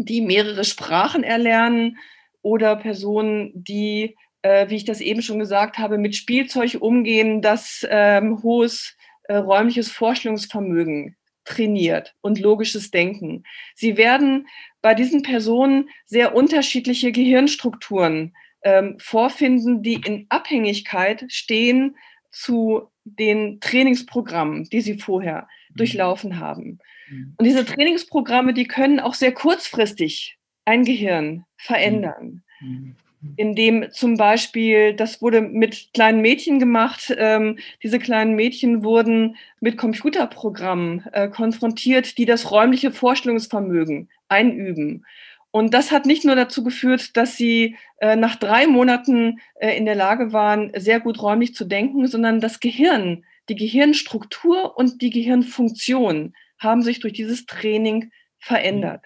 die 0.05 0.20
mehrere 0.20 0.64
Sprachen 0.64 1.22
erlernen 1.22 1.98
oder 2.42 2.76
Personen, 2.76 3.53
die, 3.55 4.16
äh, 4.42 4.68
wie 4.68 4.76
ich 4.76 4.84
das 4.84 5.01
eben 5.01 5.22
schon 5.22 5.38
gesagt 5.38 5.78
habe, 5.78 5.98
mit 5.98 6.16
Spielzeug 6.16 6.78
umgehen, 6.80 7.42
das 7.42 7.86
ähm, 7.88 8.42
hohes 8.42 8.96
äh, 9.24 9.36
räumliches 9.36 9.90
Vorstellungsvermögen 9.90 11.16
trainiert 11.44 12.14
und 12.20 12.38
logisches 12.38 12.90
Denken. 12.90 13.44
Sie 13.74 13.96
werden 13.96 14.46
bei 14.82 14.94
diesen 14.94 15.22
Personen 15.22 15.88
sehr 16.07 16.34
unterschiedliche 16.34 17.12
Gehirnstrukturen 17.12 18.34
ähm, 18.62 18.96
vorfinden, 18.98 19.82
die 19.82 19.94
in 19.94 20.26
Abhängigkeit 20.28 21.24
stehen 21.28 21.96
zu 22.30 22.90
den 23.05 23.61
Trainingsprogrammen, 23.61 24.64
die 24.64 24.80
sie 24.80 24.98
vorher 24.98 25.48
mhm. 25.70 25.76
durchlaufen 25.76 26.38
haben. 26.38 26.78
Mhm. 27.11 27.35
Und 27.37 27.45
diese 27.45 27.65
Trainingsprogramme, 27.65 28.55
die 28.55 28.67
können 28.67 29.01
auch 29.01 29.15
sehr 29.15 29.33
kurzfristig 29.33 30.39
ein 30.65 30.85
Gehirn 30.85 31.45
verändern. 31.57 32.43
Mhm 32.61 32.97
in 33.37 33.55
dem 33.55 33.91
zum 33.91 34.17
Beispiel, 34.17 34.95
das 34.95 35.21
wurde 35.21 35.43
mit 35.43 35.91
kleinen 35.93 36.23
Mädchen 36.23 36.59
gemacht, 36.59 37.15
ähm, 37.19 37.59
diese 37.83 37.99
kleinen 37.99 38.35
Mädchen 38.35 38.83
wurden 38.83 39.37
mit 39.61 39.77
Computerprogrammen 39.77 41.05
äh, 41.13 41.29
konfrontiert, 41.29 42.17
die 42.17 42.25
das 42.25 42.51
räumliche 42.51 42.93
Vorstellungsvermögen 42.93 44.09
einüben. 44.29 45.05
Und 45.51 45.75
das 45.75 45.91
hat 45.91 46.07
nicht 46.07 46.25
nur 46.25 46.37
dazu 46.37 46.63
geführt, 46.63 47.17
dass 47.17 47.37
sie 47.37 47.77
äh, 47.99 48.17
nach 48.17 48.37
drei 48.37 48.67
Monaten 48.67 49.41
äh, 49.57 49.77
in 49.77 49.85
der 49.85 49.97
Lage 49.97 50.33
waren, 50.33 50.73
sehr 50.77 51.01
gut 51.01 51.21
räumlich 51.21 51.55
zu 51.55 51.65
denken, 51.65 52.07
sondern 52.07 52.41
das 52.41 52.61
Gehirn, 52.61 53.25
die 53.49 53.57
Gehirnstruktur 53.57 54.79
und 54.79 55.03
die 55.03 55.11
Gehirnfunktion 55.11 56.35
haben 56.61 56.83
sich 56.83 57.01
durch 57.01 57.15
dieses 57.15 57.47
Training 57.47 58.13
verändert. 58.39 59.05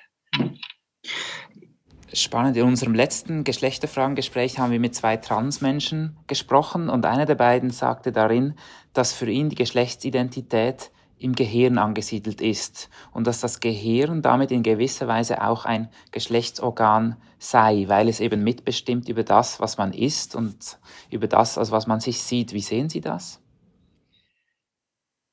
Spannend, 2.13 2.57
in 2.57 2.65
unserem 2.65 2.95
letzten 2.95 3.43
Geschlechterfragengespräch 3.43 4.59
haben 4.59 4.71
wir 4.71 4.79
mit 4.79 4.95
zwei 4.95 5.17
Transmenschen 5.17 6.17
gesprochen 6.29 6.89
und 6.89 7.07
einer 7.07 7.27
der 7.27 7.35
beiden 7.35 7.71
sagte 7.71 8.13
darin, 8.13 8.55
dass 8.93 9.13
für 9.13 9.29
ihn 9.29 9.49
die 9.49 9.57
Geschlechtsidentität 9.57 10.93
im 11.19 11.35
Gehirn 11.35 11.79
angesiedelt 11.79 12.41
ist 12.41 12.89
und 13.13 13.27
dass 13.27 13.41
das 13.41 13.61
Gehirn 13.61 14.23
damit 14.23 14.53
in 14.53 14.63
gewisser 14.63 15.09
Weise 15.09 15.43
auch 15.43 15.65
ein 15.65 15.89
Geschlechtsorgan 16.13 17.17
sei, 17.39 17.85
weil 17.89 18.09
es 18.09 18.21
eben 18.21 18.45
mitbestimmt 18.45 19.09
über 19.09 19.25
das, 19.25 19.59
was 19.59 19.77
man 19.77 19.93
ist 19.93 20.35
und 20.37 20.79
über 21.11 21.27
das, 21.27 21.59
als 21.59 21.71
was 21.71 21.87
man 21.87 22.01
sich 22.01 22.21
sieht. 22.21 22.53
Wie 22.53 22.61
sehen 22.61 22.89
Sie 22.89 23.01
das? 23.01 23.44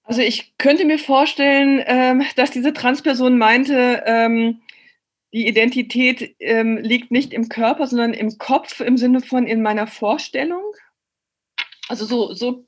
Also 0.04 0.22
ich 0.22 0.58
könnte 0.58 0.86
mir 0.86 1.00
vorstellen, 1.00 1.82
ähm, 1.86 2.24
dass 2.36 2.52
diese 2.52 2.74
Transperson 2.74 3.38
meinte, 3.38 4.04
ähm, 4.06 4.62
die 5.34 5.48
Identität 5.48 6.36
ähm, 6.40 6.78
liegt 6.78 7.12
nicht 7.12 7.34
im 7.34 7.48
Körper, 7.48 7.88
sondern 7.88 8.14
im 8.14 8.38
Kopf 8.38 8.82
im 8.82 8.98
Sinne 8.98 9.22
von 9.22 9.48
in 9.48 9.62
meiner 9.62 9.88
Vorstellung. 9.88 10.64
Also 11.88 12.06
so, 12.06 12.34
so 12.34 12.66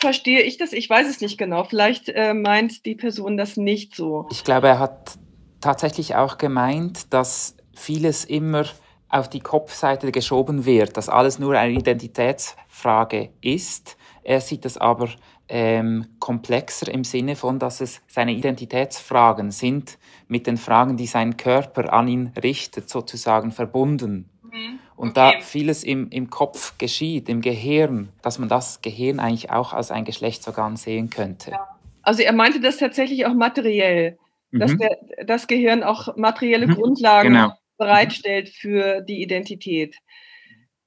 verstehe 0.00 0.42
ich 0.42 0.56
das. 0.58 0.72
Ich 0.72 0.88
weiß 0.88 1.08
es 1.08 1.20
nicht 1.20 1.38
genau. 1.38 1.64
Vielleicht 1.64 2.08
äh, 2.08 2.34
meint 2.34 2.84
die 2.86 2.94
Person 2.94 3.36
das 3.36 3.56
nicht 3.56 3.94
so. 3.94 4.26
Ich 4.30 4.44
glaube, 4.44 4.68
er 4.68 4.78
hat 4.78 5.18
tatsächlich 5.60 6.14
auch 6.16 6.38
gemeint, 6.38 7.12
dass 7.12 7.56
vieles 7.74 8.24
immer 8.24 8.66
auf 9.08 9.28
die 9.28 9.40
Kopfseite 9.40 10.12
geschoben 10.12 10.64
wird, 10.64 10.96
dass 10.96 11.08
alles 11.08 11.38
nur 11.38 11.58
eine 11.58 11.78
Identitätsfrage 11.78 13.30
ist. 13.40 13.96
Er 14.22 14.40
sieht 14.40 14.64
das 14.64 14.78
aber 14.78 15.08
ähm, 15.50 16.06
komplexer 16.20 16.88
im 16.92 17.04
Sinne 17.04 17.34
von, 17.34 17.58
dass 17.58 17.80
es 17.80 18.00
seine 18.06 18.32
Identitätsfragen 18.32 19.50
sind 19.50 19.98
mit 20.28 20.46
den 20.46 20.56
Fragen, 20.56 20.96
die 20.96 21.06
sein 21.06 21.36
Körper 21.36 21.92
an 21.92 22.08
ihn 22.08 22.32
richtet, 22.40 22.88
sozusagen 22.88 23.50
verbunden. 23.50 24.30
Mhm. 24.44 24.78
Und 24.96 25.10
okay. 25.10 25.34
da 25.34 25.40
vieles 25.40 25.82
im, 25.82 26.08
im 26.10 26.30
Kopf 26.30 26.78
geschieht, 26.78 27.28
im 27.28 27.40
Gehirn, 27.40 28.10
dass 28.22 28.38
man 28.38 28.48
das 28.48 28.80
Gehirn 28.80 29.18
eigentlich 29.18 29.50
auch 29.50 29.72
als 29.72 29.90
ein 29.90 30.04
Geschlechtsorgan 30.04 30.76
sehen 30.76 31.10
könnte. 31.10 31.50
Ja. 31.50 31.68
Also 32.02 32.22
er 32.22 32.32
meinte 32.32 32.60
das 32.60 32.78
tatsächlich 32.78 33.26
auch 33.26 33.34
materiell, 33.34 34.18
mhm. 34.52 34.58
dass 34.60 34.76
der, 34.76 34.98
das 35.26 35.46
Gehirn 35.48 35.82
auch 35.82 36.16
materielle 36.16 36.68
mhm. 36.68 36.74
Grundlagen 36.74 37.32
genau. 37.32 37.52
bereitstellt 37.76 38.50
für 38.50 39.00
die 39.00 39.20
Identität. 39.20 39.96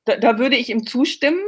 Da, 0.06 0.16
da 0.16 0.38
würde 0.38 0.56
ich 0.56 0.70
ihm 0.70 0.86
zustimmen. 0.86 1.44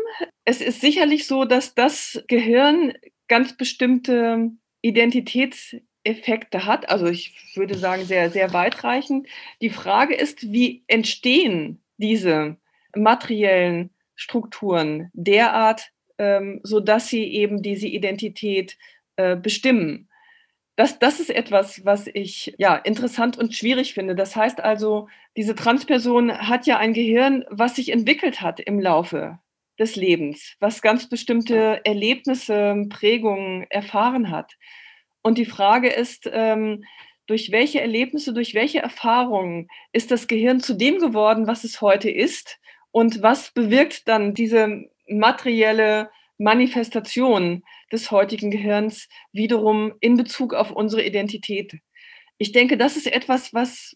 Es 0.45 0.61
ist 0.61 0.81
sicherlich 0.81 1.27
so, 1.27 1.45
dass 1.45 1.73
das 1.73 2.23
Gehirn 2.27 2.93
ganz 3.27 3.57
bestimmte 3.57 4.51
Identitätseffekte 4.81 6.65
hat. 6.65 6.87
Also 6.89 7.07
ich 7.07 7.35
würde 7.55 7.75
sagen, 7.75 8.05
sehr, 8.05 8.29
sehr 8.29 8.53
weitreichend. 8.53 9.27
Die 9.61 9.71
Frage 9.71 10.15
ist, 10.15 10.51
wie 10.51 10.83
entstehen 10.87 11.81
diese 11.97 12.57
materiellen 12.95 13.89
Strukturen 14.15 15.09
derart, 15.13 15.91
ähm, 16.17 16.61
sodass 16.63 17.09
sie 17.09 17.25
eben 17.25 17.61
diese 17.61 17.87
Identität 17.87 18.77
äh, 19.17 19.35
bestimmen 19.35 20.07
das, 20.75 20.99
das 20.99 21.19
ist 21.19 21.29
etwas, 21.29 21.85
was 21.85 22.07
ich 22.07 22.53
ja 22.57 22.75
interessant 22.75 23.37
und 23.37 23.55
schwierig 23.55 23.93
finde. 23.93 24.15
Das 24.15 24.35
heißt 24.35 24.61
also, 24.61 25.07
diese 25.37 25.55
Transperson 25.55 26.37
hat 26.37 26.67
ja 26.67 26.77
ein 26.77 26.93
Gehirn, 26.93 27.45
was 27.49 27.75
sich 27.75 27.91
entwickelt 27.91 28.41
hat 28.41 28.59
im 28.59 28.79
Laufe 28.79 29.39
des 29.80 29.95
Lebens, 29.95 30.55
was 30.59 30.82
ganz 30.82 31.09
bestimmte 31.09 31.82
Erlebnisse, 31.84 32.86
Prägungen 32.89 33.65
erfahren 33.69 34.32
hat. 34.32 34.53
Und 35.21 35.38
die 35.38 35.45
Frage 35.45 35.89
ist, 35.89 36.30
ähm, 36.32 36.84
durch 37.28 37.51
welche 37.51 37.82
Erlebnisse, 37.82 38.34
durch 38.34 38.53
welche 38.53 38.80
Erfahrungen 38.80 39.67
ist 39.91 40.11
das 40.11 40.28
Gehirn 40.28 40.59
zu 40.59 40.76
dem 40.76 40.99
geworden, 40.99 41.47
was 41.47 41.63
es 41.63 41.82
heute 41.82 42.09
ist? 42.09 42.59
Und 42.91 43.21
was 43.21 43.51
bewirkt 43.51 44.07
dann 44.07 44.34
diese 44.34 44.84
materielle 45.07 46.09
Manifestation 46.38 47.63
des 47.91 48.11
heutigen 48.11 48.51
Gehirns 48.51 49.07
wiederum 49.32 49.93
in 49.99 50.17
Bezug 50.17 50.53
auf 50.53 50.71
unsere 50.71 51.03
Identität. 51.03 51.80
Ich 52.38 52.51
denke, 52.51 52.78
das 52.78 52.97
ist 52.97 53.07
etwas, 53.07 53.53
was, 53.53 53.95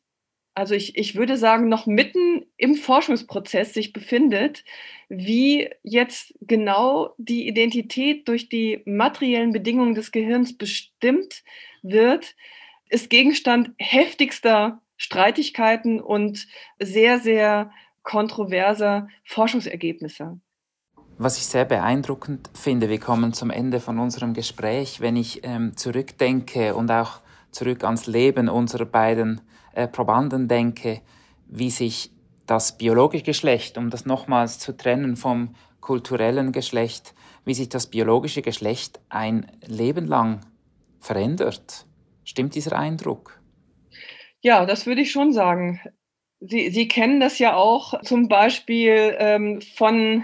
also 0.59 0.75
ich, 0.75 0.97
ich 0.97 1.15
würde 1.15 1.37
sagen, 1.37 1.69
noch 1.69 1.85
mitten 1.85 2.45
im 2.57 2.75
Forschungsprozess 2.75 3.73
sich 3.73 3.93
befindet, 3.93 4.65
wie 5.07 5.69
jetzt 5.83 6.33
genau 6.41 7.13
die 7.17 7.47
Identität 7.47 8.27
durch 8.27 8.49
die 8.49 8.81
materiellen 8.85 9.53
Bedingungen 9.53 9.95
des 9.95 10.11
Gehirns 10.11 10.57
bestimmt 10.57 11.43
wird, 11.81 12.35
ist 12.89 13.09
Gegenstand 13.09 13.71
heftigster 13.77 14.81
Streitigkeiten 14.97 16.01
und 16.01 16.45
sehr, 16.77 17.19
sehr 17.19 17.71
kontroverser 18.03 19.07
Forschungsergebnisse. 19.23 20.41
Was 21.17 21.37
ich 21.37 21.45
sehr 21.45 21.63
beeindruckend 21.63 22.49
finde, 22.53 22.89
wir 22.89 22.99
kommen 22.99 23.31
zum 23.31 23.49
Ende 23.49 23.79
von 23.79 23.97
unserem 23.97 24.33
Gespräch, 24.33 24.99
wenn 24.99 25.15
ich 25.15 25.39
ähm, 25.43 25.77
zurückdenke 25.77 26.75
und 26.75 26.91
auch 26.91 27.21
zurück 27.51 27.85
ans 27.85 28.07
Leben 28.07 28.49
unserer 28.49 28.85
beiden 28.85 29.39
äh, 29.73 29.87
Probanden 29.87 30.47
denke, 30.47 31.01
wie 31.47 31.69
sich 31.69 32.11
das 32.45 32.77
biologische 32.77 33.23
Geschlecht, 33.23 33.77
um 33.77 33.89
das 33.89 34.05
nochmals 34.05 34.59
zu 34.59 34.75
trennen 34.75 35.15
vom 35.15 35.55
kulturellen 35.81 36.51
Geschlecht, 36.51 37.13
wie 37.45 37.53
sich 37.53 37.69
das 37.69 37.87
biologische 37.87 38.41
Geschlecht 38.41 38.99
ein 39.09 39.51
Leben 39.65 40.07
lang 40.07 40.41
verändert. 40.99 41.85
Stimmt 42.23 42.55
dieser 42.55 42.77
Eindruck? 42.77 43.39
Ja, 44.41 44.65
das 44.65 44.85
würde 44.85 45.01
ich 45.01 45.11
schon 45.11 45.33
sagen. 45.33 45.79
Sie, 46.39 46.69
Sie 46.69 46.87
kennen 46.87 47.19
das 47.19 47.39
ja 47.39 47.55
auch 47.55 48.01
zum 48.01 48.27
Beispiel 48.27 49.15
ähm, 49.19 49.61
von 49.61 50.23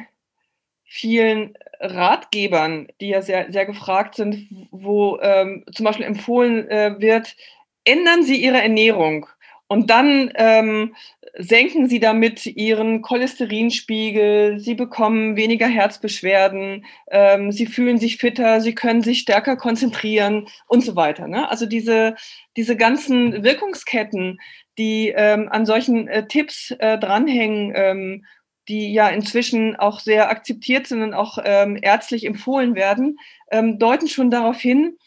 vielen 0.84 1.58
Ratgebern, 1.80 2.88
die 3.02 3.10
ja 3.10 3.22
sehr, 3.22 3.52
sehr 3.52 3.66
gefragt 3.66 4.16
sind, 4.16 4.48
wo 4.72 5.20
ähm, 5.20 5.66
zum 5.74 5.84
Beispiel 5.84 6.06
empfohlen 6.06 6.70
äh, 6.70 6.96
wird, 7.00 7.36
ändern 7.84 8.24
Sie 8.24 8.41
Ihre 8.41 8.62
Ernährung 8.62 9.28
und 9.76 9.89
dann 9.89 10.32
ähm, 10.36 10.95
senken 11.38 11.89
Sie 11.89 11.99
damit 11.99 12.45
Ihren 12.45 13.01
Cholesterinspiegel, 13.01 14.57
Sie 14.57 14.73
bekommen 14.73 15.36
weniger 15.36 15.67
Herzbeschwerden, 15.67 16.86
ähm, 17.11 17.51
Sie 17.51 17.65
fühlen 17.65 17.97
sich 17.97 18.15
fitter, 18.15 18.61
Sie 18.61 18.73
können 18.73 19.01
sich 19.01 19.19
stärker 19.19 19.57
konzentrieren 19.57 20.47
und 20.67 20.86
so 20.86 20.95
weiter. 20.95 21.28
Ne? 21.28 21.49
Also 21.49 21.65
diese, 21.65 22.15
diese 22.55 22.78
ganzen 22.78 23.43
Wirkungsketten, 23.43 24.39
die 24.78 25.09
ähm, 25.13 25.49
an 25.51 25.65
solchen 25.65 26.07
äh, 26.07 26.26
Tipps 26.26 26.71
äh, 26.71 26.97
dranhängen, 26.97 27.73
ähm, 27.76 28.26
die 28.69 28.93
ja 28.93 29.09
inzwischen 29.09 29.76
auch 29.76 29.99
sehr 29.99 30.30
akzeptiert 30.30 30.88
sind 30.88 31.03
und 31.03 31.13
auch 31.13 31.38
ähm, 31.43 31.78
ärztlich 31.82 32.26
empfohlen 32.26 32.76
werden, 32.76 33.17
ähm, 33.51 33.78
deuten 33.78 34.07
schon 34.07 34.32
darauf 34.32 34.57
hin, 34.57 34.97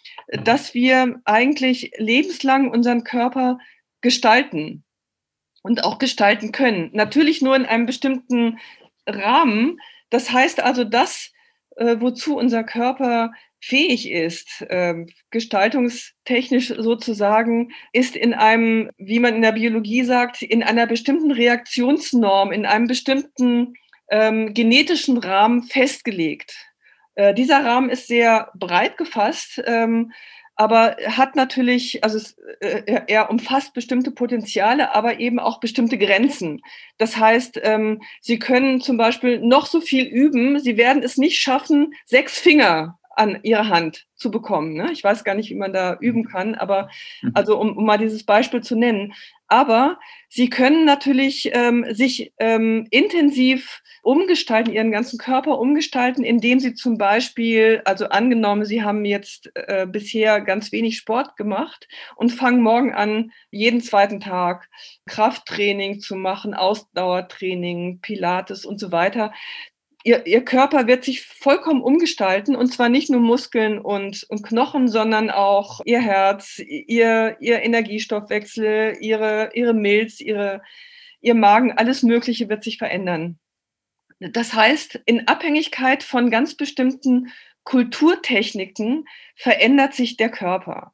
dass 0.44 0.74
wir 0.74 1.22
eigentlich 1.24 1.92
lebenslang 1.96 2.70
unseren 2.70 3.02
Körper 3.02 3.58
gestalten 4.00 4.84
und 5.62 5.84
auch 5.84 5.98
gestalten 5.98 6.52
können. 6.52 6.90
Natürlich 6.92 7.42
nur 7.42 7.56
in 7.56 7.66
einem 7.66 7.86
bestimmten 7.86 8.58
Rahmen. 9.06 9.78
Das 10.10 10.32
heißt 10.32 10.60
also, 10.60 10.84
das, 10.84 11.32
äh, 11.76 11.96
wozu 11.98 12.36
unser 12.36 12.64
Körper 12.64 13.32
fähig 13.60 14.10
ist, 14.10 14.62
äh, 14.68 15.04
gestaltungstechnisch 15.30 16.68
sozusagen, 16.68 17.72
ist 17.92 18.14
in 18.14 18.34
einem, 18.34 18.90
wie 18.98 19.18
man 19.18 19.34
in 19.34 19.42
der 19.42 19.52
Biologie 19.52 20.04
sagt, 20.04 20.42
in 20.42 20.62
einer 20.62 20.86
bestimmten 20.86 21.32
Reaktionsnorm, 21.32 22.52
in 22.52 22.66
einem 22.66 22.86
bestimmten 22.86 23.74
ähm, 24.10 24.54
genetischen 24.54 25.18
Rahmen 25.18 25.64
festgelegt. 25.64 26.54
Äh, 27.16 27.34
dieser 27.34 27.64
Rahmen 27.64 27.90
ist 27.90 28.06
sehr 28.06 28.50
breit 28.54 28.96
gefasst. 28.96 29.60
Ähm, 29.66 30.12
aber 30.58 30.96
hat 31.06 31.36
natürlich, 31.36 32.02
also 32.02 32.18
es, 32.18 32.36
äh, 32.60 33.02
er 33.06 33.30
umfasst 33.30 33.74
bestimmte 33.74 34.10
Potenziale, 34.10 34.92
aber 34.92 35.20
eben 35.20 35.38
auch 35.38 35.60
bestimmte 35.60 35.96
Grenzen. 35.96 36.60
Das 36.98 37.16
heißt, 37.16 37.60
ähm, 37.62 38.02
Sie 38.20 38.40
können 38.40 38.80
zum 38.80 38.96
Beispiel 38.96 39.38
noch 39.38 39.66
so 39.66 39.80
viel 39.80 40.04
üben, 40.04 40.58
Sie 40.58 40.76
werden 40.76 41.04
es 41.04 41.16
nicht 41.16 41.38
schaffen, 41.38 41.94
sechs 42.06 42.38
Finger 42.40 42.97
an 43.18 43.40
Ihre 43.42 43.68
Hand 43.68 44.06
zu 44.14 44.30
bekommen. 44.30 44.74
Ne? 44.74 44.90
Ich 44.92 45.02
weiß 45.02 45.24
gar 45.24 45.34
nicht, 45.34 45.50
wie 45.50 45.56
man 45.56 45.72
da 45.72 45.96
üben 46.00 46.24
kann, 46.24 46.54
aber 46.54 46.88
mhm. 47.22 47.32
also 47.34 47.58
um, 47.58 47.76
um 47.76 47.84
mal 47.84 47.98
dieses 47.98 48.24
Beispiel 48.24 48.62
zu 48.62 48.76
nennen. 48.76 49.12
Aber 49.48 49.98
sie 50.28 50.50
können 50.50 50.84
natürlich 50.84 51.50
ähm, 51.54 51.86
sich 51.88 52.32
ähm, 52.38 52.86
intensiv 52.90 53.82
umgestalten, 54.02 54.72
ihren 54.72 54.92
ganzen 54.92 55.18
Körper 55.18 55.58
umgestalten, 55.58 56.22
indem 56.22 56.60
sie 56.60 56.74
zum 56.74 56.98
Beispiel, 56.98 57.80
also 57.86 58.10
angenommen, 58.10 58.66
sie 58.66 58.82
haben 58.82 59.06
jetzt 59.06 59.50
äh, 59.54 59.86
bisher 59.86 60.42
ganz 60.42 60.70
wenig 60.70 60.98
Sport 60.98 61.36
gemacht 61.36 61.88
und 62.14 62.30
fangen 62.30 62.60
morgen 62.60 62.92
an, 62.92 63.32
jeden 63.50 63.80
zweiten 63.80 64.20
Tag 64.20 64.68
Krafttraining 65.06 66.00
zu 66.00 66.14
machen, 66.14 66.52
Ausdauertraining, 66.54 68.00
Pilates 68.00 68.66
und 68.66 68.78
so 68.78 68.92
weiter 68.92 69.32
ihr, 70.04 70.26
ihr 70.26 70.44
Körper 70.44 70.86
wird 70.86 71.04
sich 71.04 71.26
vollkommen 71.26 71.82
umgestalten 71.82 72.56
und 72.56 72.72
zwar 72.72 72.88
nicht 72.88 73.10
nur 73.10 73.20
Muskeln 73.20 73.78
und, 73.78 74.24
und 74.28 74.42
Knochen, 74.42 74.88
sondern 74.88 75.30
auch 75.30 75.80
ihr 75.84 76.00
Herz, 76.00 76.58
ihr, 76.58 77.36
ihr 77.40 77.62
Energiestoffwechsel, 77.62 78.96
ihre, 79.00 79.50
ihre 79.54 79.74
Milz, 79.74 80.20
ihre, 80.20 80.62
ihr 81.20 81.34
Magen, 81.34 81.72
alles 81.72 82.02
Mögliche 82.02 82.48
wird 82.48 82.62
sich 82.62 82.78
verändern. 82.78 83.38
Das 84.20 84.52
heißt, 84.52 85.00
in 85.06 85.28
Abhängigkeit 85.28 86.02
von 86.02 86.30
ganz 86.30 86.56
bestimmten 86.56 87.28
Kulturtechniken 87.64 89.04
verändert 89.36 89.94
sich 89.94 90.16
der 90.16 90.30
Körper. 90.30 90.92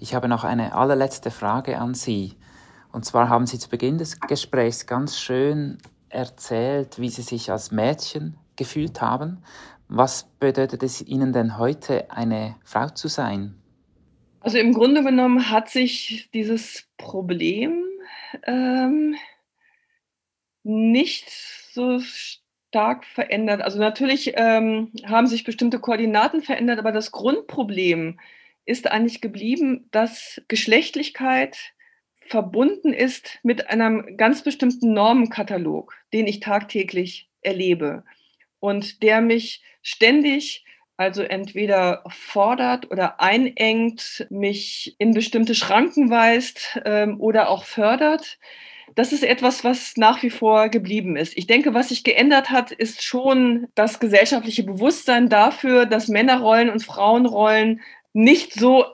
Ich 0.00 0.14
habe 0.14 0.28
noch 0.28 0.44
eine 0.44 0.74
allerletzte 0.74 1.30
Frage 1.30 1.78
an 1.78 1.94
Sie. 1.94 2.34
Und 2.90 3.04
zwar 3.04 3.28
haben 3.28 3.46
Sie 3.46 3.58
zu 3.58 3.68
Beginn 3.68 3.98
des 3.98 4.18
Gesprächs 4.20 4.86
ganz 4.86 5.20
schön 5.20 5.78
erzählt, 6.10 6.98
wie 7.00 7.08
Sie 7.08 7.22
sich 7.22 7.50
als 7.50 7.70
Mädchen 7.70 8.36
gefühlt 8.56 9.00
haben. 9.00 9.42
Was 9.88 10.24
bedeutet 10.38 10.82
es 10.82 11.00
Ihnen 11.02 11.32
denn 11.32 11.58
heute, 11.58 12.10
eine 12.10 12.56
Frau 12.64 12.88
zu 12.88 13.08
sein? 13.08 13.54
Also 14.40 14.58
im 14.58 14.72
Grunde 14.72 15.02
genommen 15.02 15.50
hat 15.50 15.68
sich 15.68 16.30
dieses 16.32 16.86
Problem 16.96 17.84
ähm, 18.46 19.16
nicht 20.62 21.30
so 21.72 22.00
stark 22.00 23.04
verändert. 23.04 23.62
Also 23.62 23.78
natürlich 23.78 24.32
ähm, 24.36 24.92
haben 25.04 25.26
sich 25.26 25.44
bestimmte 25.44 25.80
Koordinaten 25.80 26.42
verändert, 26.42 26.78
aber 26.78 26.92
das 26.92 27.12
Grundproblem 27.12 28.20
ist 28.64 28.90
eigentlich 28.90 29.20
geblieben, 29.20 29.88
dass 29.90 30.40
Geschlechtlichkeit 30.48 31.56
verbunden 32.20 32.92
ist 32.92 33.38
mit 33.42 33.70
einem 33.70 34.16
ganz 34.16 34.42
bestimmten 34.42 34.92
Normenkatalog, 34.92 35.94
den 36.12 36.26
ich 36.26 36.40
tagtäglich 36.40 37.28
erlebe 37.42 38.04
und 38.60 39.02
der 39.02 39.20
mich 39.20 39.62
ständig 39.82 40.64
also 41.00 41.22
entweder 41.22 42.04
fordert 42.08 42.90
oder 42.90 43.22
einengt, 43.22 44.26
mich 44.28 44.96
in 44.98 45.14
bestimmte 45.14 45.54
Schranken 45.54 46.10
weist 46.10 46.78
ähm, 46.84 47.18
oder 47.18 47.48
auch 47.48 47.64
fördert. 47.64 48.38
Das 48.96 49.14
ist 49.14 49.24
etwas, 49.24 49.64
was 49.64 49.96
nach 49.96 50.22
wie 50.22 50.28
vor 50.28 50.68
geblieben 50.68 51.16
ist. 51.16 51.38
Ich 51.38 51.46
denke, 51.46 51.72
was 51.72 51.88
sich 51.88 52.04
geändert 52.04 52.50
hat, 52.50 52.70
ist 52.70 53.02
schon 53.02 53.68
das 53.74 53.98
gesellschaftliche 53.98 54.62
Bewusstsein 54.62 55.30
dafür, 55.30 55.86
dass 55.86 56.08
Männerrollen 56.08 56.68
und 56.68 56.84
Frauenrollen 56.84 57.80
nicht 58.12 58.52
so 58.52 58.84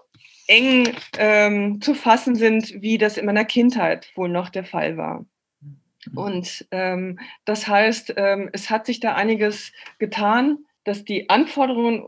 eng 0.47 0.94
ähm, 1.18 1.80
zu 1.80 1.94
fassen 1.94 2.34
sind, 2.34 2.82
wie 2.82 2.99
das 2.99 3.16
in 3.16 3.26
meiner 3.26 3.44
Kindheit 3.44 4.11
wohl 4.14 4.28
noch 4.28 4.49
der 4.49 4.64
Fall 4.64 4.97
war. 4.97 5.24
Mhm. 5.61 6.18
Und 6.18 6.66
ähm, 6.70 7.18
das 7.44 7.66
heißt, 7.66 8.14
ähm, 8.16 8.51
es 8.53 8.70
hat 8.70 8.86
sich 8.86 9.01
da 9.01 9.14
einiges 9.14 9.72
getan, 9.99 10.59
dass 10.84 11.05
die 11.05 11.28
Anforderungen, 11.28 12.05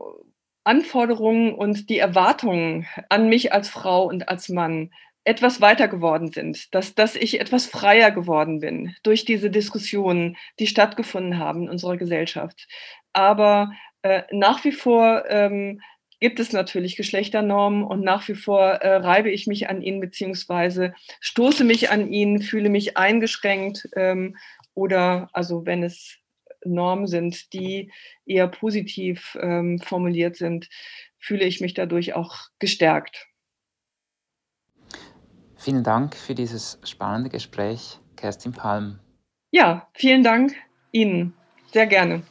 Anforderungen 0.63 1.53
und 1.53 1.89
die 1.89 1.99
Erwartungen 1.99 2.87
an 3.09 3.29
mich 3.29 3.53
als 3.53 3.69
Frau 3.69 4.05
und 4.05 4.29
als 4.29 4.49
Mann 4.49 4.91
etwas 5.25 5.61
weiter 5.61 5.87
geworden 5.87 6.31
sind, 6.31 6.73
dass, 6.73 6.95
dass 6.95 7.15
ich 7.15 7.39
etwas 7.39 7.67
freier 7.67 8.09
geworden 8.11 8.61
bin 8.61 8.95
durch 9.03 9.25
diese 9.25 9.49
Diskussionen, 9.49 10.37
die 10.59 10.67
stattgefunden 10.67 11.37
haben 11.37 11.63
in 11.63 11.69
unserer 11.69 11.97
Gesellschaft. 11.97 12.67
Aber 13.13 13.71
äh, 14.01 14.23
nach 14.31 14.63
wie 14.63 14.71
vor 14.71 15.25
ähm, 15.29 15.81
gibt 16.19 16.39
es 16.39 16.51
natürlich 16.51 16.95
Geschlechternormen 16.95 17.83
und 17.83 18.01
nach 18.01 18.27
wie 18.27 18.35
vor 18.35 18.61
äh, 18.61 18.95
reibe 18.95 19.29
ich 19.29 19.47
mich 19.47 19.69
an 19.69 19.81
ihnen 19.81 19.99
beziehungsweise 19.99 20.93
stoße 21.21 21.63
mich 21.63 21.91
an 21.91 22.11
ihnen, 22.11 22.41
fühle 22.41 22.69
mich 22.69 22.97
eingeschränkt 22.97 23.87
ähm, 23.95 24.35
oder 24.73 25.29
also 25.33 25.65
wenn 25.65 25.83
es 25.83 26.17
Normen 26.65 27.07
sind, 27.07 27.53
die 27.53 27.91
eher 28.25 28.47
positiv 28.47 29.37
ähm, 29.41 29.79
formuliert 29.79 30.35
sind, 30.35 30.69
fühle 31.17 31.45
ich 31.45 31.61
mich 31.61 31.73
dadurch 31.73 32.13
auch 32.13 32.35
gestärkt. 32.59 33.27
Vielen 35.55 35.83
Dank 35.83 36.15
für 36.15 36.35
dieses 36.35 36.79
spannende 36.83 37.29
Gespräch, 37.29 37.99
Kerstin 38.15 38.53
Palm. 38.53 38.99
Ja, 39.51 39.89
vielen 39.93 40.23
Dank 40.23 40.53
Ihnen. 40.91 41.33
Sehr 41.71 41.87
gerne. 41.87 42.23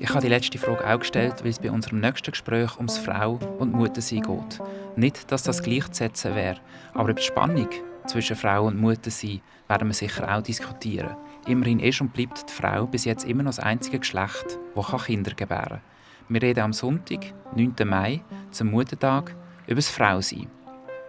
Ich 0.00 0.10
habe 0.10 0.20
die 0.20 0.28
letzte 0.28 0.58
Frage 0.58 0.88
auch 0.88 1.00
gestellt, 1.00 1.42
weil 1.42 1.50
es 1.50 1.58
bei 1.58 1.72
unserem 1.72 1.98
nächsten 1.98 2.30
Gespräch 2.30 2.76
ums 2.76 2.98
Frau 2.98 3.40
und 3.58 3.72
Muttersein 3.72 4.22
geht. 4.22 4.60
Nicht, 4.94 5.32
dass 5.32 5.42
das 5.42 5.60
gleichzusetzen 5.60 6.36
wäre, 6.36 6.60
aber 6.94 7.10
über 7.10 7.14
die 7.14 7.26
Spannung 7.26 7.68
zwischen 8.06 8.36
Frau 8.36 8.66
und 8.66 8.80
Muttersein 8.80 9.40
werden 9.66 9.88
wir 9.88 9.94
sicher 9.94 10.32
auch 10.32 10.42
diskutieren. 10.42 11.16
Immerhin 11.46 11.80
ist 11.80 12.00
und 12.00 12.12
bleibt 12.12 12.48
die 12.48 12.52
Frau 12.52 12.86
bis 12.86 13.06
jetzt 13.06 13.24
immer 13.24 13.42
noch 13.42 13.50
das 13.50 13.58
einzige 13.58 13.98
Geschlecht, 13.98 14.58
das 14.76 15.04
Kinder 15.04 15.32
gebären 15.34 15.68
kann. 15.68 15.80
Wir 16.28 16.42
reden 16.42 16.60
am 16.60 16.72
Sonntag, 16.72 17.34
9. 17.56 17.74
Mai, 17.84 18.20
zum 18.52 18.70
Muttertag, 18.70 19.34
über 19.66 19.76
das 19.76 19.88
Frausein. 19.88 20.46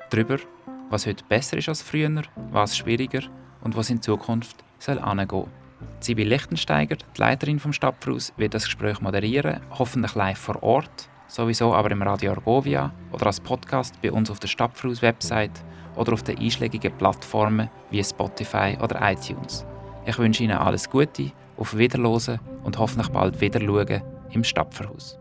Darüber, 0.10 0.38
was 0.90 1.06
heute 1.06 1.24
besser 1.26 1.58
ist 1.58 1.70
als 1.70 1.84
früher, 1.84 2.24
was 2.52 2.76
schwieriger 2.76 3.22
und 3.62 3.76
was 3.76 3.92
in 3.92 4.02
Zukunft 4.02 4.64
soll 4.80 4.98
angehen 4.98 5.59
Sibyl 6.00 6.28
Lichtensteiger, 6.28 6.96
die 6.96 7.20
Leiterin 7.20 7.60
vom 7.60 7.74
Stadtfrus, 7.74 8.34
wird 8.38 8.54
das 8.54 8.66
Gespräch 8.66 9.02
moderieren, 9.02 9.60
hoffentlich 9.78 10.16
live 10.16 10.40
vor 10.40 10.64
Ort, 10.64 11.10
sowieso 11.28 11.74
aber 11.74 11.92
im 11.92 12.02
Radio 12.02 12.32
Argovia 12.32 12.92
oder 13.12 13.28
als 13.28 13.40
Podcast 13.40 14.02
bei 14.02 14.12
uns 14.12 14.32
auf 14.32 14.40
der 14.40 14.48
Stadtfrus 14.48 15.02
Website 15.02 15.64
oder 15.96 16.14
auf 16.14 16.24
den 16.24 16.40
einschlägigen 16.40 16.98
Plattformen 16.98 17.70
wie 17.92 18.04
Spotify 18.04 18.78
oder 18.82 19.00
iTunes. 19.12 19.66
Ich 20.06 20.18
wünsche 20.18 20.44
Ihnen 20.44 20.58
alles 20.58 20.90
Gute, 20.90 21.32
auf 21.58 21.78
Wiederlosen 21.78 22.40
und 22.64 22.80
hoffentlich 22.80 23.10
bald 23.10 23.40
wieder 23.42 23.60
schauen 23.60 24.02
im 24.32 24.44
Stadtverhaus. 24.44 25.19